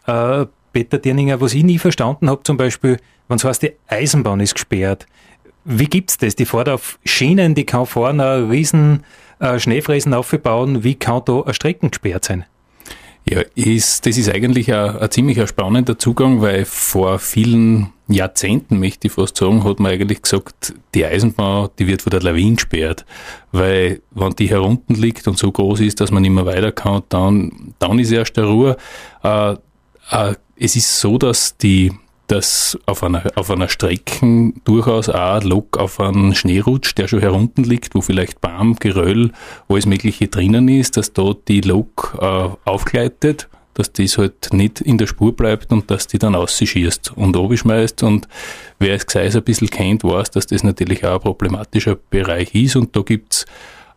Äh, 0.05 0.45
Peter 0.71 0.97
Dirninger, 0.97 1.39
was 1.39 1.53
ich 1.53 1.63
nie 1.63 1.77
verstanden 1.77 2.29
habe, 2.29 2.43
zum 2.43 2.57
Beispiel, 2.57 2.97
wenn 3.27 3.37
es 3.37 3.43
heißt, 3.43 3.61
die 3.61 3.73
Eisenbahn 3.87 4.39
ist 4.39 4.55
gesperrt. 4.55 5.05
Wie 5.65 5.85
gibt's 5.85 6.17
das? 6.17 6.35
Die 6.35 6.45
fährt 6.45 6.69
auf 6.69 6.99
Schienen, 7.05 7.55
die 7.55 7.65
kann 7.65 7.85
vorne 7.85 8.25
einen 8.25 8.49
riesen 8.49 9.03
äh, 9.39 9.59
Schneefräsen 9.59 10.13
aufbauen. 10.13 10.83
Wie 10.83 10.95
kann 10.95 11.21
da 11.25 11.41
eine 11.41 11.53
Strecken 11.53 11.91
gesperrt 11.91 12.25
sein? 12.25 12.45
Ja, 13.25 13.41
ist, 13.55 14.05
das 14.05 14.17
ist 14.17 14.29
eigentlich 14.29 14.73
ein, 14.73 14.97
ein 14.97 15.11
ziemlich 15.11 15.47
spannender 15.47 15.97
Zugang, 15.97 16.41
weil 16.41 16.65
vor 16.65 17.19
vielen 17.19 17.93
Jahrzehnten, 18.09 18.79
möchte 18.79 19.07
ich 19.07 19.13
fast 19.13 19.37
sagen, 19.37 19.63
hat 19.63 19.79
man 19.79 19.93
eigentlich 19.93 20.21
gesagt, 20.21 20.73
die 20.93 21.05
Eisenbahn, 21.05 21.69
die 21.79 21.87
wird 21.87 22.01
von 22.01 22.11
der 22.11 22.21
Lawine 22.21 22.55
gesperrt. 22.55 23.05
Weil, 23.53 24.01
wenn 24.11 24.35
die 24.35 24.49
herunten 24.49 24.95
liegt 24.95 25.27
und 25.27 25.37
so 25.37 25.51
groß 25.51 25.79
ist, 25.79 26.01
dass 26.01 26.11
man 26.11 26.21
nicht 26.21 26.31
mehr 26.31 26.45
weiter 26.45 26.73
kann, 26.73 27.03
dann, 27.07 27.73
dann 27.79 27.97
ist 27.99 28.11
erst 28.11 28.35
der 28.35 28.45
Ruhe. 28.45 28.75
Äh, 29.23 29.53
äh, 30.11 30.35
es 30.57 30.75
ist 30.75 30.99
so, 30.99 31.17
dass 31.17 31.55
die, 31.57 31.93
dass 32.33 32.79
auf 32.87 33.03
einer, 33.03 33.23
auf 33.35 33.51
einer 33.51 33.69
Strecke 33.69 34.53
durchaus 34.63 35.07
auch 35.07 35.43
Lok 35.43 35.77
auf 35.77 35.99
einen 35.99 36.33
Schneerutsch, 36.33 36.95
der 36.97 37.07
schon 37.07 37.19
herunten 37.19 37.63
liegt, 37.63 37.93
wo 37.93 38.01
vielleicht 38.01 38.41
Baum, 38.41 38.75
Geröll, 38.77 39.31
alles 39.69 39.85
Mögliche 39.85 40.29
drinnen 40.29 40.67
ist, 40.67 40.97
dass 40.97 41.13
dort 41.13 41.47
die 41.47 41.61
Lok 41.61 42.17
äh, 42.19 42.49
aufgleitet, 42.65 43.49
dass 43.75 43.93
das 43.93 44.17
halt 44.17 44.51
nicht 44.51 44.81
in 44.81 44.97
der 44.97 45.05
Spur 45.05 45.35
bleibt 45.35 45.71
und 45.71 45.91
dass 45.91 46.07
die 46.07 46.17
dann 46.17 46.33
ausschießt 46.33 47.15
und 47.15 47.37
abschmeißt. 47.37 48.01
Und 48.01 48.27
wer 48.79 48.95
es 48.95 49.05
Gseis 49.05 49.35
ein 49.35 49.43
bisschen 49.43 49.69
kennt, 49.69 50.03
weiß, 50.03 50.31
dass 50.31 50.47
das 50.47 50.63
natürlich 50.63 51.05
auch 51.05 51.17
ein 51.17 51.21
problematischer 51.21 51.95
Bereich 51.95 52.55
ist. 52.55 52.75
Und 52.75 52.95
da 52.95 53.01
gibt's 53.01 53.45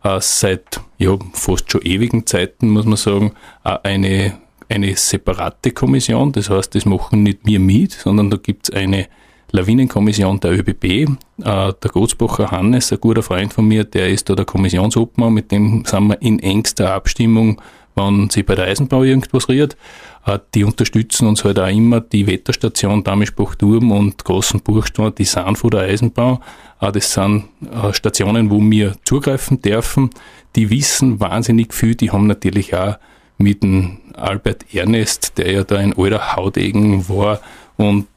äh, 0.03 0.19
seit 0.21 0.79
ja, 0.99 1.17
fast 1.33 1.71
schon 1.71 1.81
ewigen 1.81 2.27
Zeiten, 2.27 2.69
muss 2.69 2.85
man 2.85 2.97
sagen, 2.97 3.33
eine 3.63 4.37
eine 4.69 4.95
separate 4.95 5.71
Kommission. 5.71 6.31
Das 6.31 6.49
heißt, 6.49 6.75
das 6.75 6.85
machen 6.85 7.23
nicht 7.23 7.39
wir 7.43 7.59
mit, 7.59 7.91
sondern 7.93 8.29
da 8.29 8.37
gibt 8.37 8.69
es 8.69 8.75
eine 8.75 9.07
Lawinenkommission 9.51 10.39
der 10.39 10.51
ÖBB. 10.51 10.83
Äh, 10.83 11.05
der 11.43 11.73
Großbacher 11.91 12.51
Hannes, 12.51 12.91
ein 12.91 12.99
guter 12.99 13.23
Freund 13.23 13.53
von 13.53 13.67
mir, 13.67 13.83
der 13.83 14.09
ist 14.09 14.29
da 14.29 14.35
der 14.35 14.45
Kommissionsobmann, 14.45 15.33
mit 15.33 15.51
dem 15.51 15.85
sind 15.85 16.07
wir 16.07 16.21
in 16.21 16.39
engster 16.39 16.93
Abstimmung, 16.93 17.61
wenn 17.95 18.29
sich 18.29 18.45
bei 18.45 18.55
der 18.55 18.65
Eisenbau 18.65 19.03
irgendwas 19.03 19.47
rührt. 19.47 19.77
Äh, 20.25 20.39
die 20.53 20.63
unterstützen 20.65 21.27
uns 21.27 21.43
halt 21.43 21.59
auch 21.59 21.69
immer, 21.69 22.01
die 22.01 22.27
Wetterstation 22.27 23.03
Damischbach-Turm 23.03 23.91
und 23.91 24.23
Großen 24.23 24.59
Buchstor, 24.59 25.11
die 25.11 25.23
sind 25.23 25.57
von 25.57 25.69
der 25.69 25.81
Eisenbau. 25.81 26.41
Äh, 26.81 26.91
das 26.91 27.13
sind 27.13 27.45
äh, 27.71 27.93
Stationen, 27.93 28.51
wo 28.51 28.59
wir 28.59 28.95
zugreifen 29.05 29.61
dürfen. 29.61 30.09
Die 30.55 30.69
wissen 30.69 31.19
wahnsinnig 31.19 31.73
viel, 31.73 31.95
die 31.95 32.11
haben 32.11 32.27
natürlich 32.27 32.75
auch 32.75 32.97
mit 33.37 33.63
dem 33.63 33.99
Albert 34.13 34.73
Ernest, 34.73 35.37
der 35.37 35.51
ja 35.51 35.63
da 35.63 35.77
ein 35.77 35.93
alter 35.97 36.35
Haudegen 36.35 37.07
war 37.09 37.39
und 37.77 38.07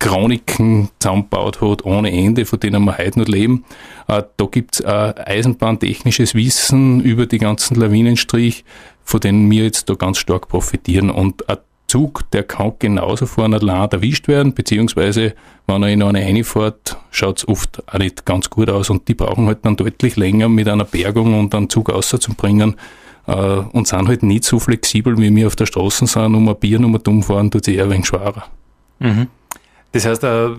Chroniken 0.00 0.88
zusammengebaut 0.98 1.60
hat 1.60 1.84
ohne 1.84 2.10
Ende, 2.10 2.44
von 2.44 2.58
denen 2.58 2.84
wir 2.84 2.98
heute 2.98 3.20
noch 3.20 3.28
leben. 3.28 3.64
Äh, 4.08 4.24
da 4.36 4.46
gibt's 4.46 4.80
äh, 4.80 5.14
eisenbahntechnisches 5.16 6.34
Wissen 6.34 7.00
über 7.02 7.26
die 7.26 7.38
ganzen 7.38 7.76
Lawinenstrich, 7.76 8.64
von 9.04 9.20
denen 9.20 9.50
wir 9.50 9.64
jetzt 9.64 9.88
da 9.88 9.94
ganz 9.94 10.18
stark 10.18 10.48
profitieren. 10.48 11.10
Und 11.10 11.48
ein 11.48 11.58
Zug, 11.86 12.28
der 12.32 12.42
kann 12.42 12.72
genauso 12.78 13.26
vor 13.26 13.44
einer 13.44 13.60
Land 13.60 13.92
erwischt 13.92 14.26
werden, 14.26 14.54
beziehungsweise 14.54 15.34
wenn 15.66 15.82
er 15.84 15.90
in 15.90 16.02
eine 16.02 16.24
reinfährt, 16.24 16.96
schaut's 17.10 17.46
oft 17.46 17.82
auch 17.88 17.98
nicht 17.98 18.26
ganz 18.26 18.50
gut 18.50 18.70
aus 18.70 18.90
und 18.90 19.06
die 19.06 19.14
brauchen 19.14 19.46
halt 19.46 19.64
dann 19.64 19.76
deutlich 19.76 20.16
länger 20.16 20.48
mit 20.48 20.68
einer 20.68 20.84
Bergung 20.84 21.38
und 21.38 21.54
einen 21.54 21.70
Zug 21.70 21.90
auszubringen, 21.90 22.76
äh, 23.26 23.32
und 23.32 23.86
sind 23.86 24.08
halt 24.08 24.22
nicht 24.22 24.44
so 24.44 24.58
flexibel, 24.58 25.16
wie 25.18 25.34
wir 25.34 25.46
auf 25.46 25.56
der 25.56 25.66
Straße 25.66 26.06
sind, 26.06 26.34
um 26.34 26.48
ein 26.48 26.56
Bier 26.56 26.80
um 26.80 26.94
ein 26.94 27.02
dumm 27.02 27.22
fahren, 27.22 27.50
tut 27.50 27.64
sich 27.64 27.76
eher 27.76 27.84
ein 27.84 27.90
wenig 27.90 28.06
schwerer. 28.06 28.44
Mhm. 28.98 29.28
Das 29.92 30.06
heißt, 30.06 30.24
äh, 30.24 30.50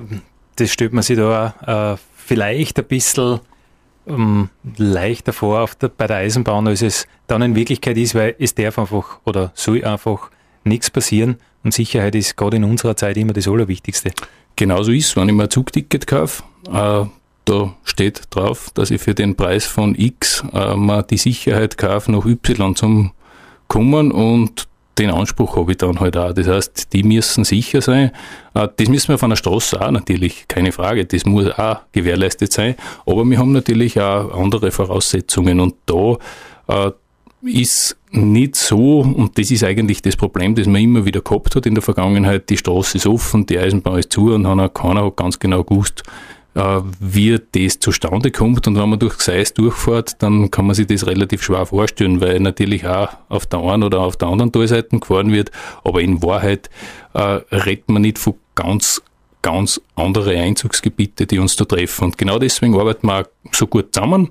das 0.56 0.72
stellt 0.72 0.94
man 0.94 1.04
sich 1.04 1.18
da 1.18 1.96
äh, 1.96 2.02
vielleicht 2.16 2.80
ein 2.80 2.86
bisschen 2.86 3.40
ähm, 4.08 4.50
leichter 4.78 5.34
vor 5.34 5.68
der, 5.82 5.90
bei 5.90 6.08
der 6.08 6.18
Eisenbahn, 6.18 6.68
als 6.68 6.82
es 6.82 7.08
dann 7.28 7.42
in 7.42 7.56
Wirklichkeit 7.56 7.98
ist, 7.98 8.16
weil 8.16 8.36
es 8.40 8.56
darf 8.56 8.80
einfach 8.80 9.20
oder 9.26 9.52
soll 9.54 9.84
einfach 9.86 10.30
nichts 10.64 10.90
passieren 10.90 11.38
und 11.64 11.74
Sicherheit 11.74 12.16
ist 12.16 12.36
gerade 12.36 12.58
in 12.58 12.64
unserer 12.64 12.96
Zeit 12.96 13.18
immer 13.18 13.34
das 13.34 13.48
Allerwichtigste. 13.48 14.12
Genauso 14.56 14.92
ist, 14.92 15.16
wenn 15.16 15.30
ich 15.30 15.36
mir 15.36 15.44
ein 15.44 15.50
Zugticket 15.50 16.08
kaufe, 16.08 16.44
äh, 16.72 17.06
da 17.46 17.74
steht 17.84 18.24
drauf, 18.30 18.70
dass 18.74 18.92
ich 18.92 19.02
für 19.02 19.16
den 19.16 19.36
Preis 19.36 19.66
von 19.66 19.96
X 19.96 20.44
äh, 20.54 20.76
mal 20.76 21.04
die 21.04 21.18
Sicherheit 21.18 21.78
kaufe, 21.78 22.12
nach 22.12 22.26
Y 22.26 22.76
zum 22.76 23.12
kommen 23.68 24.12
und 24.12 24.68
den 24.98 25.10
Anspruch 25.10 25.56
habe 25.56 25.72
ich 25.72 25.78
dann 25.78 26.00
halt 26.00 26.18
auch. 26.18 26.34
Das 26.34 26.48
heißt, 26.48 26.94
die 26.94 27.04
müssen 27.04 27.44
sicher 27.44 27.82
sein. 27.82 28.12
Äh, 28.54 28.68
das 28.76 28.90
müssen 28.90 29.10
wir 29.10 29.18
von 29.18 29.30
der 29.30 29.38
Straße 29.38 29.82
auch 29.82 29.92
natürlich, 29.92 30.46
keine 30.48 30.72
Frage. 30.72 31.06
Das 31.06 31.26
muss 31.26 31.48
auch 31.58 31.78
gewährleistet 31.92 32.52
sein. 32.52 32.76
Aber 33.06 33.24
wir 33.26 33.38
haben 33.38 33.54
natürlich 33.54 34.00
auch 34.00 34.38
andere 34.38 34.72
Voraussetzungen 34.72 35.60
und 35.60 35.76
da 35.86 36.18
äh, 36.68 36.92
ist 37.44 37.98
nicht 38.12 38.56
so, 38.56 39.00
und 39.00 39.38
das 39.38 39.52
ist 39.52 39.64
eigentlich 39.64 40.02
das 40.02 40.16
Problem, 40.16 40.54
das 40.54 40.68
man 40.68 40.82
immer 40.82 41.06
wieder 41.06 41.22
gehabt 41.22 41.56
hat 41.56 41.66
in 41.66 41.76
der 41.76 41.82
Vergangenheit, 41.82 42.50
die 42.50 42.58
Straße 42.58 42.98
ist 42.98 43.08
offen, 43.08 43.46
die 43.46 43.58
Eisenbahn 43.58 44.00
ist 44.00 44.12
zu 44.12 44.34
und 44.34 44.44
keiner 44.74 45.06
hat 45.06 45.16
ganz 45.16 45.40
genau 45.40 45.64
gewusst, 45.64 46.04
wie 46.54 47.40
das 47.54 47.80
zustande 47.80 48.32
kommt. 48.32 48.68
Und 48.68 48.78
wenn 48.78 48.90
man 48.90 49.00
durch 49.00 49.18
Gseis 49.18 49.54
durchfährt, 49.54 50.22
dann 50.22 50.52
kann 50.52 50.66
man 50.66 50.76
sich 50.76 50.88
das 50.88 51.08
relativ 51.08 51.44
schwer 51.44 51.66
vorstellen, 51.66 52.20
weil 52.20 52.40
natürlich 52.40 52.86
auch 52.86 53.10
auf 53.30 53.46
der 53.46 53.60
einen 53.60 53.84
oder 53.84 54.02
auf 54.02 54.18
der 54.18 54.28
anderen 54.28 54.52
Talseite 54.52 55.00
gefahren 55.00 55.32
wird. 55.32 55.52
Aber 55.84 56.02
in 56.02 56.22
Wahrheit 56.22 56.70
äh, 57.14 57.40
redet 57.52 57.90
man 57.90 58.02
nicht 58.02 58.20
von 58.20 58.36
ganz 58.56 59.02
ganz 59.42 59.82
andere 59.96 60.38
Einzugsgebiete, 60.38 61.26
die 61.26 61.40
uns 61.40 61.56
da 61.56 61.66
treffen. 61.66 62.06
Und 62.06 62.18
genau 62.18 62.38
deswegen 62.38 62.80
arbeiten 62.80 63.08
wir 63.08 63.22
auch 63.22 63.26
so 63.52 63.66
gut 63.66 63.94
zusammen. 63.94 64.30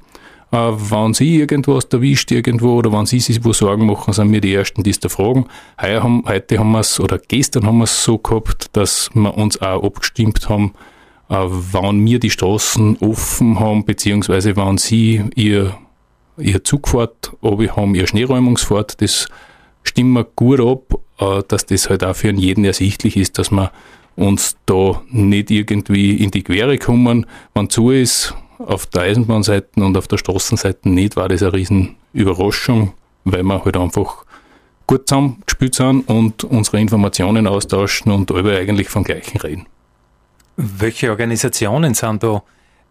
Äh, 0.52 0.56
wenn 0.56 1.14
Sie 1.14 1.36
irgendwas 1.36 1.86
erwischt 1.86 2.30
irgendwo 2.30 2.76
oder 2.76 2.92
wenn 2.92 3.06
Sie 3.06 3.20
sich 3.20 3.44
wo 3.44 3.52
Sorgen 3.52 3.86
machen, 3.86 4.12
sind 4.12 4.32
wir 4.32 4.40
die 4.40 4.54
Ersten, 4.54 4.82
die 4.82 4.90
es 4.90 5.00
da 5.00 5.08
fragen. 5.08 5.46
Heute 5.80 6.02
haben, 6.02 6.24
heute 6.26 6.58
haben 6.58 6.72
wir 6.72 6.80
es, 6.80 7.00
oder 7.00 7.18
gestern 7.18 7.66
haben 7.66 7.78
wir 7.78 7.84
es 7.84 8.04
so 8.04 8.18
gehabt, 8.18 8.66
dass 8.76 9.10
wir 9.14 9.36
uns 9.36 9.60
auch 9.60 9.82
abgestimmt 9.82 10.48
haben, 10.48 10.72
äh, 10.74 10.99
wann 11.30 12.04
wir 12.04 12.18
die 12.18 12.30
Straßen 12.30 12.96
offen 12.98 13.60
haben, 13.60 13.84
beziehungsweise 13.84 14.56
wann 14.56 14.78
sie 14.78 15.22
ihr, 15.36 15.76
ihr 16.36 16.64
Zugfahrt 16.64 17.32
haben, 17.42 17.94
ihr 17.94 18.06
Schneeräumungsfahrt, 18.06 19.00
das 19.00 19.28
stimmen 19.84 20.12
wir 20.12 20.24
gut 20.24 20.60
ab, 20.60 20.98
äh, 21.18 21.42
dass 21.46 21.66
das 21.66 21.88
halt 21.88 22.04
auch 22.04 22.16
für 22.16 22.32
jeden 22.32 22.64
ersichtlich 22.64 23.16
ist, 23.16 23.38
dass 23.38 23.50
wir 23.50 23.70
uns 24.16 24.56
da 24.66 25.02
nicht 25.10 25.50
irgendwie 25.50 26.16
in 26.16 26.32
die 26.32 26.42
Quere 26.42 26.78
kommen. 26.78 27.26
Wenn 27.54 27.70
zu 27.70 27.90
ist, 27.90 28.34
auf 28.58 28.86
der 28.86 29.02
Eisenbahnseite 29.02 29.82
und 29.82 29.96
auf 29.96 30.08
der 30.08 30.18
Straßenseite 30.18 30.88
nicht, 30.88 31.16
war 31.16 31.28
das 31.28 31.42
eine 31.42 31.52
riesen 31.52 31.94
Überraschung, 32.12 32.92
weil 33.24 33.44
wir 33.44 33.64
halt 33.64 33.76
einfach 33.76 34.24
gut 34.86 35.08
zusammengespielt 35.08 35.76
sind 35.76 36.08
und 36.08 36.42
unsere 36.42 36.80
Informationen 36.80 37.46
austauschen 37.46 38.10
und 38.10 38.32
alle 38.32 38.58
eigentlich 38.58 38.88
vom 38.88 39.04
Gleichen 39.04 39.38
reden. 39.38 39.66
Welche 40.62 41.10
Organisationen 41.10 41.94
sind 41.94 42.22
da 42.22 42.42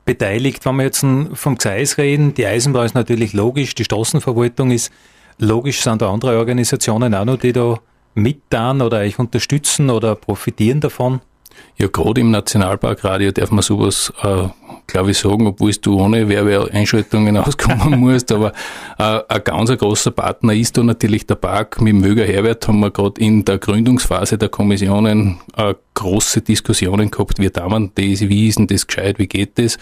beteiligt, 0.04 0.66
wenn 0.66 0.78
wir 0.78 0.86
jetzt 0.86 1.06
vom 1.34 1.58
Gseis 1.58 2.00
reden? 2.00 2.34
Die 2.34 2.48
Eisenbahn 2.48 2.88
ist 2.88 2.96
natürlich 2.96 3.34
logisch, 3.34 3.76
die 3.76 3.84
Straßenverwaltung 3.84 4.72
ist 4.72 4.92
logisch, 5.38 5.82
sind 5.82 6.02
da 6.02 6.12
andere 6.12 6.38
Organisationen 6.40 7.14
auch 7.14 7.26
noch, 7.26 7.38
die 7.38 7.54
da 7.54 7.80
mit 8.16 8.42
oder 8.52 8.98
euch 8.98 9.20
unterstützen 9.20 9.92
oder 9.92 10.16
profitieren 10.16 10.80
davon? 10.80 11.22
Ja, 11.78 11.88
gerade 11.88 12.22
im 12.22 12.32
Nationalparkradio 12.32 13.32
darf 13.32 13.52
man 13.52 13.62
sowas, 13.62 14.12
äh, 14.24 14.48
glaube 14.90 15.12
ich, 15.12 15.18
sagen, 15.18 15.48
obwohl 15.48 15.72
du 15.72 16.00
ohne 16.00 16.28
Werbeeinschaltungen 16.28 17.38
auskommen 17.38 18.00
musst. 18.00 18.32
Aber 18.32 18.52
äh, 18.98 19.22
ein 19.28 19.44
ganz 19.44 19.72
großer 19.72 20.12
Partner 20.12 20.54
ist 20.54 20.78
da 20.78 20.84
natürlich 20.84 21.26
der 21.26 21.36
Park. 21.36 21.82
Mit 21.82 21.96
Möger 21.96 22.26
Herbert 22.26 22.68
haben 22.68 22.80
wir 22.80 22.92
gerade 22.92 23.22
in 23.22 23.46
der 23.46 23.58
Gründungsphase 23.58 24.38
der 24.38 24.50
Kommissionen 24.50 25.40
äh, 25.56 25.74
große 25.94 26.42
Diskussionen 26.42 27.12
gehabt, 27.12 27.40
wie 27.40 27.50
da 27.50 27.68
man 27.68 27.92
das, 27.96 28.22
wie 28.22 28.48
ist 28.48 28.60
denn 28.60 28.68
das 28.68 28.88
gescheit, 28.88 29.20
wie 29.20 29.28
geht 29.28 29.58
das? 29.58 29.78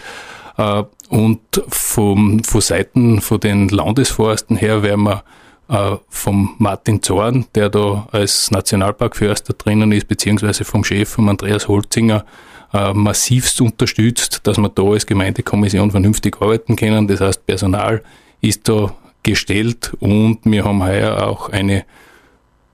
Äh, 0.56 0.84
und 1.08 1.40
vom, 1.68 2.42
von 2.44 2.60
Seiten 2.60 3.20
von 3.20 3.40
den 3.40 3.68
Landesforsten 3.68 4.56
her 4.56 4.82
werden 4.82 5.04
wir 5.04 5.22
äh, 5.68 5.96
vom 6.08 6.54
Martin 6.58 7.02
Zorn, 7.02 7.46
der 7.54 7.68
da 7.68 8.08
als 8.12 8.50
Nationalparkförster 8.50 9.54
drinnen 9.54 9.92
ist, 9.92 10.08
beziehungsweise 10.08 10.64
vom 10.64 10.84
Chef, 10.84 11.08
vom 11.08 11.28
Andreas 11.28 11.68
Holzinger, 11.68 12.24
äh, 12.72 12.92
massivst 12.92 13.60
unterstützt, 13.60 14.40
dass 14.44 14.58
wir 14.58 14.68
da 14.68 14.82
als 14.82 15.06
Gemeindekommission 15.06 15.90
vernünftig 15.90 16.40
arbeiten 16.40 16.76
können. 16.76 17.08
Das 17.08 17.20
heißt, 17.20 17.46
Personal 17.46 18.02
ist 18.40 18.68
da 18.68 18.94
gestellt 19.22 19.92
und 20.00 20.40
wir 20.44 20.64
haben 20.64 20.82
heuer 20.82 21.26
auch 21.26 21.50
eine 21.50 21.84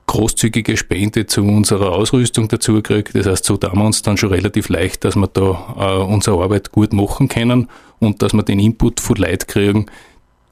großzügige 0.07 0.77
Spende 0.77 1.27
zu 1.27 1.43
unserer 1.43 1.93
Ausrüstung 1.93 2.49
dazu 2.49 2.75
gekriegt. 2.75 3.15
Das 3.15 3.27
heißt, 3.27 3.45
so 3.45 3.57
da 3.57 3.73
wir 3.73 3.85
uns 3.85 4.03
dann 4.03 4.17
schon 4.17 4.31
relativ 4.31 4.69
leicht, 4.69 5.05
dass 5.05 5.17
wir 5.17 5.27
da 5.29 5.75
äh, 5.79 6.03
unsere 6.03 6.43
Arbeit 6.43 6.73
gut 6.73 6.93
machen 6.93 7.29
können 7.29 7.69
und 7.99 8.23
dass 8.23 8.33
wir 8.33 8.43
den 8.43 8.59
Input 8.59 9.01
von 9.01 9.17
Leuten 9.17 9.47
kriegen, 9.47 9.87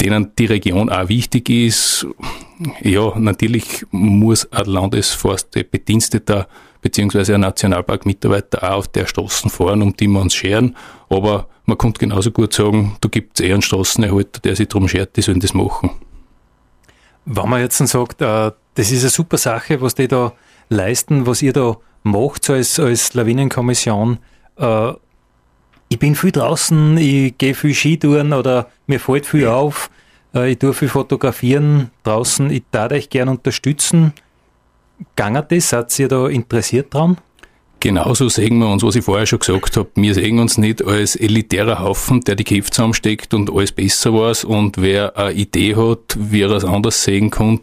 denen 0.00 0.32
die 0.38 0.46
Region 0.46 0.90
auch 0.90 1.08
wichtig 1.08 1.48
ist. 1.50 2.06
Ja, 2.80 3.16
natürlich 3.18 3.84
muss 3.90 4.50
ein 4.52 4.66
Landesforstbediensteter 4.66 6.48
beziehungsweise 6.82 7.34
ein 7.34 7.40
Nationalparkmitarbeiter 7.40 8.62
auch 8.64 8.78
auf 8.78 8.88
der 8.88 9.06
Straße 9.06 9.48
fahren, 9.48 9.80
um 9.80 9.96
die 9.96 10.08
wir 10.08 10.20
uns 10.20 10.34
scheren. 10.34 10.76
Aber 11.08 11.46
man 11.64 11.78
könnte 11.78 12.00
genauso 12.00 12.30
gut 12.30 12.52
sagen, 12.52 12.96
da 13.00 13.08
gibt 13.08 13.40
es 13.40 13.46
eher 13.46 13.54
einen 13.54 13.62
Straßenerhalter, 13.62 14.40
der 14.40 14.56
sich 14.56 14.68
darum 14.68 14.88
schert, 14.88 15.16
die 15.16 15.22
sollen 15.22 15.40
das 15.40 15.54
machen. 15.54 15.90
Wenn 17.24 17.48
man 17.48 17.60
jetzt 17.60 17.78
sagt, 17.78 18.20
äh, 18.20 18.50
das 18.74 18.90
ist 18.90 19.02
eine 19.02 19.10
super 19.10 19.38
Sache, 19.38 19.80
was 19.80 19.94
die 19.94 20.08
da 20.08 20.32
leisten, 20.68 21.26
was 21.26 21.40
ihr 21.40 21.52
da 21.52 21.76
macht 22.02 22.44
so 22.44 22.54
als, 22.54 22.80
als 22.80 23.14
Lawinenkommission, 23.14 24.18
äh, 24.56 24.92
ich 25.88 25.98
bin 25.98 26.14
viel 26.14 26.32
draußen, 26.32 26.96
ich 26.96 27.36
gehe 27.36 27.54
viel 27.54 27.74
Skitouren 27.74 28.32
oder 28.32 28.70
mir 28.86 28.98
fällt 28.98 29.26
viel 29.26 29.46
auf, 29.46 29.90
äh, 30.34 30.52
ich 30.52 30.58
tue 30.58 30.72
viel 30.72 30.88
fotografieren 30.88 31.90
draußen, 32.02 32.50
ich 32.50 32.62
darf 32.70 32.92
euch 32.92 33.10
gerne 33.10 33.30
unterstützen. 33.30 34.14
Gangert 35.16 35.52
das? 35.52 35.70
Seid 35.70 35.98
ihr 35.98 36.08
da 36.08 36.28
interessiert 36.28 36.92
dran? 36.94 37.16
Genauso 37.80 38.28
sehen 38.28 38.58
wir 38.58 38.68
uns, 38.68 38.84
was 38.84 38.94
ich 38.94 39.04
vorher 39.04 39.26
schon 39.26 39.40
gesagt 39.40 39.76
habe. 39.76 39.88
Wir 39.96 40.14
sehen 40.14 40.38
uns 40.38 40.56
nicht 40.56 40.84
als 40.84 41.16
elitärer 41.16 41.80
Haufen, 41.80 42.20
der 42.20 42.36
die 42.36 42.44
Köpfe 42.44 42.70
zusammensteckt 42.70 43.34
und 43.34 43.50
alles 43.52 43.72
besser 43.72 44.14
weiß. 44.14 44.44
Und 44.44 44.80
wer 44.80 45.16
eine 45.16 45.32
Idee 45.32 45.74
hat, 45.74 46.16
wie 46.16 46.42
er 46.42 46.52
es 46.52 46.64
anders 46.64 47.02
sehen 47.02 47.30
kann, 47.30 47.58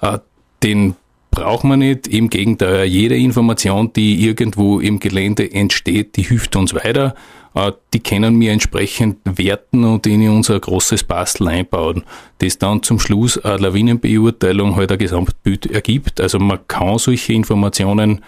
äh, 0.00 0.18
den 0.62 0.94
braucht 1.32 1.64
man 1.64 1.80
nicht. 1.80 2.06
Im 2.06 2.30
Gegenteil, 2.30 2.84
jede 2.84 3.16
Information, 3.16 3.92
die 3.92 4.24
irgendwo 4.24 4.78
im 4.78 5.00
Gelände 5.00 5.50
entsteht, 5.50 6.16
die 6.16 6.22
hilft 6.22 6.54
uns 6.54 6.72
weiter. 6.72 7.16
Äh, 7.54 7.72
die 7.92 8.00
können 8.00 8.40
wir 8.40 8.52
entsprechend 8.52 9.18
werten 9.24 9.84
und 9.84 10.06
in 10.06 10.28
unser 10.28 10.58
großes 10.58 11.04
Bastel 11.04 11.48
einbauen, 11.48 12.04
das 12.38 12.58
dann 12.58 12.82
zum 12.82 12.98
Schluss 12.98 13.38
eine 13.38 13.58
Lawinenbeurteilung 13.58 14.76
halt 14.76 14.92
ein 14.92 14.98
Gesamtbild 14.98 15.66
ergibt. 15.66 16.20
Also 16.20 16.38
man 16.38 16.60
kann 16.68 16.98
solche 16.98 17.32
Informationen 17.32 18.20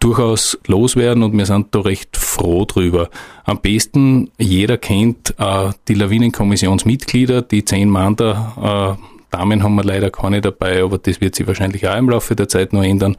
durchaus 0.00 0.58
loswerden 0.66 1.22
und 1.22 1.36
wir 1.36 1.46
sind 1.46 1.74
da 1.74 1.80
recht 1.80 2.16
froh 2.16 2.66
drüber. 2.66 3.08
Am 3.44 3.60
besten 3.60 4.30
jeder 4.38 4.76
kennt 4.76 5.34
äh, 5.38 5.70
die 5.88 5.94
Lawinenkommissionsmitglieder, 5.94 7.42
die 7.42 7.64
zehn 7.64 7.88
Mann 7.88 8.16
da, 8.16 8.98
äh, 8.98 9.14
Damen 9.30 9.64
haben 9.64 9.74
wir 9.74 9.82
leider 9.82 10.10
keine 10.10 10.40
dabei, 10.40 10.84
aber 10.84 10.96
das 10.98 11.20
wird 11.20 11.34
sich 11.34 11.46
wahrscheinlich 11.48 11.88
auch 11.88 11.96
im 11.96 12.08
Laufe 12.08 12.36
der 12.36 12.48
Zeit 12.48 12.72
noch 12.72 12.84
ändern. 12.84 13.16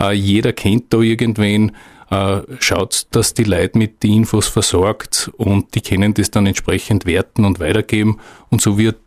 Äh, 0.00 0.12
jeder 0.12 0.54
kennt 0.54 0.94
da 0.94 1.00
irgendwen, 1.00 1.72
äh, 2.10 2.40
schaut, 2.60 3.06
dass 3.10 3.34
die 3.34 3.44
Leute 3.44 3.78
mit 3.78 4.02
den 4.02 4.14
Infos 4.14 4.48
versorgt 4.48 5.30
und 5.36 5.74
die 5.74 5.80
können 5.80 6.14
das 6.14 6.30
dann 6.30 6.46
entsprechend 6.46 7.06
werten 7.06 7.44
und 7.44 7.60
weitergeben 7.60 8.18
und 8.50 8.60
so 8.60 8.78
wird 8.78 8.98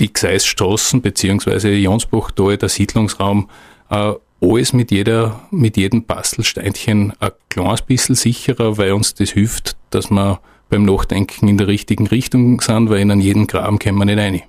die 0.00 0.12
Gseisstraßen 0.12 1.00
beziehungsweise 1.00 1.70
Jonsbach 1.70 2.30
da 2.30 2.54
der 2.56 2.68
Siedlungsraum 2.68 3.48
äh, 3.90 4.14
alles 4.42 4.72
mit 4.72 4.90
jeder, 4.90 5.40
mit 5.50 5.76
jedem 5.76 6.04
Bastelsteinchen 6.04 7.12
ein 7.20 7.30
kleines 7.48 7.82
bisschen 7.82 8.16
sicherer, 8.16 8.76
weil 8.76 8.92
uns 8.92 9.14
das 9.14 9.30
hilft, 9.30 9.76
dass 9.90 10.10
wir 10.10 10.40
beim 10.68 10.84
Nachdenken 10.84 11.48
in 11.48 11.58
der 11.58 11.68
richtigen 11.68 12.06
Richtung 12.08 12.60
sind, 12.60 12.90
weil 12.90 13.00
in 13.00 13.20
jeden 13.20 13.46
Graben 13.46 13.78
kommen 13.78 13.98
wir 13.98 14.04
nicht 14.06 14.18
rein. 14.18 14.42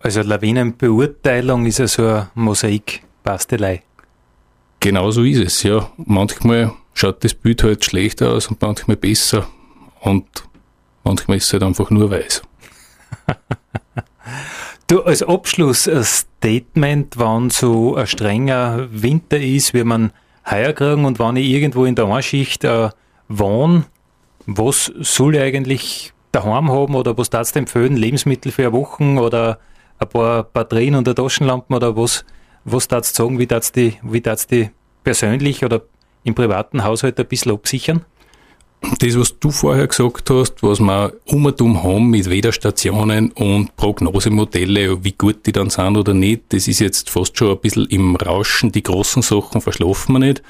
Also 0.00 0.22
Lawinenbeurteilung 0.22 1.66
ist 1.66 1.78
ja 1.78 1.86
so 1.86 2.02
eine 2.06 2.30
Mosaikbastelei. 2.34 3.82
Genau 4.80 5.10
so 5.10 5.22
ist 5.22 5.38
es, 5.38 5.62
ja. 5.62 5.90
Manchmal 5.98 6.72
schaut 6.94 7.22
das 7.22 7.34
Bild 7.34 7.62
halt 7.62 7.84
schlechter 7.84 8.30
aus 8.30 8.48
und 8.48 8.60
manchmal 8.62 8.96
besser 8.96 9.46
und 10.00 10.26
manchmal 11.04 11.36
ist 11.36 11.44
es 11.44 11.52
halt 11.52 11.62
einfach 11.62 11.90
nur 11.90 12.10
weiß. 12.10 12.42
du, 14.86 15.02
als 15.02 15.22
Abschluss 15.22 15.86
ein 15.86 16.06
wann 17.16 17.50
so 17.50 17.94
ein 17.94 18.06
strenger 18.06 18.88
Winter 18.90 19.38
ist, 19.38 19.74
wie 19.74 19.84
man 19.84 20.12
heuer 20.50 20.72
kriegen 20.72 21.04
und 21.04 21.18
wann 21.18 21.36
ich 21.36 21.48
irgendwo 21.48 21.84
in 21.84 21.94
der 21.94 22.06
Einschicht 22.06 22.64
äh, 22.64 22.88
wohne, 23.28 23.84
was 24.46 24.92
soll 25.00 25.36
ich 25.36 25.42
eigentlich 25.42 26.12
daheim 26.32 26.70
haben 26.70 26.94
oder 26.94 27.16
was 27.18 27.28
darfst 27.28 27.54
du 27.54 27.60
empfehlen? 27.60 27.96
Lebensmittel 27.96 28.50
für 28.50 28.62
eine 28.62 28.72
Woche 28.72 29.04
oder 29.04 29.58
ein 29.98 30.08
paar 30.08 30.44
Batterien 30.44 30.94
und 30.94 31.04
Taschenlampen 31.04 31.76
oder 31.76 31.96
was, 31.96 32.24
was 32.72 32.88
darfst 32.88 33.18
du 33.18 33.24
sagen, 33.24 33.38
wie 33.38 33.46
darfst 33.46 33.76
du 33.76 33.92
wie 34.02 34.20
die 34.20 34.70
persönlich 35.04 35.64
oder 35.64 35.82
im 36.24 36.34
privaten 36.34 36.84
Haushalt 36.84 37.18
ein 37.18 37.26
bisschen 37.26 37.52
absichern? 37.52 38.04
Das, 38.98 39.18
was 39.18 39.38
du 39.38 39.50
vorher 39.50 39.86
gesagt 39.86 40.30
hast, 40.30 40.62
was 40.62 40.80
wir 40.80 41.12
umherum 41.26 41.82
haben 41.82 42.08
mit 42.08 42.30
Wetterstationen 42.30 43.30
und 43.32 43.76
Prognosemodelle, 43.76 45.04
wie 45.04 45.12
gut 45.12 45.44
die 45.46 45.52
dann 45.52 45.68
sind 45.68 45.98
oder 45.98 46.14
nicht, 46.14 46.44
das 46.48 46.66
ist 46.66 46.80
jetzt 46.80 47.10
fast 47.10 47.36
schon 47.36 47.50
ein 47.50 47.58
bisschen 47.58 47.86
im 47.86 48.16
Rauschen. 48.16 48.72
Die 48.72 48.82
großen 48.82 49.20
Sachen 49.20 49.60
verschlafen 49.60 50.14
wir 50.14 50.20
nicht. 50.20 50.42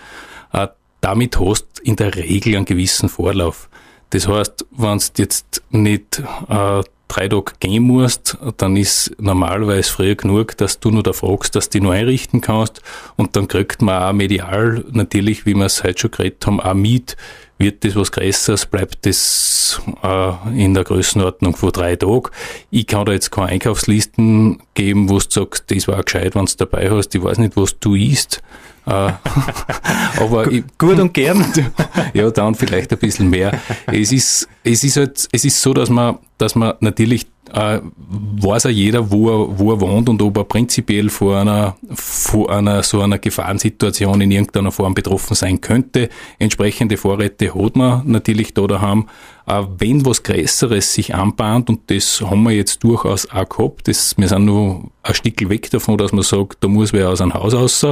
Äh, 0.52 0.68
damit 1.00 1.40
hast 1.40 1.66
du 1.74 1.82
in 1.82 1.96
der 1.96 2.14
Regel 2.14 2.54
einen 2.56 2.66
gewissen 2.66 3.08
Vorlauf. 3.08 3.68
Das 4.10 4.28
heißt, 4.28 4.64
wenn 4.70 4.98
du 4.98 5.04
jetzt 5.16 5.62
nicht 5.70 6.22
äh, 6.48 6.82
drei 7.10 7.28
Tage 7.28 7.52
gehen 7.60 7.82
musst, 7.82 8.38
dann 8.56 8.76
ist 8.76 9.14
normalerweise 9.18 9.90
früher 9.90 10.14
genug, 10.14 10.56
dass 10.56 10.80
du 10.80 10.90
nur 10.90 11.02
da 11.02 11.12
fragst, 11.12 11.54
dass 11.56 11.68
du 11.68 11.78
die 11.78 11.84
neu 11.84 11.98
einrichten 11.98 12.40
kannst. 12.40 12.82
Und 13.16 13.36
dann 13.36 13.48
kriegt 13.48 13.82
man 13.82 14.02
auch 14.02 14.12
medial 14.12 14.84
natürlich, 14.92 15.46
wie 15.46 15.54
wir 15.54 15.66
es 15.66 15.82
heute 15.82 16.00
schon 16.00 16.10
geredet 16.12 16.46
haben, 16.46 16.60
auch 16.60 16.74
mit, 16.74 17.16
wird 17.60 17.84
das 17.84 17.94
was 17.94 18.10
Größeres, 18.10 18.66
bleibt 18.66 19.06
das 19.06 19.80
äh, 20.02 20.64
in 20.64 20.74
der 20.74 20.84
Größenordnung 20.84 21.54
von 21.54 21.70
drei 21.70 21.94
Tagen. 21.94 22.30
Ich 22.70 22.86
kann 22.86 23.04
da 23.04 23.12
jetzt 23.12 23.30
keine 23.30 23.48
Einkaufslisten 23.48 24.62
geben, 24.74 25.08
wo 25.08 25.18
du 25.18 25.24
sagst, 25.28 25.70
das 25.70 25.86
war 25.86 26.02
gescheit, 26.02 26.34
wenn 26.34 26.46
du 26.46 26.52
dabei 26.56 26.90
hast, 26.90 27.14
ich 27.14 27.22
weiß 27.22 27.38
nicht, 27.38 27.56
was 27.56 27.78
du 27.78 27.94
isst. 27.94 28.42
Äh, 28.86 28.90
aber 30.20 30.50
ich, 30.50 30.64
gut 30.78 30.98
und 30.98 31.12
gern. 31.12 31.44
ja, 32.14 32.30
dann 32.30 32.54
vielleicht 32.54 32.92
ein 32.92 32.98
bisschen 32.98 33.28
mehr. 33.28 33.60
Es 33.86 34.10
ist, 34.10 34.48
es 34.64 34.82
ist 34.82 34.96
halt, 34.96 35.28
es 35.30 35.44
ist 35.44 35.60
so, 35.60 35.74
dass 35.74 35.90
man, 35.90 36.18
dass 36.38 36.54
man 36.54 36.74
natürlich 36.80 37.26
äh, 37.52 37.80
weiß 38.40 38.66
auch 38.66 38.70
jeder, 38.70 39.10
wo 39.10 39.28
er, 39.28 39.58
wo 39.58 39.72
er 39.72 39.80
wohnt 39.80 40.08
und 40.08 40.22
ob 40.22 40.36
er 40.36 40.44
prinzipiell 40.44 41.08
vor 41.08 41.38
einer, 41.38 41.76
vor 41.92 42.50
einer, 42.50 42.82
so 42.82 43.00
einer 43.00 43.18
Gefahrensituation 43.18 44.20
in 44.20 44.30
irgendeiner 44.30 44.72
Form 44.72 44.94
betroffen 44.94 45.34
sein 45.34 45.60
könnte. 45.60 46.08
Entsprechende 46.38 46.96
Vorräte 46.96 47.54
hat 47.54 47.76
man 47.76 48.02
natürlich 48.06 48.54
da 48.54 48.66
daheim. 48.66 49.08
Äh, 49.46 49.62
wenn 49.78 50.04
was 50.06 50.22
Größeres 50.22 50.94
sich 50.94 51.14
anbahnt, 51.14 51.68
und 51.68 51.90
das 51.90 52.20
haben 52.20 52.42
wir 52.44 52.52
jetzt 52.52 52.82
durchaus 52.84 53.30
auch 53.30 53.48
gehabt, 53.48 53.88
das, 53.88 54.16
wir 54.16 54.28
sind 54.28 54.44
nur 54.44 54.90
ein 55.02 55.14
Stück 55.14 55.48
weg 55.48 55.70
davon, 55.70 55.98
dass 55.98 56.12
man 56.12 56.22
sagt, 56.22 56.58
da 56.60 56.68
muss 56.68 56.92
wer 56.92 57.08
aus 57.08 57.20
einem 57.20 57.34
Haus 57.34 57.54
raus, 57.54 57.86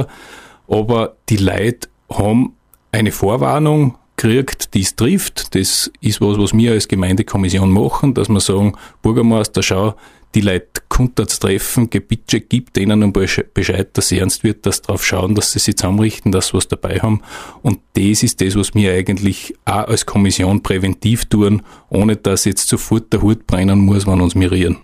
aber 0.67 1.15
die 1.29 1.37
Leute 1.37 1.89
haben 2.09 2.53
eine 2.91 3.11
Vorwarnung, 3.11 3.95
kriegt, 4.19 4.73
die 4.73 4.81
es 4.81 4.97
trifft. 4.97 5.55
Das 5.55 5.89
ist 6.01 6.19
was, 6.19 6.37
was 6.37 6.53
wir 6.53 6.73
als 6.73 6.89
Gemeindekommission 6.89 7.71
machen, 7.71 8.13
dass 8.13 8.27
wir 8.27 8.41
sagen, 8.41 8.75
Bürgermeister, 9.01 9.63
schau, 9.63 9.95
die 10.35 10.41
Leute 10.41 10.81
kunter 10.89 11.25
zu 11.25 11.39
treffen, 11.39 11.89
Gebitsche 11.89 12.41
gibt 12.41 12.75
denen 12.75 13.01
ein 13.01 13.13
Bescheid, 13.13 13.89
dass 13.93 14.11
ernst 14.11 14.43
wird, 14.43 14.65
dass 14.65 14.81
darauf 14.81 15.05
schauen, 15.05 15.35
dass 15.35 15.53
sie 15.53 15.59
sich 15.59 15.77
zusammenrichten, 15.77 16.33
dass 16.33 16.49
sie 16.49 16.53
was 16.55 16.67
dabei 16.67 16.99
haben. 16.99 17.21
Und 17.61 17.79
das 17.93 18.21
ist 18.21 18.41
das, 18.41 18.55
was 18.55 18.75
wir 18.75 18.93
eigentlich 18.93 19.55
auch 19.63 19.87
als 19.87 20.05
Kommission 20.05 20.61
präventiv 20.61 21.25
tun, 21.25 21.63
ohne 21.89 22.17
dass 22.17 22.43
jetzt 22.43 22.67
sofort 22.67 23.11
der 23.13 23.21
Hut 23.21 23.47
brennen 23.47 23.79
muss, 23.79 24.05
wenn 24.05 24.19
uns 24.19 24.35
mirieren. 24.35 24.79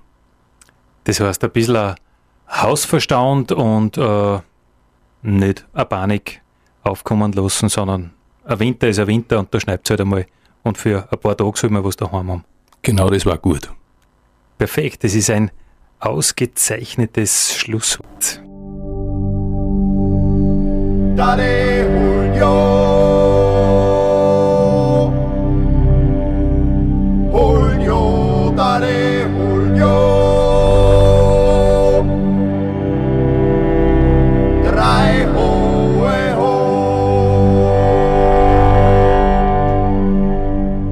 Das 1.03 1.19
heißt, 1.19 1.43
ein 1.43 1.51
bisschen 1.51 1.95
Hausverstand 2.49 3.51
und 3.51 3.97
äh, 3.97 4.39
nicht 5.23 5.65
eine 5.73 5.85
Panik 5.85 6.41
aufkommen 6.83 7.33
lassen, 7.33 7.67
sondern 7.67 8.14
ein 8.45 8.59
Winter 8.59 8.87
ist 8.87 8.99
ein 8.99 9.07
Winter 9.07 9.39
und 9.39 9.53
da 9.53 9.59
schneit 9.59 9.81
es 9.83 9.89
halt 9.89 10.01
einmal. 10.01 10.25
Und 10.63 10.77
für 10.77 11.07
ein 11.11 11.19
paar 11.19 11.35
Tage 11.35 11.57
soll 11.57 11.69
man 11.69 11.83
was 11.83 11.95
daheim 11.95 12.31
haben. 12.31 12.43
Genau, 12.81 13.09
das 13.09 13.25
war 13.25 13.37
gut. 13.37 13.71
Perfekt, 14.57 15.03
das 15.03 15.15
ist 15.15 15.29
ein 15.29 15.51
ausgezeichnetes 15.99 17.55
Schlusswort. 17.55 18.41
Daddy 21.15 22.35
Julio. 22.37 22.94